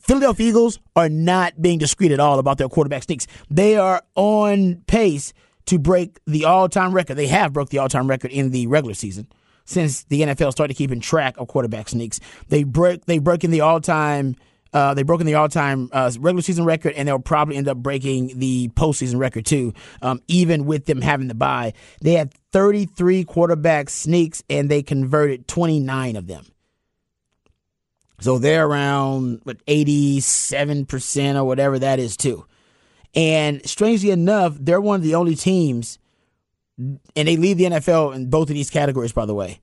Philadelphia 0.00 0.48
Eagles 0.48 0.78
are 0.96 1.08
not 1.08 1.60
being 1.60 1.78
discreet 1.78 2.12
at 2.12 2.20
all 2.20 2.38
about 2.38 2.58
their 2.58 2.68
quarterback 2.68 3.04
sneaks. 3.04 3.26
They 3.50 3.76
are 3.76 4.02
on 4.16 4.82
pace 4.86 5.32
to 5.66 5.78
break 5.78 6.18
the 6.26 6.46
all-time 6.46 6.92
record. 6.92 7.14
They 7.14 7.26
have 7.26 7.52
broke 7.52 7.70
the 7.70 7.78
all-time 7.78 8.08
record 8.08 8.32
in 8.32 8.50
the 8.50 8.66
regular 8.66 8.94
season 8.94 9.28
since 9.68 10.04
the 10.04 10.22
NFL 10.22 10.50
started 10.52 10.74
keeping 10.74 10.98
track 10.98 11.36
of 11.36 11.46
quarterback 11.46 11.90
sneaks. 11.90 12.20
They 12.48 12.64
break 12.64 13.04
they 13.04 13.18
broken 13.18 13.50
the 13.50 13.60
all-time 13.60 14.36
uh, 14.72 14.94
they 14.94 15.02
broken 15.02 15.26
the 15.26 15.34
all-time 15.34 15.88
uh, 15.92 16.10
regular 16.18 16.42
season 16.42 16.64
record, 16.64 16.92
and 16.94 17.08
they'll 17.08 17.18
probably 17.18 17.56
end 17.56 17.68
up 17.68 17.78
breaking 17.78 18.38
the 18.38 18.68
postseason 18.70 19.18
record 19.18 19.46
too. 19.46 19.72
Um, 20.02 20.20
even 20.28 20.66
with 20.66 20.86
them 20.86 21.00
having 21.00 21.28
the 21.28 21.34
bye, 21.34 21.72
they 22.00 22.14
had 22.14 22.34
33 22.52 23.24
quarterback 23.24 23.88
sneaks, 23.88 24.42
and 24.50 24.70
they 24.70 24.82
converted 24.82 25.48
29 25.48 26.16
of 26.16 26.26
them. 26.26 26.46
So 28.20 28.38
they're 28.38 28.66
around 28.66 29.40
what 29.44 29.64
87% 29.66 31.36
or 31.36 31.44
whatever 31.44 31.78
that 31.78 31.98
is 31.98 32.16
too. 32.16 32.44
And 33.14 33.66
strangely 33.66 34.10
enough, 34.10 34.56
they're 34.60 34.80
one 34.80 34.96
of 34.96 35.02
the 35.02 35.14
only 35.14 35.34
teams 35.34 35.98
and 36.78 37.00
they 37.14 37.36
lead 37.36 37.58
the 37.58 37.64
NFL 37.64 38.14
in 38.14 38.30
both 38.30 38.48
of 38.48 38.54
these 38.54 38.70
categories 38.70 39.12
by 39.12 39.26
the 39.26 39.34
way. 39.34 39.60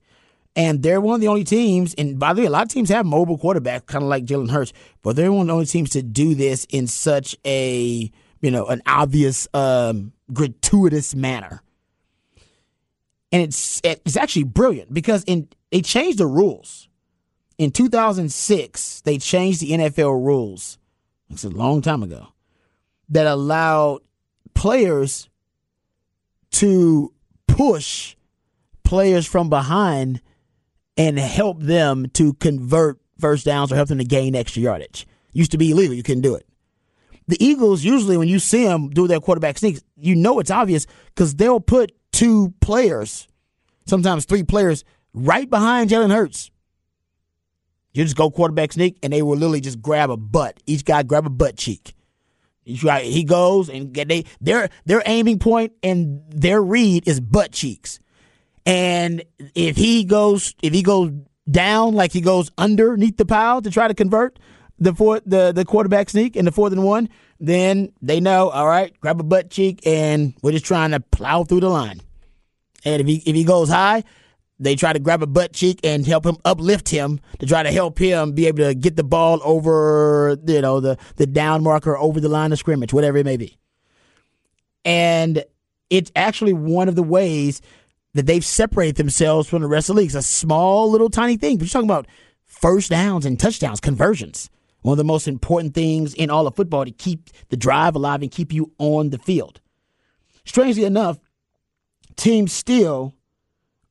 And 0.54 0.82
they're 0.82 1.02
one 1.02 1.16
of 1.16 1.20
the 1.20 1.28
only 1.28 1.44
teams, 1.44 1.92
and 1.94 2.18
by 2.18 2.32
the 2.32 2.40
way, 2.40 2.46
a 2.46 2.50
lot 2.50 2.62
of 2.62 2.70
teams 2.70 2.88
have 2.88 3.04
mobile 3.04 3.38
quarterbacks, 3.38 3.84
kind 3.84 4.02
of 4.02 4.08
like 4.08 4.24
Jalen 4.24 4.50
Hurts, 4.50 4.72
but 5.02 5.14
they're 5.14 5.30
one 5.30 5.42
of 5.42 5.46
the 5.48 5.52
only 5.52 5.66
teams 5.66 5.90
to 5.90 6.02
do 6.02 6.34
this 6.34 6.66
in 6.70 6.86
such 6.86 7.36
a, 7.44 8.10
you 8.40 8.50
know, 8.50 8.64
an 8.66 8.80
obvious, 8.86 9.46
um, 9.52 10.12
gratuitous 10.32 11.14
manner. 11.14 11.62
And 13.32 13.42
it's 13.42 13.80
it's 13.84 14.16
actually 14.16 14.44
brilliant 14.44 14.94
because 14.94 15.24
in 15.24 15.48
they 15.70 15.82
changed 15.82 16.18
the 16.18 16.26
rules. 16.26 16.88
In 17.58 17.70
2006, 17.70 19.00
they 19.02 19.18
changed 19.18 19.60
the 19.60 19.70
NFL 19.70 20.24
rules. 20.24 20.78
It's 21.30 21.44
a 21.44 21.50
long 21.50 21.82
time 21.82 22.02
ago 22.02 22.28
that 23.08 23.26
allowed 23.26 24.00
players 24.54 25.28
to 26.56 27.12
push 27.46 28.16
players 28.82 29.26
from 29.26 29.50
behind 29.50 30.20
and 30.96 31.18
help 31.18 31.60
them 31.60 32.08
to 32.14 32.32
convert 32.34 32.98
first 33.18 33.44
downs 33.44 33.70
or 33.70 33.76
help 33.76 33.88
them 33.88 33.98
to 33.98 34.04
gain 34.04 34.34
extra 34.34 34.62
yardage. 34.62 35.06
Used 35.32 35.50
to 35.50 35.58
be 35.58 35.70
illegal, 35.70 35.94
you 35.94 36.02
couldn't 36.02 36.22
do 36.22 36.34
it. 36.34 36.46
The 37.28 37.42
Eagles 37.44 37.84
usually, 37.84 38.16
when 38.16 38.28
you 38.28 38.38
see 38.38 38.64
them 38.64 38.88
do 38.88 39.06
their 39.06 39.20
quarterback 39.20 39.58
sneaks, 39.58 39.82
you 39.96 40.14
know 40.14 40.38
it's 40.38 40.50
obvious 40.50 40.86
because 41.06 41.34
they'll 41.34 41.60
put 41.60 41.92
two 42.12 42.54
players, 42.60 43.28
sometimes 43.86 44.24
three 44.24 44.44
players, 44.44 44.84
right 45.12 45.50
behind 45.50 45.90
Jalen 45.90 46.12
Hurts. 46.12 46.50
You 47.92 48.04
just 48.04 48.16
go 48.16 48.30
quarterback 48.30 48.72
sneak, 48.72 48.98
and 49.02 49.12
they 49.12 49.22
will 49.22 49.36
literally 49.36 49.60
just 49.60 49.82
grab 49.82 50.10
a 50.10 50.16
butt. 50.16 50.62
Each 50.66 50.84
guy 50.84 51.02
grab 51.02 51.26
a 51.26 51.30
butt 51.30 51.56
cheek. 51.56 51.94
He 52.66 53.24
goes 53.24 53.68
and 53.68 53.92
get 53.92 54.08
they 54.08 54.24
their 54.40 54.68
their 54.84 55.02
aiming 55.06 55.38
point 55.38 55.72
and 55.82 56.20
their 56.28 56.60
read 56.60 57.06
is 57.06 57.20
butt 57.20 57.52
cheeks. 57.52 58.00
And 58.64 59.22
if 59.54 59.76
he 59.76 60.04
goes 60.04 60.54
if 60.62 60.74
he 60.74 60.82
goes 60.82 61.12
down 61.48 61.94
like 61.94 62.12
he 62.12 62.20
goes 62.20 62.50
underneath 62.58 63.16
the 63.16 63.24
pile 63.24 63.62
to 63.62 63.70
try 63.70 63.86
to 63.86 63.94
convert 63.94 64.38
the 64.78 64.92
four, 64.92 65.20
the 65.24 65.52
the 65.52 65.64
quarterback 65.64 66.10
sneak 66.10 66.34
in 66.34 66.44
the 66.44 66.52
fourth 66.52 66.72
and 66.72 66.84
one, 66.84 67.08
then 67.38 67.92
they 68.02 68.18
know 68.18 68.50
all 68.50 68.66
right, 68.66 68.98
grab 69.00 69.20
a 69.20 69.24
butt 69.24 69.50
cheek 69.50 69.80
and 69.86 70.34
we're 70.42 70.52
just 70.52 70.64
trying 70.64 70.90
to 70.90 71.00
plow 71.00 71.44
through 71.44 71.60
the 71.60 71.70
line. 71.70 72.00
And 72.84 73.00
if 73.00 73.06
he 73.06 73.22
if 73.24 73.36
he 73.36 73.44
goes 73.44 73.68
high, 73.68 74.02
they 74.58 74.74
try 74.74 74.92
to 74.92 74.98
grab 74.98 75.22
a 75.22 75.26
butt 75.26 75.52
cheek 75.52 75.80
and 75.84 76.06
help 76.06 76.24
him 76.24 76.36
uplift 76.44 76.88
him 76.88 77.20
to 77.38 77.46
try 77.46 77.62
to 77.62 77.70
help 77.70 77.98
him 77.98 78.32
be 78.32 78.46
able 78.46 78.64
to 78.64 78.74
get 78.74 78.96
the 78.96 79.04
ball 79.04 79.40
over, 79.44 80.38
you 80.46 80.60
know, 80.60 80.80
the, 80.80 80.96
the 81.16 81.26
down 81.26 81.62
marker 81.62 81.96
over 81.96 82.20
the 82.20 82.28
line 82.28 82.52
of 82.52 82.58
scrimmage, 82.58 82.92
whatever 82.92 83.18
it 83.18 83.24
may 83.24 83.36
be. 83.36 83.58
And 84.84 85.44
it's 85.90 86.10
actually 86.16 86.54
one 86.54 86.88
of 86.88 86.94
the 86.94 87.02
ways 87.02 87.60
that 88.14 88.24
they've 88.24 88.44
separated 88.44 88.96
themselves 88.96 89.48
from 89.48 89.60
the 89.60 89.68
rest 89.68 89.90
of 89.90 89.96
the 89.96 90.02
league. 90.02 90.08
It's 90.08 90.14
a 90.14 90.22
small 90.22 90.90
little 90.90 91.10
tiny 91.10 91.36
thing, 91.36 91.58
but 91.58 91.64
you're 91.64 91.72
talking 91.72 91.88
about 91.88 92.06
first 92.44 92.90
downs 92.90 93.26
and 93.26 93.38
touchdowns, 93.38 93.80
conversions. 93.80 94.48
One 94.80 94.92
of 94.92 94.98
the 94.98 95.04
most 95.04 95.28
important 95.28 95.74
things 95.74 96.14
in 96.14 96.30
all 96.30 96.46
of 96.46 96.56
football 96.56 96.84
to 96.84 96.92
keep 96.92 97.28
the 97.48 97.56
drive 97.56 97.94
alive 97.94 98.22
and 98.22 98.30
keep 98.30 98.52
you 98.52 98.72
on 98.78 99.10
the 99.10 99.18
field. 99.18 99.60
Strangely 100.44 100.84
enough, 100.84 101.18
teams 102.14 102.52
still 102.52 103.12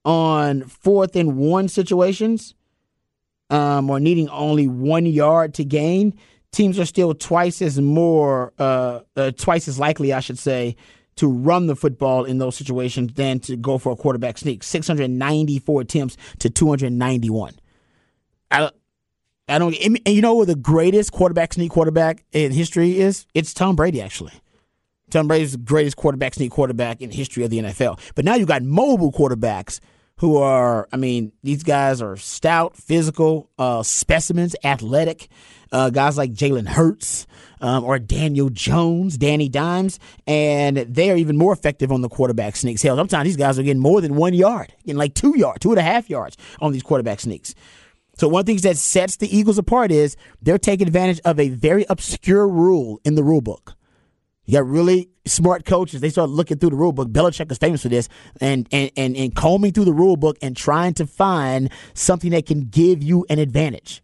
on 0.05 0.61
fourth 0.63 1.15
and 1.15 1.35
one 1.35 1.67
situations 1.67 2.53
um, 3.49 3.89
or 3.89 3.99
needing 3.99 4.29
only 4.29 4.67
one 4.67 5.05
yard 5.05 5.53
to 5.55 5.65
gain, 5.65 6.13
teams 6.51 6.79
are 6.79 6.85
still 6.85 7.13
twice 7.13 7.61
as 7.61 7.79
more, 7.79 8.53
uh, 8.59 9.01
uh, 9.15 9.31
twice 9.31 9.67
as 9.67 9.79
likely, 9.79 10.13
I 10.13 10.19
should 10.19 10.39
say, 10.39 10.75
to 11.17 11.27
run 11.27 11.67
the 11.67 11.75
football 11.75 12.25
in 12.25 12.37
those 12.37 12.55
situations 12.55 13.13
than 13.13 13.39
to 13.41 13.55
go 13.55 13.77
for 13.77 13.93
a 13.93 13.95
quarterback 13.95 14.37
sneak. 14.37 14.63
694 14.63 15.81
attempts 15.81 16.17
to 16.39 16.49
291. 16.49 17.53
I, 18.51 18.69
I 19.47 19.59
don't. 19.59 19.75
And 19.75 19.99
you 20.07 20.21
know 20.21 20.35
who 20.35 20.45
the 20.45 20.55
greatest 20.55 21.11
quarterback 21.11 21.53
sneak 21.53 21.71
quarterback 21.71 22.23
in 22.31 22.51
history 22.51 22.99
is? 22.99 23.25
It's 23.33 23.53
Tom 23.53 23.75
Brady, 23.75 24.01
actually. 24.01 24.33
Tom 25.09 25.27
Brady's 25.27 25.53
the 25.53 25.57
greatest 25.59 25.97
quarterback 25.97 26.33
sneak 26.33 26.51
quarterback 26.51 27.01
in 27.01 27.11
history 27.11 27.43
of 27.43 27.49
the 27.49 27.59
NFL. 27.59 27.99
But 28.15 28.25
now 28.25 28.35
you 28.35 28.45
got 28.45 28.63
mobile 28.63 29.11
quarterbacks 29.11 29.79
who 30.17 30.37
are, 30.37 30.87
I 30.91 30.97
mean, 30.97 31.33
these 31.43 31.63
guys 31.63 32.01
are 32.01 32.15
stout, 32.15 32.77
physical 32.77 33.49
uh, 33.57 33.83
specimens, 33.83 34.55
athletic. 34.63 35.27
Uh, 35.71 35.89
guys 35.89 36.17
like 36.17 36.31
Jalen 36.31 36.67
Hurts 36.67 37.27
um, 37.59 37.83
or 37.83 37.99
Daniel 37.99 38.49
Jones, 38.49 39.17
Danny 39.17 39.49
Dimes, 39.49 39.99
and 40.25 40.77
they 40.77 41.11
are 41.11 41.17
even 41.17 41.35
more 41.35 41.51
effective 41.51 41.91
on 41.91 42.01
the 42.01 42.07
quarterback 42.07 42.55
sneaks. 42.55 42.81
Hell, 42.81 42.95
sometimes 42.95 43.25
these 43.25 43.35
guys 43.35 43.59
are 43.59 43.63
getting 43.63 43.81
more 43.81 43.99
than 43.99 44.15
one 44.15 44.33
yard, 44.33 44.71
getting 44.85 44.97
like 44.97 45.15
two 45.15 45.37
yards, 45.37 45.59
two 45.59 45.71
and 45.71 45.79
a 45.79 45.81
half 45.81 46.09
yards 46.09 46.37
on 46.61 46.71
these 46.71 46.83
quarterback 46.83 47.19
sneaks. 47.19 47.55
So 48.17 48.29
one 48.29 48.41
of 48.41 48.45
the 48.45 48.51
things 48.51 48.61
that 48.61 48.77
sets 48.77 49.17
the 49.17 49.35
Eagles 49.35 49.57
apart 49.57 49.91
is 49.91 50.15
they're 50.41 50.57
taking 50.57 50.87
advantage 50.87 51.19
of 51.25 51.39
a 51.39 51.49
very 51.49 51.85
obscure 51.89 52.47
rule 52.47 53.01
in 53.03 53.15
the 53.15 53.23
rule 53.23 53.41
book. 53.41 53.74
You 54.45 54.53
got 54.53 54.67
really 54.67 55.09
smart 55.25 55.65
coaches. 55.65 56.01
They 56.01 56.09
start 56.09 56.29
looking 56.29 56.57
through 56.57 56.71
the 56.71 56.75
rule 56.75 56.91
book. 56.91 57.09
Belichick 57.09 57.51
is 57.51 57.57
famous 57.57 57.81
for 57.81 57.89
this, 57.89 58.09
and, 58.39 58.67
and 58.71 58.91
and 58.95 59.15
and 59.17 59.35
combing 59.35 59.71
through 59.71 59.85
the 59.85 59.93
rule 59.93 60.17
book 60.17 60.37
and 60.41 60.55
trying 60.55 60.93
to 60.95 61.07
find 61.07 61.71
something 61.93 62.31
that 62.31 62.45
can 62.45 62.65
give 62.69 63.01
you 63.01 63.25
an 63.29 63.39
advantage. 63.39 64.03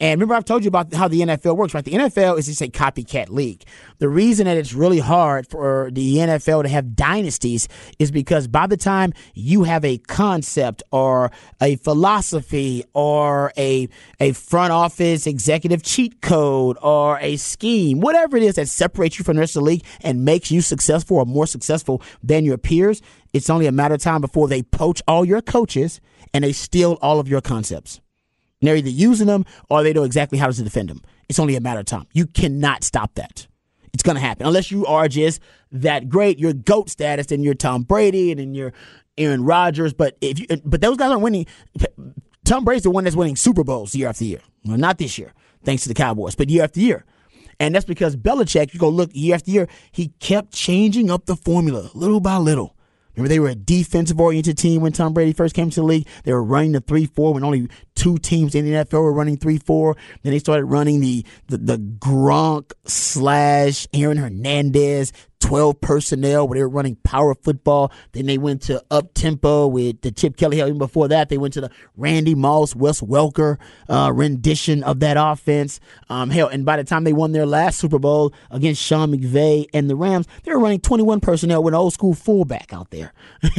And 0.00 0.20
remember, 0.20 0.36
I've 0.36 0.44
told 0.44 0.62
you 0.62 0.68
about 0.68 0.94
how 0.94 1.08
the 1.08 1.22
NFL 1.22 1.56
works, 1.56 1.74
right? 1.74 1.84
The 1.84 1.92
NFL 1.92 2.38
is 2.38 2.46
just 2.46 2.62
a 2.62 2.68
copycat 2.68 3.30
league. 3.30 3.64
The 3.98 4.08
reason 4.08 4.44
that 4.46 4.56
it's 4.56 4.72
really 4.72 5.00
hard 5.00 5.48
for 5.48 5.90
the 5.92 6.16
NFL 6.16 6.62
to 6.62 6.68
have 6.68 6.94
dynasties 6.94 7.66
is 7.98 8.12
because 8.12 8.46
by 8.46 8.68
the 8.68 8.76
time 8.76 9.12
you 9.34 9.64
have 9.64 9.84
a 9.84 9.98
concept 9.98 10.84
or 10.92 11.32
a 11.60 11.76
philosophy 11.76 12.84
or 12.94 13.52
a, 13.56 13.88
a 14.20 14.32
front 14.32 14.72
office 14.72 15.26
executive 15.26 15.82
cheat 15.82 16.20
code 16.20 16.78
or 16.80 17.18
a 17.18 17.36
scheme, 17.36 17.98
whatever 17.98 18.36
it 18.36 18.44
is 18.44 18.54
that 18.54 18.68
separates 18.68 19.18
you 19.18 19.24
from 19.24 19.34
the 19.34 19.40
rest 19.40 19.56
of 19.56 19.64
the 19.64 19.66
league 19.70 19.84
and 20.02 20.24
makes 20.24 20.52
you 20.52 20.60
successful 20.60 21.16
or 21.16 21.26
more 21.26 21.46
successful 21.46 22.00
than 22.22 22.44
your 22.44 22.58
peers, 22.58 23.02
it's 23.32 23.50
only 23.50 23.66
a 23.66 23.72
matter 23.72 23.94
of 23.94 24.00
time 24.00 24.20
before 24.20 24.46
they 24.46 24.62
poach 24.62 25.02
all 25.08 25.24
your 25.24 25.42
coaches 25.42 26.00
and 26.32 26.44
they 26.44 26.52
steal 26.52 26.98
all 27.02 27.18
of 27.18 27.28
your 27.28 27.40
concepts. 27.40 28.00
They're 28.60 28.76
either 28.76 28.90
using 28.90 29.26
them 29.26 29.44
or 29.70 29.82
they 29.82 29.92
know 29.92 30.04
exactly 30.04 30.38
how 30.38 30.50
to 30.50 30.62
defend 30.62 30.90
them. 30.90 31.02
It's 31.28 31.38
only 31.38 31.56
a 31.56 31.60
matter 31.60 31.80
of 31.80 31.86
time. 31.86 32.06
You 32.12 32.26
cannot 32.26 32.84
stop 32.84 33.14
that. 33.14 33.46
It's 33.92 34.02
going 34.02 34.16
to 34.16 34.20
happen 34.20 34.46
unless 34.46 34.70
you 34.70 34.86
are 34.86 35.08
just 35.08 35.40
that 35.72 36.08
great. 36.08 36.38
You're 36.38 36.52
GOAT 36.52 36.90
status 36.90 37.30
and 37.32 37.44
you're 37.44 37.54
Tom 37.54 37.82
Brady 37.82 38.30
and 38.30 38.40
then 38.40 38.54
you're 38.54 38.72
Aaron 39.16 39.44
Rodgers. 39.44 39.92
But 39.92 40.16
if 40.20 40.38
you, 40.38 40.46
but 40.64 40.80
those 40.80 40.96
guys 40.96 41.10
aren't 41.10 41.22
winning. 41.22 41.46
Tom 42.44 42.64
Brady's 42.64 42.84
the 42.84 42.90
one 42.90 43.04
that's 43.04 43.16
winning 43.16 43.36
Super 43.36 43.64
Bowls 43.64 43.94
year 43.94 44.08
after 44.08 44.24
year. 44.24 44.40
Well, 44.64 44.78
not 44.78 44.98
this 44.98 45.18
year, 45.18 45.32
thanks 45.64 45.82
to 45.82 45.88
the 45.88 45.94
Cowboys, 45.94 46.34
but 46.34 46.48
year 46.48 46.64
after 46.64 46.80
year. 46.80 47.04
And 47.60 47.74
that's 47.74 47.84
because 47.84 48.16
Belichick, 48.16 48.72
you 48.72 48.80
go 48.80 48.88
look 48.88 49.10
year 49.12 49.34
after 49.34 49.50
year, 49.50 49.68
he 49.90 50.08
kept 50.20 50.52
changing 50.52 51.10
up 51.10 51.26
the 51.26 51.36
formula 51.36 51.90
little 51.94 52.20
by 52.20 52.36
little. 52.36 52.76
Remember, 53.18 53.28
they 53.28 53.40
were 53.40 53.48
a 53.48 53.56
defensive 53.56 54.20
oriented 54.20 54.56
team 54.56 54.80
when 54.80 54.92
Tom 54.92 55.12
Brady 55.12 55.32
first 55.32 55.52
came 55.52 55.70
to 55.70 55.80
the 55.80 55.86
league. 55.86 56.06
They 56.22 56.32
were 56.32 56.42
running 56.42 56.70
the 56.70 56.80
3 56.80 57.06
4 57.06 57.34
when 57.34 57.42
only 57.42 57.68
two 57.96 58.16
teams 58.18 58.54
in 58.54 58.64
the 58.64 58.70
NFL 58.70 59.02
were 59.02 59.12
running 59.12 59.36
3 59.36 59.58
4. 59.58 59.96
Then 60.22 60.32
they 60.32 60.38
started 60.38 60.66
running 60.66 61.00
the, 61.00 61.26
the, 61.48 61.58
the 61.58 61.78
Gronk 61.78 62.72
slash 62.86 63.88
Aaron 63.92 64.18
Hernandez 64.18 65.12
12 65.48 65.80
personnel 65.80 66.46
where 66.46 66.58
they 66.58 66.62
were 66.62 66.68
running 66.68 66.96
power 66.96 67.34
football. 67.34 67.90
Then 68.12 68.26
they 68.26 68.36
went 68.36 68.60
to 68.64 68.84
up 68.90 69.14
tempo 69.14 69.66
with 69.66 70.02
the 70.02 70.12
Chip 70.12 70.36
Kelly. 70.36 70.60
Even 70.60 70.76
before 70.76 71.08
that, 71.08 71.30
they 71.30 71.38
went 71.38 71.54
to 71.54 71.62
the 71.62 71.70
Randy 71.96 72.34
Moss, 72.34 72.76
Wes 72.76 73.00
Welker 73.00 73.56
uh, 73.88 74.12
rendition 74.14 74.84
of 74.84 75.00
that 75.00 75.16
offense. 75.18 75.80
Um, 76.10 76.28
hell, 76.28 76.48
and 76.48 76.66
by 76.66 76.76
the 76.76 76.84
time 76.84 77.04
they 77.04 77.14
won 77.14 77.32
their 77.32 77.46
last 77.46 77.78
Super 77.78 77.98
Bowl 77.98 78.34
against 78.50 78.82
Sean 78.82 79.10
McVay 79.10 79.64
and 79.72 79.88
the 79.88 79.96
Rams, 79.96 80.26
they 80.42 80.52
were 80.52 80.60
running 80.60 80.80
21 80.80 81.20
personnel 81.20 81.62
with 81.62 81.72
an 81.72 81.80
old 81.80 81.94
school 81.94 82.12
fullback 82.12 82.74
out 82.74 82.90
there. 82.90 83.14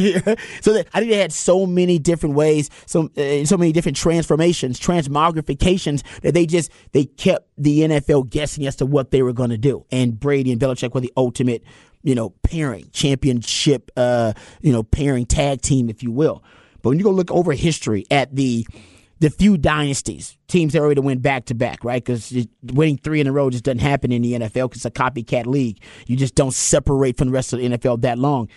so 0.62 0.84
I 0.94 1.00
think 1.00 1.10
they 1.10 1.18
had 1.18 1.34
so 1.34 1.66
many 1.66 1.98
different 1.98 2.36
ways, 2.36 2.70
so, 2.86 3.10
uh, 3.18 3.46
so 3.46 3.58
many 3.58 3.72
different 3.72 3.98
transformations, 3.98 4.80
transmogrifications 4.80 6.04
that 6.22 6.36
they 6.36 6.46
just, 6.46 6.70
they 6.92 7.06
kept 7.06 7.50
the 7.58 7.80
NFL 7.80 8.30
guessing 8.30 8.68
as 8.68 8.76
to 8.76 8.86
what 8.86 9.10
they 9.10 9.24
were 9.24 9.34
going 9.34 9.50
to 9.50 9.58
do. 9.58 9.88
And 9.92 10.20
Brady 10.20 10.52
and 10.52 10.62
Belichick 10.62 10.94
were 10.94 11.02
the 11.02 11.12
ultimate 11.18 11.64
you 12.04 12.16
know, 12.16 12.32
pairing, 12.44 12.90
championship, 12.92 13.92
uh, 13.98 14.34
you 14.62 14.72
know, 14.72 14.84
pairing 14.84 15.26
tag 15.26 15.62
team, 15.62 15.90
if 15.90 16.04
you 16.04 16.12
will. 16.12 16.44
But 16.82 16.90
when 16.90 16.98
you 16.98 17.04
go 17.04 17.12
look 17.12 17.32
over 17.32 17.54
history 17.54 18.06
at 18.10 18.36
the 18.36 18.66
the 19.20 19.30
few 19.30 19.58
dynasties, 19.58 20.38
teams 20.48 20.72
that 20.74 20.80
are 20.80 20.84
ready 20.84 20.96
to 20.96 21.02
win 21.02 21.20
back 21.20 21.46
to 21.46 21.54
back, 21.54 21.84
right? 21.84 22.04
Because 22.04 22.48
winning 22.64 22.98
three 22.98 23.20
in 23.20 23.28
a 23.28 23.34
row 23.34 23.50
just 23.50 23.66
doesn't 23.66 23.80
happen 23.80 24.14
in 24.14 24.22
the 24.22 24.34
NFL 24.34 24.70
because 24.70 24.78
it's 24.78 24.86
a 24.86 24.92
copycat 24.92 25.46
league. 25.46 25.82
You 26.08 26.16
just 26.16 26.36
don't 26.36 26.54
separate 26.54 27.18
from 27.18 27.28
the 27.28 27.34
rest 27.34 27.52
of 27.52 27.60
the 27.60 27.68
NFL 27.68 28.02
that 28.02 28.18
long. 28.18 28.48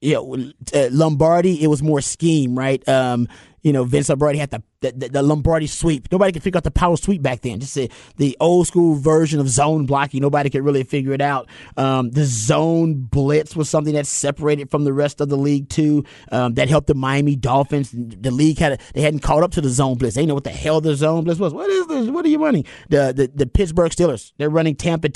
You 0.00 0.14
know, 0.14 0.52
uh, 0.72 0.88
Lombardi, 0.92 1.62
it 1.62 1.66
was 1.66 1.82
more 1.82 2.00
scheme, 2.00 2.56
right? 2.58 2.86
Um, 2.88 3.28
you 3.62 3.72
know, 3.72 3.84
Vince 3.84 4.08
Lombardi 4.08 4.38
had 4.38 4.50
the, 4.50 4.62
the, 4.80 5.08
the 5.08 5.22
Lombardi 5.22 5.66
sweep. 5.66 6.08
Nobody 6.10 6.32
could 6.32 6.42
figure 6.42 6.58
out 6.58 6.64
the 6.64 6.70
power 6.70 6.96
sweep 6.96 7.22
back 7.22 7.40
then. 7.40 7.60
Just 7.60 7.74
the, 7.74 7.90
the 8.16 8.36
old 8.40 8.66
school 8.66 8.94
version 8.94 9.40
of 9.40 9.48
zone 9.48 9.86
blocking. 9.86 10.20
Nobody 10.20 10.50
could 10.50 10.64
really 10.64 10.84
figure 10.84 11.12
it 11.12 11.20
out. 11.20 11.48
Um, 11.76 12.10
the 12.10 12.24
zone 12.24 12.94
blitz 12.94 13.56
was 13.56 13.68
something 13.68 13.94
that 13.94 14.06
separated 14.06 14.70
from 14.70 14.84
the 14.84 14.92
rest 14.92 15.20
of 15.20 15.28
the 15.28 15.36
league 15.36 15.68
too. 15.68 16.04
Um, 16.30 16.54
that 16.54 16.68
helped 16.68 16.86
the 16.86 16.94
Miami 16.94 17.36
Dolphins. 17.36 17.92
The 17.92 18.30
league 18.30 18.58
had 18.58 18.72
a, 18.72 18.78
they 18.94 19.02
hadn't 19.02 19.20
caught 19.20 19.42
up 19.42 19.52
to 19.52 19.60
the 19.60 19.70
zone 19.70 19.96
blitz. 19.96 20.14
They 20.14 20.26
know 20.26 20.34
what 20.34 20.44
the 20.44 20.50
hell 20.50 20.80
the 20.80 20.94
zone 20.94 21.24
blitz 21.24 21.40
was. 21.40 21.52
What 21.52 21.68
is 21.70 21.86
this? 21.86 22.08
What 22.08 22.24
are 22.24 22.28
you 22.28 22.42
running? 22.42 22.64
The 22.88 23.12
the, 23.14 23.30
the 23.34 23.46
Pittsburgh 23.46 23.90
Steelers. 23.90 24.32
They're 24.38 24.50
running 24.50 24.76
Tampa 24.76 25.08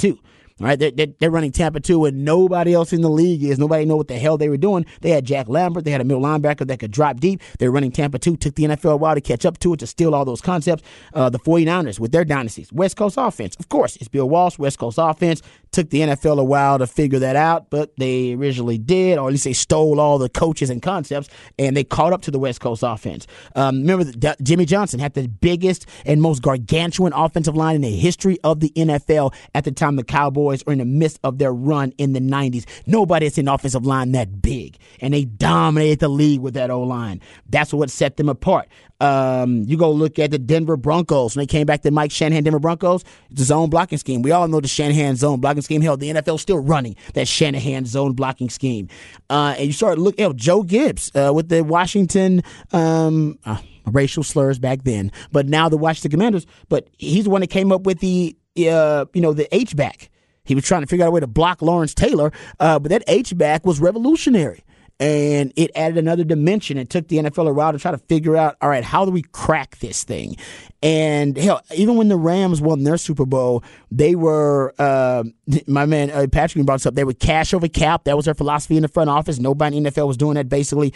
right? 0.63 0.79
They're, 0.79 0.91
they're, 0.91 1.09
they're, 1.19 1.31
running 1.31 1.53
Tampa 1.53 1.81
2 1.81 2.05
and 2.05 2.25
nobody 2.25 2.75
else 2.75 2.93
in 2.93 3.01
the 3.01 3.11
league 3.11 3.43
is. 3.43 3.59
Nobody 3.59 3.85
know 3.85 3.97
what 3.97 4.09
the 4.09 4.19
hell 4.19 4.37
they 4.37 4.49
were 4.49 4.57
doing. 4.57 4.87
They 5.01 5.11
had 5.11 5.25
Jack 5.25 5.49
Lambert. 5.49 5.85
They 5.85 5.91
had 5.91 6.01
a 6.01 6.05
middle 6.05 6.23
linebacker 6.23 6.67
that 6.67 6.79
could 6.79 6.91
drop 6.91 7.21
deep. 7.21 7.41
They're 7.59 7.71
running 7.71 7.91
Tampa 7.93 8.19
2. 8.19 8.37
Took 8.37 8.55
the 8.55 8.65
NFL 8.65 8.93
a 8.93 8.97
while 8.97 9.15
to 9.15 9.21
catch 9.21 9.47
up 9.47 9.59
to 9.61 9.75
it, 9.75 9.81
to 9.81 9.87
steal 9.87 10.15
all 10.15 10.25
those 10.25 10.41
concepts. 10.41 10.83
Uh, 11.15 11.31
the 11.31 11.39
49ers 11.39 11.99
with 11.99 12.13
their 12.13 12.25
dynasties. 12.25 12.73
West 12.73 12.97
Coast 12.97 13.17
offense. 13.19 13.57
Of 13.59 13.69
course, 13.69 13.97
it's 13.97 14.09
Bill 14.09 14.29
Walsh, 14.29 14.59
West 14.59 14.79
Coast 14.79 14.99
offense. 15.01 15.43
Took 15.73 15.91
the 15.91 16.01
NFL 16.01 16.39
a 16.39 16.45
while 16.45 16.79
to 16.79 16.87
figure 16.87 17.18
that 17.20 17.35
out, 17.35 17.70
but 17.70 17.97
they 17.97 18.35
originally 18.35 18.79
did, 18.79 19.18
or 19.18 19.29
at 19.29 19.33
least 19.33 19.45
they 19.45 19.55
stole 19.55 20.01
all 20.01 20.18
the 20.18 20.29
coaches 20.29 20.68
and 20.68 20.83
concepts, 20.83 21.29
and 21.59 21.77
they 21.77 21.83
caught 21.83 22.12
up 22.12 22.23
to 22.23 22.31
the 22.31 22.39
West 22.39 22.61
Coast 22.61 22.83
offense. 22.83 23.27
Um, 23.57 23.81
remember, 23.81 24.05
the, 24.05 24.37
Jimmy 24.43 24.66
Johnson 24.66 25.01
had 25.01 25.14
the 25.14 25.29
biggest 25.29 25.87
and 26.05 26.20
most 26.20 26.43
gargantuan 26.43 27.12
offensive 27.14 27.57
line 27.57 27.77
in 27.77 27.81
the 27.81 27.97
history 27.97 28.39
of 28.45 28.61
the 28.61 28.70
NFL 28.77 29.35
at 29.55 29.64
the 29.64 29.73
time 29.73 29.97
the 29.97 30.05
Cowboys 30.05 30.64
were 30.66 30.73
in 30.73 30.79
the 30.79 30.85
midst 30.85 31.18
of 31.25 31.39
their 31.39 31.53
run 31.53 31.93
in 31.99 32.12
the 32.12 32.20
90s. 32.20 32.66
Nobody 32.87 33.27
has 33.27 33.39
an 33.39 33.49
offensive 33.49 33.87
line 33.87 34.12
that 34.12 34.43
big, 34.43 34.77
and 35.01 35.14
they 35.14 35.25
dominated 35.25 36.01
the 36.01 36.09
league 36.09 36.41
with 36.41 36.55
that 36.55 36.70
O 36.70 36.83
line. 36.83 37.20
That's 37.49 37.73
what 37.73 37.91
set 37.91 38.18
them 38.18 38.29
apart. 38.29 38.68
Um, 39.03 39.64
you 39.66 39.77
go 39.77 39.91
look 39.91 40.20
at 40.20 40.31
the 40.31 40.39
Denver 40.39 40.77
Broncos 40.77 41.35
when 41.35 41.43
they 41.43 41.47
came 41.47 41.66
back 41.66 41.83
to 41.83 41.91
Mike 41.91 42.12
Shanahan 42.12 42.45
Denver 42.45 42.61
Broncos. 42.61 43.03
A 43.37 43.43
zone 43.43 43.68
blocking 43.68 43.99
scheme. 43.99 44.23
We 44.23 44.31
all 44.31 44.47
know 44.47 44.61
the 44.61 44.68
Shanahan 44.68 45.16
zone 45.16 45.41
blocking 45.41 45.62
scheme. 45.63 45.81
Hell, 45.81 45.97
the 45.97 46.11
NFL 46.11 46.41
still 46.41 46.59
running 46.59 46.97
that 47.15 47.29
Shanahan 47.29 47.87
zone 47.87 48.13
blocking 48.13 48.51
scheme. 48.51 48.89
Uh, 49.31 49.55
and 49.57 49.67
you 49.67 49.73
start 49.73 49.99
looking 49.99 50.25
at 50.25 50.37
Joe 50.37 50.63
Gibbs 50.63 51.11
uh, 51.15 51.33
with 51.35 51.49
the 51.49 51.63
Washington. 51.63 52.43
Um, 52.73 53.39
uh, 53.45 53.59
racial 53.87 54.23
slurs 54.23 54.59
back 54.59 54.85
then, 54.85 55.11
but 55.33 55.49
now 55.49 55.69
the 55.69 55.77
Washington 55.77 56.11
Commanders. 56.11 56.47
But 56.69 56.89
he's 56.99 57.25
the 57.25 57.31
one 57.31 57.41
that 57.41 57.51
came 57.51 57.73
up 57.73 57.83
with 57.83 58.01
the 58.01 58.37
uh, 58.59 59.07
you 59.13 59.21
know 59.21 59.33
the 59.33 59.53
H 59.55 59.75
back. 59.77 60.11
He 60.45 60.55
was 60.55 60.65
trying 60.65 60.83
to 60.83 60.87
figure 60.89 61.05
out 61.05 61.09
a 61.09 61.13
way 61.13 61.21
to 61.21 61.27
block 61.27 61.63
Lawrence 61.63 61.95
Taylor, 61.95 62.33
uh, 62.59 62.79
but 62.79 62.91
that 62.91 63.05
H 63.07 63.37
back 63.37 63.65
was 63.65 63.81
revolutionary 63.81 64.65
and 65.03 65.53
it 65.57 65.73
added 65.75 65.99
another 65.99 66.23
dimension 66.23 66.79
and 66.79 66.89
took 66.89 67.09
the 67.09 67.17
NFL 67.17 67.49
a 67.49 67.53
while 67.53 67.73
to 67.73 67.79
try 67.79 67.91
to 67.91 67.99
figure 67.99 68.37
out, 68.37 68.57
all 68.61 68.69
right, 68.69 68.85
how 68.85 69.05
do 69.05 69.11
we 69.11 69.23
crack 69.23 69.77
this 69.81 70.05
thing? 70.05 70.37
And 70.81 71.37
hell, 71.37 71.61
even 71.75 71.97
when 71.97 72.07
the 72.07 72.17
Rams 72.17 72.61
won 72.61 72.85
their 72.85 72.97
Super 72.97 73.27
Bowl, 73.27 73.65
they 73.91 74.15
were 74.15 74.73
uh, 74.79 75.25
my 75.67 75.87
man 75.87 76.13
uh, 76.13 76.29
Patrick 76.31 76.65
brought 76.65 76.77
this 76.77 76.87
up. 76.87 76.95
They 76.95 77.03
were 77.03 77.15
cash 77.15 77.53
over 77.53 77.67
cap. 77.67 78.05
That 78.05 78.15
was 78.15 78.27
their 78.27 78.35
philosophy 78.35 78.77
in 78.77 78.83
the 78.83 78.89
front 78.89 79.11
office. 79.11 79.41
Nobody 79.41 79.77
in 79.77 79.83
the 79.83 79.91
NFL 79.91 80.07
was 80.07 80.17
doing 80.17 80.35
that. 80.35 80.49
Basically, 80.49 80.95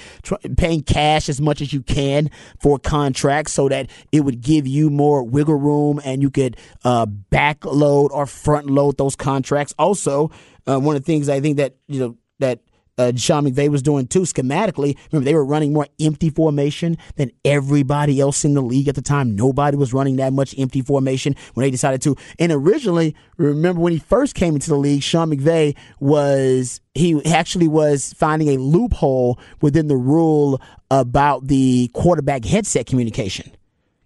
paying 0.56 0.84
cash 0.84 1.28
as 1.28 1.40
much 1.40 1.60
as 1.60 1.72
you 1.72 1.82
can 1.82 2.30
for 2.60 2.78
contracts, 2.78 3.54
so 3.54 3.68
that 3.68 3.90
it 4.12 4.20
would 4.20 4.40
give 4.40 4.68
you 4.68 4.88
more 4.88 5.24
wiggle 5.24 5.56
room 5.56 6.00
and 6.04 6.22
you 6.22 6.30
could 6.30 6.56
uh, 6.84 7.06
backload 7.06 8.10
or 8.10 8.26
front 8.26 8.70
load 8.70 8.98
those 8.98 9.16
contracts. 9.16 9.74
Also, 9.80 10.30
uh, 10.68 10.78
one 10.78 10.94
of 10.94 11.02
the 11.02 11.06
things 11.06 11.28
I 11.28 11.40
think 11.40 11.56
that 11.56 11.74
you 11.88 11.98
know 11.98 12.16
that 12.38 12.60
uh, 12.98 13.12
Sean 13.16 13.44
McVay 13.44 13.68
was 13.68 13.82
doing 13.82 14.06
too 14.06 14.22
schematically. 14.22 14.96
Remember, 15.12 15.24
they 15.24 15.34
were 15.34 15.44
running 15.44 15.72
more 15.72 15.86
empty 16.00 16.30
formation 16.30 16.96
than 17.16 17.30
everybody 17.44 18.20
else 18.20 18.44
in 18.44 18.54
the 18.54 18.62
league 18.62 18.88
at 18.88 18.94
the 18.94 19.02
time. 19.02 19.36
Nobody 19.36 19.76
was 19.76 19.92
running 19.92 20.16
that 20.16 20.32
much 20.32 20.54
empty 20.58 20.82
formation 20.82 21.36
when 21.54 21.64
they 21.64 21.70
decided 21.70 22.02
to. 22.02 22.16
And 22.38 22.52
originally, 22.52 23.14
remember 23.36 23.80
when 23.80 23.92
he 23.92 23.98
first 23.98 24.34
came 24.34 24.54
into 24.54 24.70
the 24.70 24.76
league, 24.76 25.02
Sean 25.02 25.30
McVay 25.30 25.76
was 26.00 26.80
he 26.94 27.22
actually 27.26 27.68
was 27.68 28.14
finding 28.14 28.48
a 28.48 28.56
loophole 28.56 29.38
within 29.60 29.88
the 29.88 29.96
rule 29.96 30.60
about 30.90 31.46
the 31.46 31.90
quarterback 31.92 32.44
headset 32.44 32.86
communication. 32.86 33.52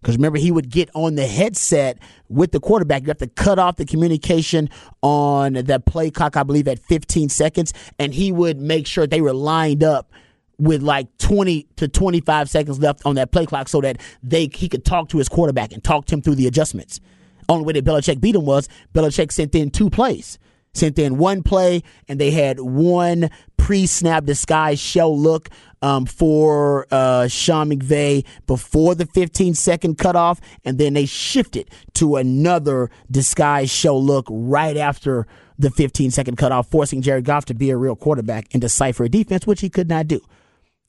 Because 0.01 0.17
remember, 0.17 0.39
he 0.39 0.51
would 0.51 0.71
get 0.71 0.89
on 0.95 1.15
the 1.15 1.27
headset 1.27 1.99
with 2.29 2.53
the 2.53 2.61
quarterback. 2.61 3.03
You 3.03 3.09
have 3.09 3.19
to 3.19 3.27
cut 3.27 3.59
off 3.59 3.77
the 3.77 3.85
communication 3.85 4.71
on 5.03 5.55
that 5.55 5.85
play 5.85 6.11
clock, 6.11 6.37
I 6.37 6.43
believe, 6.43 6.69
at 6.69 6.79
15 6.79 7.29
seconds, 7.29 7.75
and 7.99 8.15
he 8.15 8.33
would 8.33 8.61
make 8.61 8.87
sure 8.87 9.07
they 9.07 9.21
were 9.21 9.35
lined 9.35 9.85
up 9.85 10.11
with 10.59 10.83
like 10.83 11.07
20 11.19 11.67
to 11.77 11.89
25 11.89 12.51
seconds 12.51 12.79
left 12.79 13.05
on 13.07 13.15
that 13.15 13.33
play 13.33 13.47
clock 13.47 13.69
so 13.69 13.81
that 13.81 13.99
they 14.23 14.49
he 14.53 14.69
could 14.69 14.85
talk 14.85 15.09
to 15.09 15.19
his 15.19 15.29
quarterback 15.29 15.73
and 15.73 15.83
talk 15.83 16.05
to 16.07 16.15
him 16.15 16.23
through 16.23 16.35
the 16.35 16.47
adjustments. 16.47 17.01
Only 17.49 17.65
way 17.65 17.73
that 17.75 17.85
Belichick 17.85 18.21
beat 18.21 18.35
him 18.35 18.45
was 18.45 18.69
Belichick 18.95 19.33
sent 19.33 19.55
in 19.55 19.71
two 19.71 19.91
plays. 19.91 20.39
Sent 20.73 20.99
in 20.99 21.18
one 21.18 21.43
play, 21.43 21.83
and 22.09 22.21
they 22.21 22.31
had 22.31 22.61
one 22.61 23.31
pre 23.57 23.87
snap 23.87 24.25
disguise 24.25 24.79
shell 24.79 25.18
look 25.18 25.49
um, 25.83 26.07
for 26.07 26.87
uh, 26.91 27.29
Sean 27.29 27.71
McVay 27.71 28.25
before 28.47 28.95
the 28.95 29.07
15 29.07 29.55
second 29.55 29.99
cutoff, 29.99 30.41
and 30.64 30.79
then 30.79 30.95
they 30.95 31.07
shifted 31.07 31.71
to 31.95 32.16
another 32.16 32.91
disguise 33.11 33.71
show 33.71 33.97
look 33.97 34.27
right 34.31 34.77
after 34.77 35.27
the 35.59 35.71
15 35.71 36.11
second 36.11 36.37
cutoff, 36.37 36.71
forcing 36.71 37.03
Jared 37.03 37.25
Goff 37.25 37.45
to 37.47 37.55
be 37.55 37.71
a 37.71 37.77
real 37.77 37.97
quarterback 37.97 38.47
and 38.53 38.61
decipher 38.61 39.05
a 39.05 39.09
defense, 39.09 39.47
which 39.47 39.61
he 39.61 39.68
could 39.68 39.89
not 39.89 40.09
do 40.09 40.21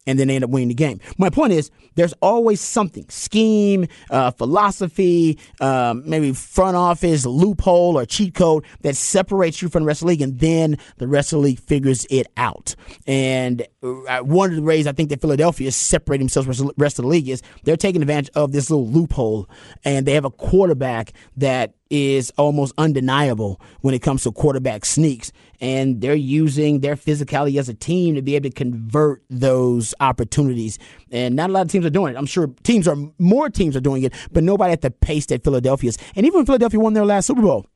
and 0.07 0.17
then 0.17 0.27
they 0.27 0.35
end 0.35 0.43
up 0.43 0.49
winning 0.49 0.69
the 0.69 0.73
game. 0.73 0.99
My 1.17 1.29
point 1.29 1.53
is, 1.53 1.71
there's 1.95 2.13
always 2.21 2.61
something 2.61 3.05
scheme, 3.09 3.87
uh, 4.09 4.31
philosophy, 4.31 5.37
um, 5.59 6.03
maybe 6.05 6.33
front 6.33 6.75
office 6.75 7.25
loophole 7.25 7.97
or 7.97 8.05
cheat 8.05 8.33
code 8.33 8.65
that 8.81 8.95
separates 8.95 9.61
you 9.61 9.69
from 9.69 9.83
the 9.83 9.87
rest 9.87 10.01
of 10.01 10.05
the 10.05 10.09
league, 10.09 10.21
and 10.21 10.39
then 10.39 10.77
the 10.97 11.07
rest 11.07 11.33
of 11.33 11.37
the 11.37 11.43
league 11.43 11.59
figures 11.59 12.05
it 12.09 12.27
out. 12.37 12.75
And 13.05 13.65
uh, 13.83 14.19
one 14.19 14.51
of 14.51 14.55
the 14.55 14.61
ways 14.61 14.87
I 14.87 14.91
think 14.91 15.09
that 15.09 15.21
Philadelphia 15.21 15.67
is 15.67 15.75
separating 15.75 16.27
themselves 16.27 16.57
from 16.57 16.67
the 16.67 16.73
rest 16.77 16.97
of 16.97 17.03
the 17.03 17.09
league 17.09 17.29
is 17.29 17.41
they're 17.63 17.77
taking 17.77 18.01
advantage 18.01 18.31
of 18.35 18.51
this 18.51 18.69
little 18.69 18.87
loophole, 18.87 19.49
and 19.83 20.05
they 20.05 20.13
have 20.13 20.25
a 20.25 20.31
quarterback 20.31 21.13
that 21.37 21.73
is 21.89 22.31
almost 22.37 22.73
undeniable 22.77 23.59
when 23.81 23.93
it 23.93 24.01
comes 24.01 24.23
to 24.23 24.31
quarterback 24.31 24.85
sneaks. 24.85 25.31
And 25.61 26.01
they're 26.01 26.15
using 26.15 26.81
their 26.81 26.95
physicality 26.95 27.59
as 27.59 27.69
a 27.69 27.73
team 27.73 28.15
to 28.15 28.21
be 28.21 28.35
able 28.35 28.49
to 28.49 28.55
convert 28.55 29.23
those 29.29 29.93
opportunities. 29.99 30.79
And 31.11 31.35
not 31.35 31.49
a 31.49 31.53
lot 31.53 31.61
of 31.61 31.71
teams 31.71 31.85
are 31.85 31.91
doing 31.91 32.15
it. 32.15 32.17
I'm 32.17 32.25
sure 32.25 32.47
teams 32.63 32.87
are, 32.87 32.97
more 33.19 33.49
teams 33.49 33.77
are 33.77 33.81
doing 33.81 34.03
it, 34.03 34.13
but 34.31 34.43
nobody 34.43 34.73
at 34.73 34.81
the 34.81 34.91
pace 34.91 35.27
that 35.27 35.43
Philadelphia's. 35.43 35.97
And 36.15 36.25
even 36.25 36.39
when 36.39 36.45
Philadelphia 36.47 36.79
won 36.79 36.93
their 36.93 37.05
last 37.05 37.27
Super 37.27 37.43
Bowl, 37.43 37.67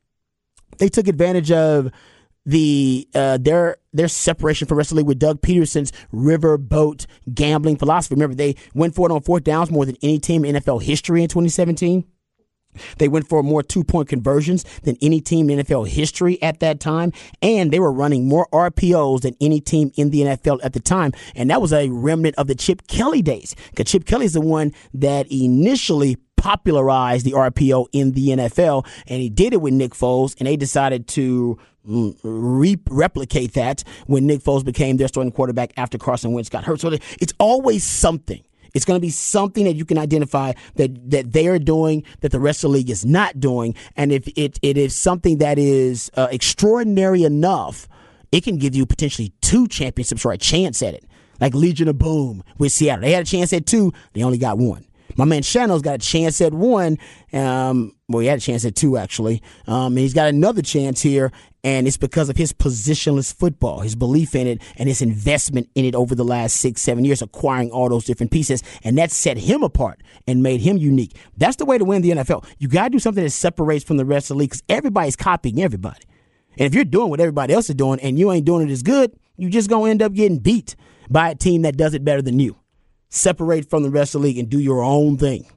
they 0.80 0.90
took 0.90 1.08
advantage 1.08 1.52
of 1.52 1.92
the 2.46 3.08
uh, 3.16 3.38
their 3.38 3.78
their 3.92 4.08
separation 4.08 4.68
from 4.68 4.78
league 4.78 5.08
with 5.08 5.20
Doug 5.20 5.42
Pederson's 5.42 5.92
riverboat 6.14 7.06
gambling 7.34 7.78
philosophy. 7.78 8.16
Remember, 8.16 8.36
they 8.36 8.56
went 8.74 8.94
for 8.94 9.10
it 9.10 9.14
on 9.14 9.22
fourth 9.22 9.44
downs 9.44 9.72
more 9.72 9.86
than 9.86 9.98
any 10.02 10.20
team 10.20 10.46
in 10.46 10.56
NFL 10.56 10.84
history 10.84 11.24
in 11.24 11.28
2017. 11.28 12.06
They 12.98 13.08
went 13.08 13.28
for 13.28 13.44
more 13.44 13.64
two 13.64 13.84
point 13.84 14.10
conversions 14.10 14.64
than 14.84 14.98
any 15.02 15.22
team 15.22 15.50
in 15.50 15.60
NFL 15.60 15.88
history 15.88 16.42
at 16.42 16.60
that 16.60 16.80
time. 16.80 17.12
And 17.42 17.72
they 17.72 17.80
were 17.80 17.92
running 17.92 18.28
more 18.28 18.48
RPOs 18.52 19.22
than 19.22 19.36
any 19.42 19.60
team 19.62 19.92
in 19.96 20.10
the 20.10 20.22
NFL 20.22 20.60
at 20.64 20.74
the 20.74 20.80
time. 20.80 21.12
And 21.36 21.50
that 21.50 21.62
was 21.62 21.74
a 21.74 21.90
remnant 21.90 22.36
of 22.38 22.48
the 22.48 22.56
Chip 22.56 22.88
Kelly 22.88 23.22
days. 23.22 23.56
Because 23.70 23.92
Chip 23.92 24.06
Kelly 24.06 24.26
is 24.26 24.34
the 24.34 24.42
one 24.42 24.74
that 24.94 25.28
initially 25.32 26.18
popularized 26.38 27.26
the 27.26 27.32
RPO 27.32 27.88
in 27.92 28.12
the 28.12 28.30
NFL. 28.30 28.86
And 29.08 29.22
he 29.22 29.30
did 29.30 29.54
it 29.54 29.62
with 29.62 29.74
Nick 29.74 29.94
Foles. 29.94 30.36
And 30.40 30.48
they 30.48 30.58
decided 30.58 31.08
to 31.10 31.58
re- 31.86 32.78
replicate 32.90 33.54
that 33.54 33.84
when 34.08 34.28
Nick 34.28 34.42
Foles 34.42 34.66
became 34.66 34.98
their 34.98 35.08
starting 35.08 35.32
quarterback 35.32 35.74
after 35.78 35.98
Carson 35.98 36.34
Wentz 36.34 36.50
got 36.50 36.64
hurt. 36.64 36.80
So 36.80 36.90
it's 37.20 37.34
always 37.40 37.84
something 37.84 38.44
it's 38.76 38.86
going 38.86 38.98
to 38.98 39.02
be 39.02 39.10
something 39.10 39.64
that 39.64 39.76
you 39.76 39.86
can 39.86 39.98
identify 39.98 40.54
that, 40.76 41.10
that 41.10 41.34
they 41.34 41.48
are 41.48 41.58
doing 41.58 42.04
that 42.20 42.32
the 42.32 42.40
rest 42.40 42.64
of 42.64 42.70
the 42.70 42.78
league 42.78 42.90
is 42.92 43.06
not 43.06 43.40
doing. 43.40 43.74
And 43.96 44.12
if 44.12 44.28
it, 44.36 44.60
it 44.62 44.78
is 44.78 44.96
something 44.96 45.40
that 45.40 45.58
is 45.58 46.12
uh, 46.16 46.28
extraordinary 46.30 47.24
enough, 47.24 47.88
it 48.32 48.44
can 48.44 48.58
give 48.58 48.76
you 48.76 48.86
potentially 48.86 49.34
two 49.42 49.68
championships 49.68 50.26
or 50.26 50.34
a 50.34 50.38
chance 50.38 50.84
at 50.84 50.94
it. 50.94 51.06
Like 51.40 51.54
Legion 51.54 51.88
of 51.88 51.98
Boom 51.98 52.44
with 52.58 52.72
Seattle. 52.72 53.02
They 53.02 53.12
had 53.14 53.24
a 53.24 53.30
chance 53.30 53.52
at 53.54 53.66
two, 53.66 53.94
they 54.14 54.24
only 54.24 54.38
got 54.38 54.58
one. 54.58 54.86
My 55.18 55.26
man 55.26 55.44
Shannon's 55.44 55.82
got 55.82 55.96
a 55.96 56.00
chance 56.00 56.42
at 56.42 56.54
one. 56.54 56.98
Um, 57.32 57.94
well, 58.10 58.20
he 58.20 58.28
had 58.28 58.40
a 58.40 58.42
chance 58.42 58.66
at 58.66 58.76
two, 58.76 58.98
actually. 58.98 59.42
Um, 59.68 59.96
he's 59.96 60.14
got 60.14 60.28
another 60.28 60.62
chance 60.62 61.02
here, 61.02 61.32
and 61.66 61.88
it's 61.88 61.98
because 61.98 62.30
of 62.30 62.38
his 62.38 62.54
positionless 62.54 63.34
football, 63.34 63.80
his 63.80 63.96
belief 63.96 64.36
in 64.36 64.46
it, 64.46 64.62
and 64.78 64.88
his 64.88 65.02
investment 65.02 65.68
in 65.74 65.84
it 65.84 65.96
over 65.96 66.14
the 66.14 66.24
last 66.24 66.58
six, 66.58 66.80
seven 66.80 67.04
years, 67.04 67.24
acquiring 67.24 67.72
all 67.72 67.90
those 67.90 68.06
different 68.06 68.32
pieces. 68.32 68.62
And 68.84 68.96
that 69.00 69.10
set 69.10 69.38
him 69.38 69.64
apart 69.64 70.04
and 70.28 70.44
made 70.44 70.62
him 70.62 70.78
unique. 70.78 71.18
That's 71.38 71.56
the 71.56 71.66
way 71.66 71.80
to 71.80 71.84
win 71.84 72.04
the 72.04 72.12
NFL. 72.12 72.46
You 72.60 72.68
got 72.68 72.84
to 72.84 72.90
do 72.92 73.00
something 73.00 73.24
that 73.24 73.32
separates 73.32 73.84
from 73.84 73.98
the 73.98 74.06
rest 74.06 74.30
of 74.30 74.36
the 74.36 74.42
league 74.42 74.52
because 74.52 74.62
everybody's 74.70 75.16
copying 75.16 75.60
everybody. 75.60 76.04
And 76.58 76.68
if 76.68 76.76
you're 76.76 76.86
doing 76.86 77.10
what 77.10 77.20
everybody 77.20 77.54
else 77.56 77.68
is 77.68 77.76
doing 77.76 78.00
and 78.00 78.20
you 78.20 78.32
ain't 78.32 78.46
doing 78.46 78.70
it 78.70 78.72
as 78.72 78.84
good, 78.84 79.18
you 79.36 79.50
just 79.50 79.68
going 79.68 79.86
to 79.86 79.92
end 79.92 80.02
up 80.04 80.14
getting 80.14 80.38
beat 80.38 80.76
by 81.10 81.32
a 81.32 81.36
team 81.36 81.64
that 81.64 81.78
does 81.78 81.96
it 81.96 82.06
better 82.06 82.22
than 82.22 82.40
you. 82.40 82.58
separate 83.10 83.70
from 83.70 83.82
the 83.84 83.90
rest 83.90 84.14
of 84.14 84.22
the 84.22 84.28
league 84.28 84.38
and 84.38 84.50
do 84.50 84.60
your 84.60 84.84
own 84.84 85.18
thing. 85.18 85.48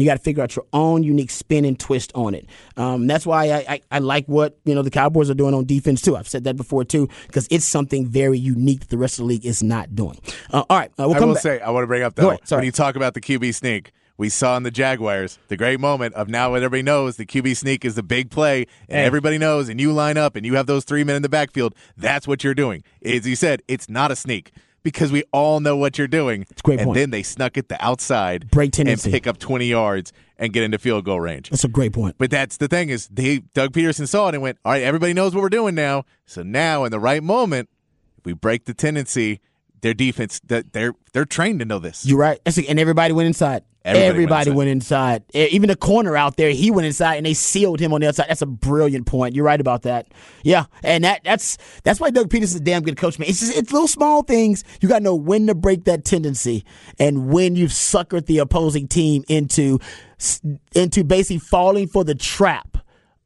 You 0.00 0.06
got 0.06 0.14
to 0.14 0.22
figure 0.22 0.42
out 0.42 0.54
your 0.54 0.66
own 0.72 1.02
unique 1.02 1.30
spin 1.30 1.64
and 1.64 1.78
twist 1.78 2.12
on 2.14 2.34
it. 2.34 2.46
Um, 2.76 3.06
that's 3.06 3.26
why 3.26 3.50
I, 3.50 3.56
I, 3.68 3.80
I, 3.90 3.98
like 3.98 4.26
what 4.26 4.58
you 4.64 4.74
know 4.74 4.82
the 4.82 4.90
Cowboys 4.90 5.30
are 5.30 5.34
doing 5.34 5.54
on 5.54 5.64
defense 5.64 6.00
too. 6.00 6.16
I've 6.16 6.28
said 6.28 6.44
that 6.44 6.56
before 6.56 6.84
too 6.84 7.08
because 7.26 7.48
it's 7.50 7.64
something 7.64 8.06
very 8.06 8.38
unique 8.38 8.80
that 8.80 8.88
the 8.90 8.98
rest 8.98 9.18
of 9.18 9.24
the 9.24 9.26
league 9.26 9.46
is 9.46 9.62
not 9.62 9.94
doing. 9.94 10.18
Uh, 10.52 10.64
all 10.68 10.78
right, 10.78 10.90
uh, 10.98 11.08
we'll 11.08 11.14
I 11.14 11.20
will 11.20 11.34
back. 11.34 11.42
say 11.42 11.60
I 11.60 11.70
want 11.70 11.84
to 11.84 11.88
bring 11.88 12.02
up 12.02 12.14
though 12.14 12.36
when 12.50 12.64
you 12.64 12.72
talk 12.72 12.96
about 12.96 13.14
the 13.14 13.20
QB 13.20 13.54
sneak. 13.54 13.92
We 14.18 14.30
saw 14.30 14.56
in 14.56 14.62
the 14.62 14.70
Jaguars 14.70 15.38
the 15.48 15.58
great 15.58 15.78
moment 15.78 16.14
of 16.14 16.26
now 16.26 16.52
when 16.52 16.62
everybody 16.62 16.82
knows 16.82 17.16
the 17.16 17.26
QB 17.26 17.54
sneak 17.54 17.84
is 17.84 17.96
the 17.96 18.02
big 18.02 18.30
play, 18.30 18.66
and 18.88 18.98
hey. 18.98 19.04
everybody 19.04 19.36
knows, 19.36 19.68
and 19.68 19.78
you 19.78 19.92
line 19.92 20.16
up 20.16 20.36
and 20.36 20.46
you 20.46 20.54
have 20.54 20.66
those 20.66 20.84
three 20.84 21.04
men 21.04 21.16
in 21.16 21.22
the 21.22 21.28
backfield. 21.28 21.74
That's 21.98 22.26
what 22.26 22.42
you're 22.42 22.54
doing. 22.54 22.82
As 23.04 23.26
you 23.26 23.36
said, 23.36 23.62
it's 23.68 23.90
not 23.90 24.10
a 24.10 24.16
sneak 24.16 24.52
because 24.86 25.10
we 25.10 25.24
all 25.32 25.58
know 25.58 25.76
what 25.76 25.98
you're 25.98 26.06
doing. 26.06 26.46
It's 26.48 26.62
great 26.62 26.78
and 26.78 26.86
point. 26.86 26.94
then 26.94 27.10
they 27.10 27.24
snuck 27.24 27.56
it 27.56 27.68
the 27.68 27.84
outside, 27.84 28.48
break 28.52 28.70
tendency, 28.70 29.08
and 29.10 29.12
pick 29.12 29.26
up 29.26 29.36
20 29.36 29.66
yards 29.66 30.12
and 30.38 30.52
get 30.52 30.62
into 30.62 30.78
field 30.78 31.04
goal 31.04 31.20
range. 31.20 31.50
That's 31.50 31.64
a 31.64 31.68
great 31.68 31.92
point. 31.92 32.14
But 32.18 32.30
that's 32.30 32.58
the 32.58 32.68
thing 32.68 32.88
is, 32.90 33.08
they 33.08 33.40
Doug 33.52 33.72
Pederson 33.72 34.06
saw 34.06 34.28
it 34.28 34.34
and 34.34 34.42
went, 34.42 34.58
"All 34.64 34.70
right, 34.70 34.84
everybody 34.84 35.12
knows 35.12 35.34
what 35.34 35.42
we're 35.42 35.48
doing 35.48 35.74
now. 35.74 36.04
So 36.24 36.44
now, 36.44 36.84
in 36.84 36.92
the 36.92 37.00
right 37.00 37.20
moment, 37.20 37.68
if 38.16 38.24
we 38.24 38.32
break 38.32 38.66
the 38.66 38.74
tendency, 38.74 39.40
their 39.80 39.92
defense, 39.92 40.40
they're 40.46 40.94
they're 41.12 41.24
trained 41.24 41.58
to 41.58 41.64
know 41.64 41.80
this. 41.80 42.06
You're 42.06 42.18
right. 42.18 42.38
And 42.46 42.78
everybody 42.78 43.12
went 43.12 43.26
inside. 43.26 43.64
Everybody, 43.86 44.06
Everybody 44.08 44.50
went, 44.50 44.68
inside. 44.68 45.22
went, 45.32 45.34
inside. 45.36 45.52
Even 45.52 45.68
the 45.68 45.76
corner 45.76 46.16
out 46.16 46.36
there, 46.36 46.50
he 46.50 46.72
went 46.72 46.86
inside 46.86 47.16
and 47.16 47.26
they 47.26 47.34
sealed 47.34 47.78
him 47.78 47.92
on 47.92 48.00
the 48.00 48.08
outside. 48.08 48.26
That's 48.28 48.42
a 48.42 48.46
brilliant 48.46 49.06
point. 49.06 49.36
You're 49.36 49.44
right 49.44 49.60
about 49.60 49.82
that. 49.82 50.08
Yeah, 50.42 50.64
and 50.82 51.04
that 51.04 51.22
that's 51.22 51.56
that's 51.84 52.00
why 52.00 52.10
Doug 52.10 52.28
Pederson's 52.28 52.56
a 52.56 52.60
damn 52.60 52.82
good 52.82 52.96
coach, 52.96 53.18
man. 53.20 53.28
It's 53.28 53.38
just 53.38 53.56
it's 53.56 53.72
little 53.72 53.86
small 53.86 54.24
things. 54.24 54.64
You 54.80 54.88
got 54.88 54.98
to 54.98 55.04
know 55.04 55.14
when 55.14 55.46
to 55.46 55.54
break 55.54 55.84
that 55.84 56.04
tendency 56.04 56.64
and 56.98 57.28
when 57.28 57.54
you've 57.54 57.70
suckered 57.70 58.26
the 58.26 58.38
opposing 58.38 58.88
team 58.88 59.22
into 59.28 59.78
into 60.74 61.04
basically 61.04 61.38
falling 61.38 61.86
for 61.86 62.02
the 62.02 62.16
trap 62.16 62.78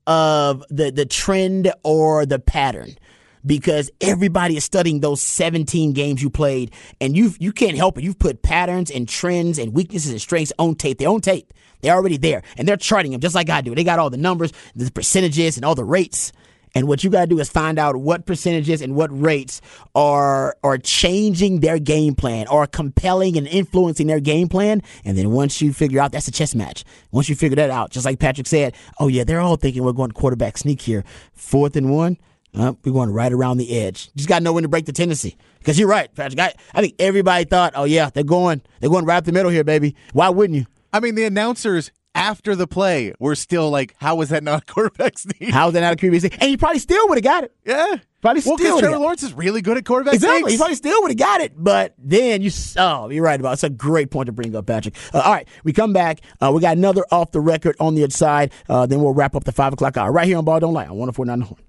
of 0.07 0.63
the 0.69 0.91
the 0.91 1.07
trend 1.07 1.73
or 1.85 2.27
the 2.27 2.39
pattern 2.39 2.97
because 3.45 3.91
everybody 4.01 4.57
is 4.57 4.65
studying 4.65 5.01
those 5.01 5.23
17 5.23 5.93
games 5.93 6.23
you 6.23 6.31
played 6.31 6.73
and 7.01 7.17
you 7.17 7.33
you 7.39 7.53
can't 7.53 7.77
help 7.77 7.99
it. 7.99 8.05
You've 8.05 8.19
put 8.19 8.43
patterns 8.43 8.91
and 8.91 9.09
trends 9.09 9.59
and 9.59 9.75
weaknesses 9.75 10.11
and 10.11 10.21
strengths 10.21 10.53
on 10.59 10.75
tape. 10.75 10.99
They're 10.99 11.09
on 11.09 11.21
tape. 11.21 11.53
They're 11.81 11.95
already 11.95 12.17
there 12.17 12.43
and 12.57 12.69
they're 12.69 12.77
charting 12.77 13.13
them 13.13 13.21
just 13.21 13.35
like 13.35 13.49
I 13.51 13.61
do. 13.61 13.75
They 13.75 13.85
got 13.85 13.99
all 13.99 14.11
the 14.11 14.17
numbers, 14.17 14.53
the 14.75 14.91
percentages 14.91 15.57
and 15.57 15.65
all 15.65 15.75
the 15.75 15.85
rates. 15.85 16.33
And 16.75 16.87
what 16.87 17.03
you 17.03 17.11
got 17.11 17.23
to 17.23 17.27
do 17.27 17.39
is 17.41 17.49
find 17.49 17.79
out 17.79 17.97
what 17.97 18.27
percentages 18.27 18.81
and 18.81 18.95
what 18.95 19.11
rates 19.19 19.61
are 19.95 20.57
are 20.63 20.79
changing 20.79 21.61
their 21.61 21.79
game 21.79 22.15
plan 22.15 22.47
or 22.49 22.67
compelling 22.67 23.37
and 23.37 23.47
influencing 23.47 24.07
their 24.07 24.21
game 24.21 24.49
plan. 24.49 24.83
And 25.05 25.19
then 25.19 25.31
once 25.31 25.61
you 25.61 25.73
figure 25.73 26.01
out 26.01 26.13
that's 26.13 26.29
a 26.29 26.33
chess 26.33 26.55
match. 26.55 26.85
Once 27.11 27.29
you 27.29 27.35
figure 27.35 27.57
that 27.57 27.71
out, 27.71 27.91
just 27.91 28.07
like 28.07 28.19
Patrick 28.19 28.47
said, 28.47 28.75
oh 29.01 29.09
yeah, 29.09 29.25
they're 29.25 29.41
all 29.41 29.57
thinking 29.57 29.83
we're 29.83 29.93
going 29.93 30.13
quarterback 30.13 30.59
sneak 30.59 30.83
here. 30.83 31.05
Fourth 31.33 31.77
and 31.77 31.91
one. 31.91 32.19
Uh, 32.55 32.75
we're 32.85 32.93
going 32.93 33.11
right 33.11 33.33
around 33.33 33.59
the 33.59 33.79
edge. 33.79 34.13
Just 34.15 34.29
got 34.29 34.39
to 34.39 34.45
know 34.45 34.53
when 34.53 34.63
to 34.63 34.69
break 34.69 34.87
the 34.87 34.93
tendency. 34.93 35.37
Because 35.59 35.79
you're 35.79 35.89
right, 35.89 36.13
Patrick. 36.15 36.41
I, 36.41 36.55
I 36.75 36.81
think 36.81 36.95
everybody 36.99 37.45
thought, 37.45 37.75
oh 37.77 37.85
yeah, 37.85 38.11
they're 38.11 38.25
going, 38.25 38.63
they're 38.81 38.91
going 38.91 39.05
right 39.05 39.19
up 39.19 39.25
the 39.25 39.33
middle 39.33 39.51
here, 39.51 39.65
baby. 39.65 39.95
Why 40.13 40.29
wouldn't 40.29 40.59
you? 40.59 40.67
I 40.93 41.01
mean, 41.01 41.15
the 41.15 41.25
announcers 41.25 41.93
after 42.15 42.57
the 42.57 42.67
play 42.67 43.13
were 43.19 43.35
still 43.35 43.71
like, 43.71 43.95
"How 43.99 44.17
was 44.17 44.31
that 44.31 44.43
not 44.43 44.63
a 44.63 44.67
quarterback 44.73 45.19
sneak? 45.19 45.51
How 45.51 45.67
was 45.67 45.75
that 45.75 45.81
not 45.81 45.93
a 45.93 45.97
QB 45.97 46.21
sneak?" 46.21 46.35
And 46.41 46.51
he 46.51 46.57
probably 46.57 46.79
still 46.79 47.09
would 47.09 47.19
have 47.19 47.25
got 47.25 47.45
it. 47.45 47.55
Yeah, 47.65 47.97
probably 48.21 48.43
well, 48.45 48.59
still. 48.59 48.79
Trevor 48.81 48.99
Lawrence 48.99 49.23
is 49.23 49.33
really 49.33 49.63
good 49.63 49.77
at 49.77 49.85
quarterback 49.85 50.15
exactly. 50.15 50.41
sneaks. 50.41 50.53
He 50.53 50.59
probably 50.59 50.75
still 50.75 51.01
would 51.03 51.11
have 51.11 51.19
got 51.19 51.41
it, 51.41 51.53
but 51.57 51.95
then 51.99 52.43
you. 52.43 52.51
Oh, 52.77 53.11
you're 53.11 53.25
right 53.25 53.39
about. 53.39 53.51
It. 53.51 53.53
It's 53.55 53.65
a 53.65 53.71
great 53.71 54.11
point 54.11 54.27
to 54.27 54.33
bring 54.33 54.55
up, 54.57 54.67
Patrick. 54.67 54.97
Uh, 55.15 55.21
all 55.21 55.33
right, 55.33 55.49
we 55.65 55.73
come 55.73 55.93
back. 55.93 56.21
Uh, 56.41 56.51
we 56.53 56.61
got 56.61 56.77
another 56.77 57.05
off 57.11 57.31
the 57.31 57.41
record 57.41 57.77
on 57.79 57.95
the 57.95 58.05
other 58.05 58.13
side. 58.13 58.53
Uh, 58.69 58.87
then 58.87 59.01
we'll 59.01 59.15
wrap 59.15 59.37
up 59.37 59.45
the 59.45 59.53
five 59.53 59.73
o'clock 59.73 59.97
hour 59.97 60.11
right 60.11 60.27
here 60.27 60.39
on 60.39 60.45
Ball 60.45 60.61
Don't 60.61 60.75
Lie 60.75 60.87
on 60.87 60.97
104.9 60.97 61.39
The 61.39 61.45
Horn. 61.45 61.61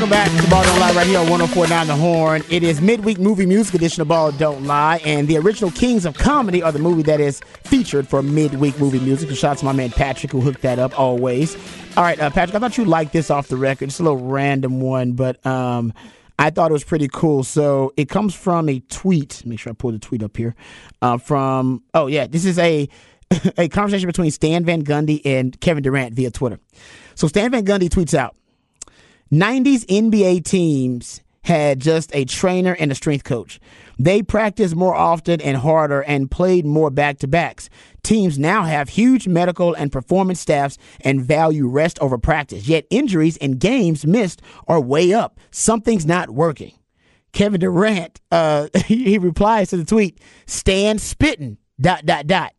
Welcome 0.00 0.10
back 0.10 0.44
to 0.44 0.48
Ball 0.48 0.62
Don't 0.62 0.78
Lie 0.78 0.92
right 0.92 1.06
here 1.08 1.18
on 1.18 1.26
104.9 1.26 1.86
The 1.88 1.96
Horn. 1.96 2.44
It 2.48 2.62
is 2.62 2.80
midweek 2.80 3.18
movie 3.18 3.46
music 3.46 3.74
edition 3.74 4.00
of 4.00 4.06
Ball 4.06 4.30
Don't 4.30 4.64
Lie, 4.64 5.00
and 5.04 5.26
the 5.26 5.36
original 5.38 5.72
Kings 5.72 6.06
of 6.06 6.16
Comedy 6.16 6.62
are 6.62 6.70
the 6.70 6.78
movie 6.78 7.02
that 7.02 7.18
is 7.18 7.40
featured 7.64 8.06
for 8.06 8.22
midweek 8.22 8.78
movie 8.78 9.00
music. 9.00 9.28
Shout 9.30 9.50
out 9.50 9.58
to 9.58 9.64
my 9.64 9.72
man 9.72 9.90
Patrick 9.90 10.30
who 10.30 10.40
hooked 10.40 10.62
that 10.62 10.78
up 10.78 10.96
always. 10.96 11.56
All 11.96 12.04
right, 12.04 12.16
uh, 12.20 12.30
Patrick, 12.30 12.54
I 12.54 12.60
thought 12.60 12.78
you 12.78 12.84
liked 12.84 13.12
this 13.12 13.28
off 13.28 13.48
the 13.48 13.56
record. 13.56 13.88
It's 13.88 13.98
a 13.98 14.04
little 14.04 14.20
random 14.20 14.80
one, 14.80 15.14
but 15.14 15.44
um, 15.44 15.92
I 16.38 16.50
thought 16.50 16.70
it 16.70 16.74
was 16.74 16.84
pretty 16.84 17.08
cool. 17.12 17.42
So 17.42 17.92
it 17.96 18.08
comes 18.08 18.36
from 18.36 18.68
a 18.68 18.78
tweet. 18.78 19.44
Make 19.44 19.58
sure 19.58 19.72
I 19.72 19.74
pull 19.74 19.90
the 19.90 19.98
tweet 19.98 20.22
up 20.22 20.36
here. 20.36 20.54
Uh, 21.02 21.18
from 21.18 21.82
oh 21.92 22.06
yeah, 22.06 22.28
this 22.28 22.44
is 22.44 22.56
a 22.60 22.88
a 23.58 23.68
conversation 23.68 24.06
between 24.06 24.30
Stan 24.30 24.64
Van 24.64 24.84
Gundy 24.84 25.22
and 25.24 25.60
Kevin 25.60 25.82
Durant 25.82 26.14
via 26.14 26.30
Twitter. 26.30 26.60
So 27.16 27.26
Stan 27.26 27.50
Van 27.50 27.64
Gundy 27.64 27.88
tweets 27.88 28.14
out. 28.14 28.36
90s 29.32 29.84
NBA 29.86 30.44
teams 30.44 31.20
had 31.42 31.80
just 31.80 32.14
a 32.14 32.24
trainer 32.24 32.76
and 32.78 32.92
a 32.92 32.94
strength 32.94 33.24
coach. 33.24 33.58
They 33.98 34.22
practiced 34.22 34.76
more 34.76 34.94
often 34.94 35.40
and 35.40 35.56
harder 35.56 36.02
and 36.02 36.30
played 36.30 36.64
more 36.64 36.90
back 36.90 37.18
to 37.18 37.28
backs. 37.28 37.68
Teams 38.02 38.38
now 38.38 38.62
have 38.62 38.90
huge 38.90 39.26
medical 39.26 39.74
and 39.74 39.90
performance 39.90 40.40
staffs 40.40 40.78
and 41.00 41.22
value 41.22 41.66
rest 41.66 41.98
over 42.00 42.16
practice. 42.16 42.68
Yet 42.68 42.86
injuries 42.90 43.36
and 43.38 43.58
games 43.58 44.06
missed 44.06 44.42
are 44.66 44.80
way 44.80 45.12
up. 45.12 45.40
Something's 45.50 46.06
not 46.06 46.30
working. 46.30 46.72
Kevin 47.32 47.60
Durant, 47.60 48.20
uh, 48.30 48.68
he 48.86 49.18
replies 49.18 49.70
to 49.70 49.76
the 49.76 49.84
tweet, 49.84 50.20
"Stan 50.46 50.98
spitting." 50.98 51.58
Dot 51.80 52.04
dot 52.04 52.26
dot. 52.26 52.52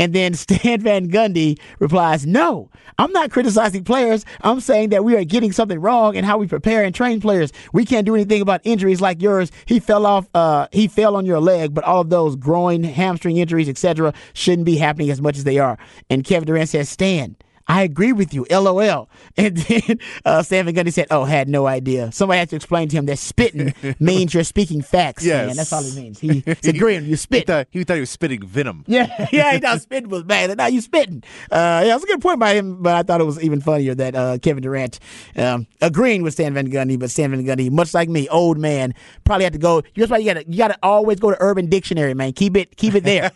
And 0.00 0.14
then 0.14 0.32
Stan 0.34 0.80
Van 0.80 1.10
Gundy 1.10 1.60
replies, 1.78 2.26
No, 2.26 2.70
I'm 2.98 3.12
not 3.12 3.30
criticizing 3.30 3.84
players. 3.84 4.24
I'm 4.40 4.60
saying 4.60 4.88
that 4.88 5.04
we 5.04 5.14
are 5.14 5.24
getting 5.24 5.52
something 5.52 5.78
wrong 5.78 6.16
in 6.16 6.24
how 6.24 6.38
we 6.38 6.48
prepare 6.48 6.82
and 6.82 6.94
train 6.94 7.20
players. 7.20 7.52
We 7.72 7.84
can't 7.84 8.06
do 8.06 8.14
anything 8.14 8.40
about 8.40 8.62
injuries 8.64 9.02
like 9.02 9.20
yours. 9.20 9.52
He 9.66 9.78
fell 9.78 10.06
off, 10.06 10.26
uh, 10.34 10.68
he 10.72 10.88
fell 10.88 11.16
on 11.16 11.26
your 11.26 11.38
leg, 11.38 11.74
but 11.74 11.84
all 11.84 12.00
of 12.00 12.08
those 12.08 12.34
groin, 12.34 12.82
hamstring 12.82 13.36
injuries, 13.36 13.68
etc., 13.68 14.14
shouldn't 14.32 14.64
be 14.64 14.76
happening 14.76 15.10
as 15.10 15.20
much 15.20 15.36
as 15.36 15.44
they 15.44 15.58
are. 15.58 15.78
And 16.08 16.24
Kevin 16.24 16.46
Durant 16.46 16.70
says, 16.70 16.88
Stan, 16.88 17.36
I 17.70 17.82
agree 17.82 18.12
with 18.12 18.34
you. 18.34 18.46
LOL. 18.50 19.08
And 19.36 19.56
then 19.56 19.98
uh, 20.24 20.42
Van 20.42 20.66
Gundy 20.66 20.92
said, 20.92 21.06
"Oh, 21.10 21.24
had 21.24 21.48
no 21.48 21.66
idea." 21.66 22.10
Somebody 22.12 22.40
had 22.40 22.50
to 22.50 22.56
explain 22.56 22.88
to 22.88 22.96
him 22.96 23.06
that 23.06 23.18
spitting 23.18 23.72
means 24.00 24.34
you're 24.34 24.44
speaking 24.44 24.82
facts. 24.82 25.24
Yes, 25.24 25.46
man. 25.46 25.56
that's 25.56 25.72
all 25.72 25.84
it 25.84 25.94
means. 25.94 26.18
He, 26.18 26.40
he's 26.40 26.66
agreeing. 26.66 27.06
You 27.06 27.16
spit. 27.28 27.40
He 27.40 27.44
thought, 27.44 27.66
he 27.70 27.84
thought, 27.84 27.94
he 27.94 28.00
was 28.00 28.10
spitting 28.10 28.44
venom. 28.44 28.84
Yeah, 28.86 29.28
yeah. 29.32 29.52
He 29.52 29.60
thought 29.60 29.80
spitting 29.80 30.10
was 30.10 30.24
bad. 30.24 30.54
Now 30.58 30.66
you 30.66 30.80
spitting. 30.80 31.22
Uh, 31.50 31.84
yeah, 31.86 31.94
was 31.94 32.02
a 32.02 32.08
good 32.08 32.20
point 32.20 32.40
by 32.40 32.54
him. 32.54 32.82
But 32.82 32.96
I 32.96 33.02
thought 33.02 33.20
it 33.20 33.24
was 33.24 33.40
even 33.42 33.60
funnier 33.60 33.94
that 33.94 34.14
uh, 34.14 34.38
Kevin 34.38 34.62
Durant 34.62 34.98
um, 35.36 35.66
agreeing 35.80 36.22
with 36.22 36.34
Stan 36.34 36.52
Van 36.52 36.68
Gundy, 36.68 36.98
but 36.98 37.10
Stan 37.10 37.30
Van 37.30 37.44
Gundy, 37.44 37.70
much 37.70 37.94
like 37.94 38.08
me, 38.08 38.28
old 38.28 38.58
man, 38.58 38.94
probably 39.24 39.44
had 39.44 39.52
to 39.52 39.60
go. 39.60 39.82
That's 39.96 40.10
why 40.10 40.18
you 40.18 40.26
got 40.34 40.40
to 40.40 40.50
you 40.50 40.58
got 40.58 40.68
to 40.68 40.78
always 40.82 41.20
go 41.20 41.30
to 41.30 41.36
Urban 41.40 41.66
Dictionary, 41.70 42.14
man. 42.14 42.32
Keep 42.32 42.56
it 42.56 42.76
keep 42.76 42.94
it 42.94 43.04
there. 43.04 43.30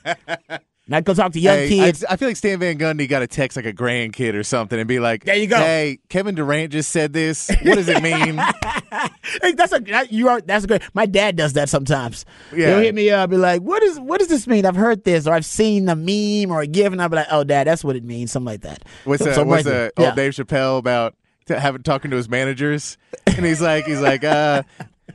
Not 0.86 1.04
go 1.04 1.14
talk 1.14 1.32
to 1.32 1.40
young 1.40 1.56
hey, 1.56 1.68
kids. 1.68 2.04
I, 2.04 2.12
I, 2.12 2.16
feel 2.16 2.28
like 2.28 2.36
Stan 2.36 2.58
Van 2.58 2.76
Gundy 2.78 3.08
got 3.08 3.20
to 3.20 3.26
text 3.26 3.56
like 3.56 3.64
a 3.64 3.72
grandkid 3.72 4.34
or 4.34 4.42
something 4.42 4.78
and 4.78 4.86
be 4.86 5.00
like, 5.00 5.24
"There 5.24 5.34
you 5.34 5.46
go." 5.46 5.56
Hey, 5.56 5.98
Kevin 6.10 6.34
Durant 6.34 6.72
just 6.72 6.90
said 6.90 7.14
this. 7.14 7.48
What 7.62 7.76
does 7.76 7.88
it 7.88 8.02
mean? 8.02 8.36
hey, 9.42 9.52
that's 9.52 9.72
a 9.72 10.06
you 10.10 10.28
are 10.28 10.42
that's 10.42 10.64
a 10.64 10.68
great. 10.68 10.82
My 10.92 11.06
dad 11.06 11.36
does 11.36 11.54
that 11.54 11.70
sometimes. 11.70 12.26
Yeah. 12.52 12.68
He'll 12.68 12.78
hit 12.80 12.94
me 12.94 13.08
up, 13.08 13.30
be 13.30 13.38
like, 13.38 13.62
"What 13.62 13.82
is 13.82 13.98
what 13.98 14.18
does 14.18 14.28
this 14.28 14.46
mean? 14.46 14.66
I've 14.66 14.76
heard 14.76 15.04
this, 15.04 15.26
or 15.26 15.32
I've 15.32 15.46
seen 15.46 15.86
the 15.86 15.96
meme 15.96 16.54
or 16.54 16.60
a 16.60 16.66
gif, 16.66 16.92
and 16.92 17.00
I'll 17.00 17.08
be 17.08 17.16
like, 17.16 17.28
"Oh, 17.30 17.44
dad, 17.44 17.66
that's 17.66 17.82
what 17.82 17.96
it 17.96 18.04
means." 18.04 18.32
Something 18.32 18.52
like 18.52 18.60
that. 18.60 18.84
What's 19.04 19.22
so, 19.22 19.30
that? 19.30 19.34
so 19.36 19.44
what's 19.44 19.64
the 19.64 19.90
old 19.96 20.16
Dave 20.16 20.32
Chappelle 20.32 20.78
about? 20.78 21.14
having 21.48 21.82
talking 21.82 22.10
to 22.10 22.16
his 22.16 22.28
managers, 22.28 22.96
and 23.26 23.44
he's 23.44 23.60
like, 23.60 23.84
he's 23.84 24.00
like, 24.00 24.24
uh, 24.24 24.62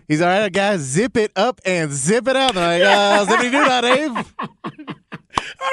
he's 0.07 0.21
all 0.21 0.27
right, 0.27 0.51
guys, 0.51 0.81
zip 0.81 1.17
it 1.17 1.31
up 1.35 1.59
and 1.65 1.91
zip 1.91 2.27
it 2.27 2.35
out. 2.35 2.55
And 2.55 2.59
I'm 2.59 2.79
like, 2.79 2.87
uh, 2.87 3.25
zippity 3.25 3.51
doo 3.51 3.65
dah, 3.65 3.81
Dave. 3.81 5.18
I 5.39 5.41
remember 5.41 5.68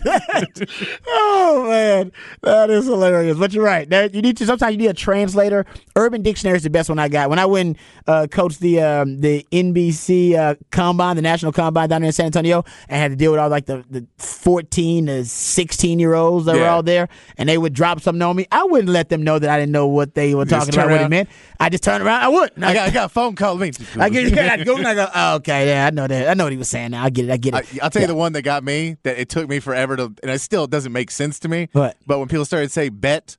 that. 0.00 1.00
oh 1.06 1.66
man, 1.68 2.12
that 2.42 2.70
is 2.70 2.86
hilarious. 2.86 3.38
But 3.38 3.52
you're 3.52 3.64
right. 3.64 3.90
you 4.12 4.22
need 4.22 4.36
to. 4.38 4.46
Sometimes 4.46 4.72
you 4.72 4.78
need 4.78 4.88
a 4.88 4.94
translator. 4.94 5.66
Urban 5.96 6.22
Dictionary 6.22 6.56
is 6.56 6.62
the 6.62 6.70
best 6.70 6.88
one 6.88 6.98
I 6.98 7.08
got. 7.08 7.30
When 7.30 7.38
I 7.38 7.46
went 7.46 7.78
uh, 8.06 8.26
coached 8.30 8.60
the 8.60 8.80
um, 8.82 9.20
the 9.20 9.46
NBC 9.52 10.34
uh, 10.34 10.54
combine, 10.70 11.16
the 11.16 11.22
national 11.22 11.52
combine 11.52 11.88
down 11.88 12.02
there 12.02 12.08
in 12.08 12.12
San 12.12 12.26
Antonio, 12.26 12.64
and 12.88 13.00
had 13.00 13.10
to 13.10 13.16
deal 13.16 13.30
with 13.32 13.40
all 13.40 13.48
like 13.48 13.66
the, 13.66 13.84
the 13.90 14.06
14 14.18 15.06
to 15.06 15.24
16 15.24 15.98
year 15.98 16.14
olds 16.14 16.46
that 16.46 16.56
yeah. 16.56 16.62
were 16.62 16.68
all 16.68 16.82
there, 16.82 17.08
and 17.36 17.48
they 17.48 17.58
would 17.58 17.72
drop 17.72 18.00
something 18.00 18.22
on 18.22 18.36
me. 18.36 18.46
I 18.50 18.64
wouldn't 18.64 18.90
let 18.90 19.08
them 19.08 19.22
know 19.22 19.38
that 19.38 19.50
I 19.50 19.58
didn't 19.58 19.72
know 19.72 19.86
what 19.86 20.14
they 20.14 20.34
were 20.34 20.44
talking 20.44 20.74
about. 20.74 20.90
What 20.90 21.00
it 21.00 21.08
meant. 21.08 21.28
I 21.60 21.68
just 21.68 21.84
turned 21.84 22.02
around. 22.02 22.22
I 22.22 22.28
would. 22.28 22.52
I 22.62 22.74
got, 22.74 22.88
I 22.88 22.90
got 22.90 23.06
a 23.06 23.08
phone 23.08 23.34
call. 23.34 23.56
Me. 23.56 23.72
I 23.98 24.08
get. 24.08 24.38
I 24.38 24.64
go 24.64 24.76
and 24.76 24.86
I 24.86 24.94
go. 24.94 25.08
Oh, 25.14 25.34
okay, 25.36 25.68
yeah, 25.68 25.86
I 25.86 25.90
know 25.90 26.06
that. 26.06 26.28
I 26.28 26.34
know 26.34 26.44
what 26.44 26.52
he 26.52 26.58
was 26.58 26.68
saying. 26.68 26.92
Now 26.92 27.04
I 27.04 27.10
get 27.10 27.26
it. 27.26 27.30
I 27.30 27.36
get 27.36 27.54
it. 27.54 27.56
I, 27.56 27.84
will 27.84 27.90
tell 27.90 28.00
yeah. 28.00 28.00
you 28.02 28.06
the 28.06 28.14
one 28.14 28.32
that 28.32 28.42
got 28.42 28.64
me 28.64 28.96
that 29.02 29.18
it 29.18 29.28
took 29.28 29.48
me 29.48 29.60
forever 29.60 29.83
to, 29.96 30.04
and 30.22 30.30
it 30.30 30.40
still 30.40 30.66
doesn't 30.66 30.92
make 30.92 31.10
sense 31.10 31.38
to 31.40 31.48
me. 31.48 31.68
What? 31.72 31.96
But 32.06 32.18
when 32.18 32.28
people 32.28 32.44
started 32.44 32.66
to 32.66 32.72
say 32.72 32.88
bet, 32.88 33.36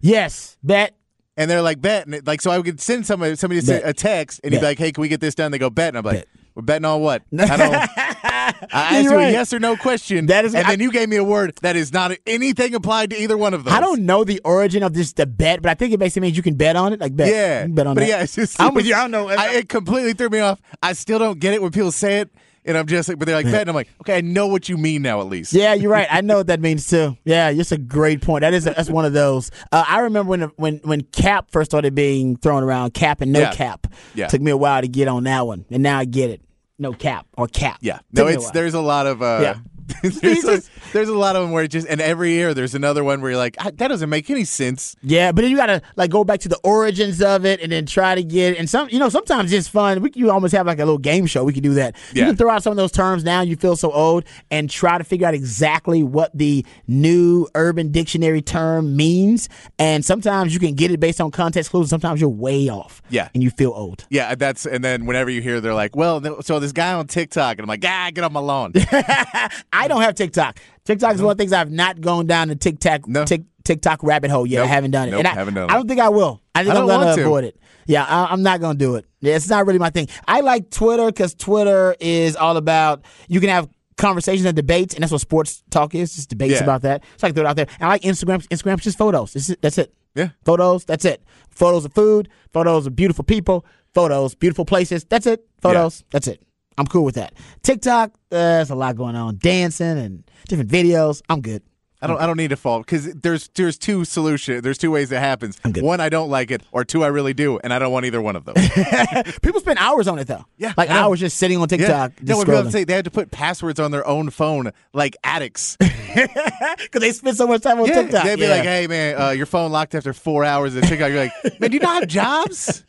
yes, 0.00 0.56
bet. 0.62 0.94
and 1.36 1.50
they're 1.50 1.62
like 1.62 1.80
bet, 1.80 2.06
and 2.06 2.14
it, 2.14 2.26
like 2.26 2.40
so 2.40 2.50
I 2.50 2.58
would 2.58 2.80
send 2.80 3.06
somebody 3.06 3.36
somebody 3.36 3.60
Bet. 3.60 3.82
a 3.84 3.92
text, 3.92 4.40
and 4.44 4.52
he'd 4.52 4.60
be 4.60 4.66
like, 4.66 4.78
"Hey, 4.78 4.92
can 4.92 5.02
we 5.02 5.08
get 5.08 5.20
this 5.20 5.34
done?" 5.34 5.52
They 5.52 5.58
go 5.58 5.70
bet, 5.70 5.88
and 5.88 5.98
I'm 5.98 6.04
like, 6.04 6.16
Bet. 6.20 6.28
"We're 6.54 6.62
betting 6.62 6.84
on 6.84 7.00
what?" 7.00 7.22
I 7.38 7.56
don't. 7.56 7.74
I 7.74 8.52
asked 8.72 8.92
You're 9.04 9.12
you 9.12 9.18
right. 9.18 9.28
a 9.28 9.32
yes 9.32 9.52
or 9.52 9.58
no 9.58 9.76
question, 9.76 10.26
That 10.26 10.44
is- 10.44 10.54
and 10.54 10.66
I- 10.66 10.70
then 10.70 10.80
you 10.80 10.92
gave 10.92 11.08
me 11.08 11.16
a 11.16 11.24
word 11.24 11.56
that 11.62 11.74
is 11.76 11.92
not 11.92 12.12
anything 12.26 12.74
applied 12.74 13.10
to 13.10 13.20
either 13.20 13.36
one 13.36 13.54
of 13.54 13.64
those. 13.64 13.74
I 13.74 13.80
don't 13.80 14.02
know 14.06 14.22
the 14.24 14.40
origin 14.44 14.82
of 14.82 14.94
this 14.94 15.12
the 15.12 15.26
bet, 15.26 15.62
but 15.62 15.70
I 15.70 15.74
think 15.74 15.92
it 15.92 15.98
basically 15.98 16.22
means 16.22 16.36
you 16.36 16.42
can 16.42 16.54
bet 16.54 16.76
on 16.76 16.92
it. 16.92 17.00
Like 17.00 17.14
bet, 17.16 17.28
Yeah, 17.28 17.58
you 17.60 17.64
can 17.66 17.74
bet 17.74 17.86
on 17.88 17.94
but 17.96 18.00
that. 18.02 18.08
yeah, 18.08 18.22
it's 18.22 18.34
just 18.36 18.60
I'm 18.60 18.72
with 18.74 18.86
you. 18.86 18.94
I 18.94 19.00
don't 19.02 19.10
know. 19.10 19.28
I, 19.28 19.54
it 19.56 19.68
completely 19.68 20.12
threw 20.12 20.28
me 20.30 20.38
off. 20.38 20.60
I 20.82 20.92
still 20.92 21.18
don't 21.18 21.38
get 21.40 21.54
it 21.54 21.60
when 21.62 21.72
people 21.72 21.90
say 21.92 22.20
it, 22.20 22.30
and 22.66 22.76
I'm 22.76 22.86
just 22.86 23.08
like, 23.08 23.18
but 23.18 23.26
they're 23.26 23.36
like 23.36 23.46
bet, 23.46 23.62
and 23.62 23.70
I'm 23.70 23.74
like, 23.74 23.88
okay, 24.02 24.16
I 24.18 24.20
know 24.20 24.46
what 24.48 24.68
you 24.68 24.76
mean 24.76 25.02
now 25.02 25.20
at 25.20 25.26
least. 25.28 25.52
Yeah, 25.52 25.74
you're 25.74 25.90
right. 25.90 26.06
I 26.10 26.20
know 26.22 26.38
what 26.38 26.48
that 26.48 26.60
means 26.60 26.88
too. 26.88 27.16
Yeah, 27.24 27.50
it's 27.50 27.72
a 27.72 27.78
great 27.78 28.20
point. 28.22 28.42
That 28.42 28.54
is 28.54 28.66
a, 28.66 28.70
that's 28.70 28.90
one 28.90 29.04
of 29.04 29.12
those. 29.12 29.50
Uh, 29.72 29.84
I 29.86 30.00
remember 30.00 30.30
when 30.30 30.40
when 30.56 30.76
when 30.84 31.00
cap 31.02 31.50
first 31.50 31.70
started 31.70 31.94
being 31.94 32.36
thrown 32.36 32.62
around, 32.62 32.94
cap 32.94 33.20
and 33.20 33.32
no 33.32 33.40
Yeah. 33.40 33.52
cap. 33.54 33.86
Yeah. 34.14 34.26
took 34.28 34.40
me 34.40 34.50
a 34.50 34.56
while 34.56 34.80
to 34.82 34.88
get 34.88 35.08
on 35.08 35.24
that 35.24 35.46
one, 35.46 35.64
and 35.70 35.82
now 35.82 35.98
I 35.98 36.04
get 36.04 36.30
it. 36.30 36.42
No 36.78 36.92
cap 36.92 37.26
or 37.38 37.46
cap. 37.46 37.78
Yeah. 37.80 38.00
No, 38.12 38.26
it's 38.26 38.50
there's 38.50 38.74
a 38.74 38.80
lot 38.80 39.06
of 39.06 39.22
uh 39.22 39.38
Yeah. 39.42 39.54
there's, 40.02 40.44
a, 40.44 40.62
there's 40.92 41.08
a 41.08 41.16
lot 41.16 41.36
of 41.36 41.42
them 41.42 41.52
where 41.52 41.64
it 41.64 41.68
just 41.68 41.86
and 41.88 42.00
every 42.00 42.30
year 42.30 42.54
there's 42.54 42.74
another 42.74 43.04
one 43.04 43.20
where 43.20 43.30
you're 43.32 43.38
like 43.38 43.56
"Ah, 43.58 43.70
that 43.74 43.88
doesn't 43.88 44.08
make 44.10 44.28
any 44.30 44.44
sense. 44.44 44.96
Yeah, 45.02 45.32
but 45.32 45.42
then 45.42 45.50
you 45.50 45.56
gotta 45.56 45.82
like 45.96 46.10
go 46.10 46.24
back 46.24 46.40
to 46.40 46.48
the 46.48 46.58
origins 46.64 47.22
of 47.22 47.44
it 47.44 47.60
and 47.60 47.70
then 47.70 47.86
try 47.86 48.14
to 48.14 48.22
get 48.22 48.56
and 48.58 48.68
some 48.68 48.88
you 48.90 48.98
know 48.98 49.08
sometimes 49.08 49.52
it's 49.52 49.68
fun. 49.68 50.00
We 50.02 50.10
you 50.14 50.30
almost 50.30 50.54
have 50.54 50.66
like 50.66 50.78
a 50.78 50.84
little 50.84 50.98
game 50.98 51.26
show. 51.26 51.44
We 51.44 51.52
could 51.52 51.62
do 51.62 51.74
that. 51.74 51.96
You 52.12 52.24
can 52.24 52.36
throw 52.36 52.50
out 52.50 52.62
some 52.62 52.70
of 52.72 52.76
those 52.76 52.92
terms 52.92 53.24
now. 53.24 53.42
You 53.42 53.56
feel 53.56 53.76
so 53.76 53.92
old 53.92 54.24
and 54.50 54.68
try 54.68 54.98
to 54.98 55.04
figure 55.04 55.26
out 55.26 55.34
exactly 55.34 56.02
what 56.02 56.36
the 56.36 56.64
new 56.88 57.46
Urban 57.54 57.92
Dictionary 57.92 58.42
term 58.42 58.96
means. 58.96 59.48
And 59.78 60.04
sometimes 60.04 60.52
you 60.52 60.60
can 60.60 60.74
get 60.74 60.90
it 60.90 60.98
based 61.00 61.20
on 61.20 61.30
context 61.30 61.70
clues. 61.70 61.88
Sometimes 61.90 62.20
you're 62.20 62.30
way 62.30 62.68
off. 62.68 63.02
Yeah. 63.08 63.28
and 63.34 63.42
you 63.42 63.50
feel 63.50 63.72
old. 63.72 64.06
Yeah, 64.10 64.34
that's 64.34 64.66
and 64.66 64.82
then 64.82 65.06
whenever 65.06 65.30
you 65.30 65.40
hear 65.42 65.60
they're 65.60 65.74
like, 65.74 65.94
well, 65.94 66.42
so 66.42 66.58
this 66.58 66.72
guy 66.72 66.92
on 66.94 67.06
TikTok 67.06 67.58
and 67.58 67.60
I'm 67.60 67.68
like, 67.68 67.84
ah, 67.84 68.10
get 68.12 68.24
off 68.24 68.32
my 68.32 68.40
lawn. 68.40 68.72
I 69.84 69.88
don't 69.88 70.02
have 70.02 70.14
TikTok. 70.14 70.58
TikTok 70.84 71.14
is 71.14 71.22
one 71.22 71.32
of 71.32 71.38
the 71.38 71.42
things 71.42 71.52
I've 71.52 71.70
not 71.70 72.00
gone 72.00 72.26
down 72.26 72.48
the 72.48 72.56
TikTok 72.56 73.06
No. 73.08 73.24
Tik, 73.24 73.42
TikTok 73.64 74.02
rabbit 74.02 74.30
hole 74.30 74.46
yet. 74.46 74.62
I 74.64 74.66
haven't 74.66 74.92
done 74.92 75.08
it. 75.08 75.10
Nope, 75.12 75.18
and 75.20 75.28
I, 75.28 75.34
haven't 75.34 75.54
done 75.54 75.70
I 75.70 75.74
don't 75.74 75.88
think 75.88 76.00
I 76.00 76.08
will. 76.08 76.40
I 76.54 76.62
think 76.64 76.74
I 76.76 76.80
am 76.80 76.86
gonna 76.86 77.22
avoid 77.22 77.44
it. 77.44 77.58
Yeah, 77.86 78.04
I, 78.04 78.26
I'm 78.32 78.42
not 78.42 78.60
gonna 78.60 78.78
do 78.78 78.94
it. 78.96 79.04
Yeah, 79.20 79.36
it's 79.36 79.48
not 79.48 79.66
really 79.66 79.78
my 79.78 79.90
thing. 79.90 80.08
I 80.26 80.40
like 80.40 80.70
Twitter 80.70 81.06
because 81.06 81.34
Twitter 81.34 81.94
is 82.00 82.36
all 82.36 82.56
about 82.56 83.04
you 83.28 83.40
can 83.40 83.48
have 83.50 83.68
conversations 83.96 84.44
and 84.46 84.54
debates, 84.54 84.94
and 84.94 85.02
that's 85.02 85.12
what 85.12 85.20
sports 85.20 85.62
talk 85.70 85.94
is. 85.94 86.14
Just 86.14 86.28
debates 86.28 86.54
Yeah. 86.54 86.62
about 86.64 86.82
that. 86.82 87.02
So 87.16 87.26
I 87.26 87.30
can 87.30 87.34
throw 87.34 87.44
it 87.44 87.48
out 87.48 87.56
there. 87.56 87.66
And 87.80 87.84
I 87.84 87.88
like 87.88 88.02
Instagram. 88.02 88.46
Instagram's 88.48 88.84
just 88.84 88.98
photos. 88.98 89.34
It's 89.34 89.46
just- 89.48 89.62
that's 89.62 89.78
it. 89.78 89.92
Yeah. 90.14 90.30
Photos. 90.44 90.84
That's 90.84 91.04
it. 91.04 91.22
Photos 91.50 91.84
of 91.84 91.92
food. 91.92 92.28
Photos 92.52 92.86
of 92.86 92.94
beautiful 92.96 93.24
people. 93.24 93.64
Photos, 93.94 94.34
beautiful 94.34 94.64
places. 94.66 95.04
That's 95.08 95.26
it. 95.26 95.46
Photos. 95.62 96.04
That's 96.10 96.28
it. 96.28 96.42
I'm 96.78 96.86
cool 96.86 97.04
with 97.04 97.14
that. 97.14 97.34
TikTok, 97.62 98.12
uh, 98.12 98.16
there's 98.30 98.70
a 98.70 98.74
lot 98.74 98.96
going 98.96 99.16
on. 99.16 99.38
Dancing 99.38 99.98
and 99.98 100.30
different 100.48 100.70
videos. 100.70 101.22
I'm 101.28 101.40
good. 101.40 101.62
I 102.02 102.06
don't 102.06 102.20
I 102.20 102.26
don't 102.26 102.36
need 102.36 102.50
to 102.50 102.56
fall 102.56 102.80
because 102.80 103.12
there's 103.14 103.48
there's 103.54 103.78
two 103.78 104.04
solution 104.04 104.60
there's 104.60 104.78
two 104.78 104.90
ways 104.90 105.10
it 105.10 105.18
happens. 105.18 105.58
One, 105.64 106.00
I 106.00 106.08
don't 106.08 106.28
like 106.30 106.50
it, 106.50 106.62
or 106.72 106.84
two, 106.84 107.02
I 107.02 107.08
really 107.08 107.32
do, 107.34 107.58
and 107.58 107.72
I 107.72 107.78
don't 107.78 107.92
want 107.92 108.04
either 108.06 108.20
one 108.20 108.36
of 108.36 108.44
those. 108.44 108.56
People 109.42 109.60
spend 109.60 109.78
hours 109.78 110.06
on 110.08 110.18
it 110.18 110.26
though. 110.26 110.44
Yeah, 110.58 110.74
like 110.76 110.90
hours 110.90 111.20
just 111.20 111.38
sitting 111.38 111.56
on 111.58 111.68
yeah. 111.70 111.76
TikTok. 111.76 112.22
No, 112.22 112.38
people 112.38 112.54
scrolling. 112.54 112.72
say 112.72 112.84
they 112.84 112.92
had 112.94 113.06
to 113.06 113.10
put 113.10 113.30
passwords 113.30 113.80
on 113.80 113.90
their 113.90 114.06
own 114.06 114.30
phone 114.30 114.72
like 114.92 115.16
addicts. 115.24 115.76
because 116.16 117.00
they 117.00 117.12
spend 117.12 117.36
so 117.36 117.46
much 117.46 117.62
time 117.62 117.78
on 117.78 117.86
Yeah, 117.86 118.02
TikTok. 118.02 118.24
they'd 118.24 118.36
be 118.36 118.42
Yeah. 118.42 118.48
like, 118.50 118.62
"Hey 118.62 118.86
man, 118.86 119.20
uh, 119.20 119.30
your 119.30 119.46
phone 119.46 119.70
locked 119.70 119.94
after 119.94 120.12
four 120.12 120.44
hours 120.44 120.74
of 120.74 120.82
TikTok." 120.84 121.10
You're 121.10 121.24
like, 121.24 121.60
"Man, 121.60 121.70
do 121.70 121.76
you 121.76 121.80
not 121.80 122.00
have 122.00 122.08
jobs?" 122.08 122.84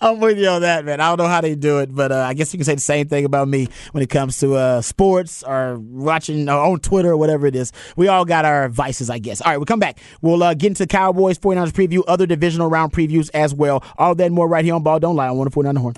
I'm 0.00 0.18
with 0.20 0.38
you 0.38 0.48
on 0.48 0.62
that, 0.62 0.84
man. 0.84 1.00
I 1.00 1.08
don't 1.08 1.18
know 1.18 1.28
how 1.28 1.40
they 1.40 1.54
do 1.54 1.78
it, 1.78 1.94
but 1.94 2.10
uh, 2.12 2.16
I 2.20 2.34
guess 2.34 2.52
you 2.52 2.58
can 2.58 2.64
say 2.64 2.74
the 2.74 2.80
same 2.80 3.08
thing 3.08 3.24
about 3.24 3.48
me 3.48 3.68
when 3.92 4.02
it 4.02 4.10
comes 4.10 4.38
to 4.40 4.54
uh, 4.54 4.80
sports 4.80 5.42
or 5.42 5.78
watching 5.78 6.48
or 6.48 6.58
on 6.58 6.80
Twitter 6.80 7.10
or 7.10 7.16
whatever 7.16 7.46
it 7.46 7.54
is. 7.56 7.72
We 7.96 8.08
all 8.08 8.24
got 8.24 8.43
our 8.44 8.68
vices, 8.68 9.10
I 9.10 9.18
guess. 9.18 9.40
All 9.40 9.50
right, 9.50 9.56
we'll 9.56 9.66
come 9.66 9.80
back. 9.80 9.98
We'll 10.22 10.42
uh, 10.42 10.54
get 10.54 10.68
into 10.68 10.86
Cowboys 10.86 11.38
49ers 11.38 11.72
preview, 11.72 12.02
other 12.06 12.26
divisional 12.26 12.68
round 12.68 12.92
previews 12.92 13.30
as 13.34 13.54
well. 13.54 13.84
All 13.98 14.14
that 14.14 14.32
more 14.32 14.48
right 14.48 14.64
here 14.64 14.74
on 14.74 14.82
Ball 14.82 15.00
Don't 15.00 15.16
Lie 15.16 15.28
on 15.28 15.36
149 15.36 15.74
The 15.74 15.80
Horn. 15.80 15.94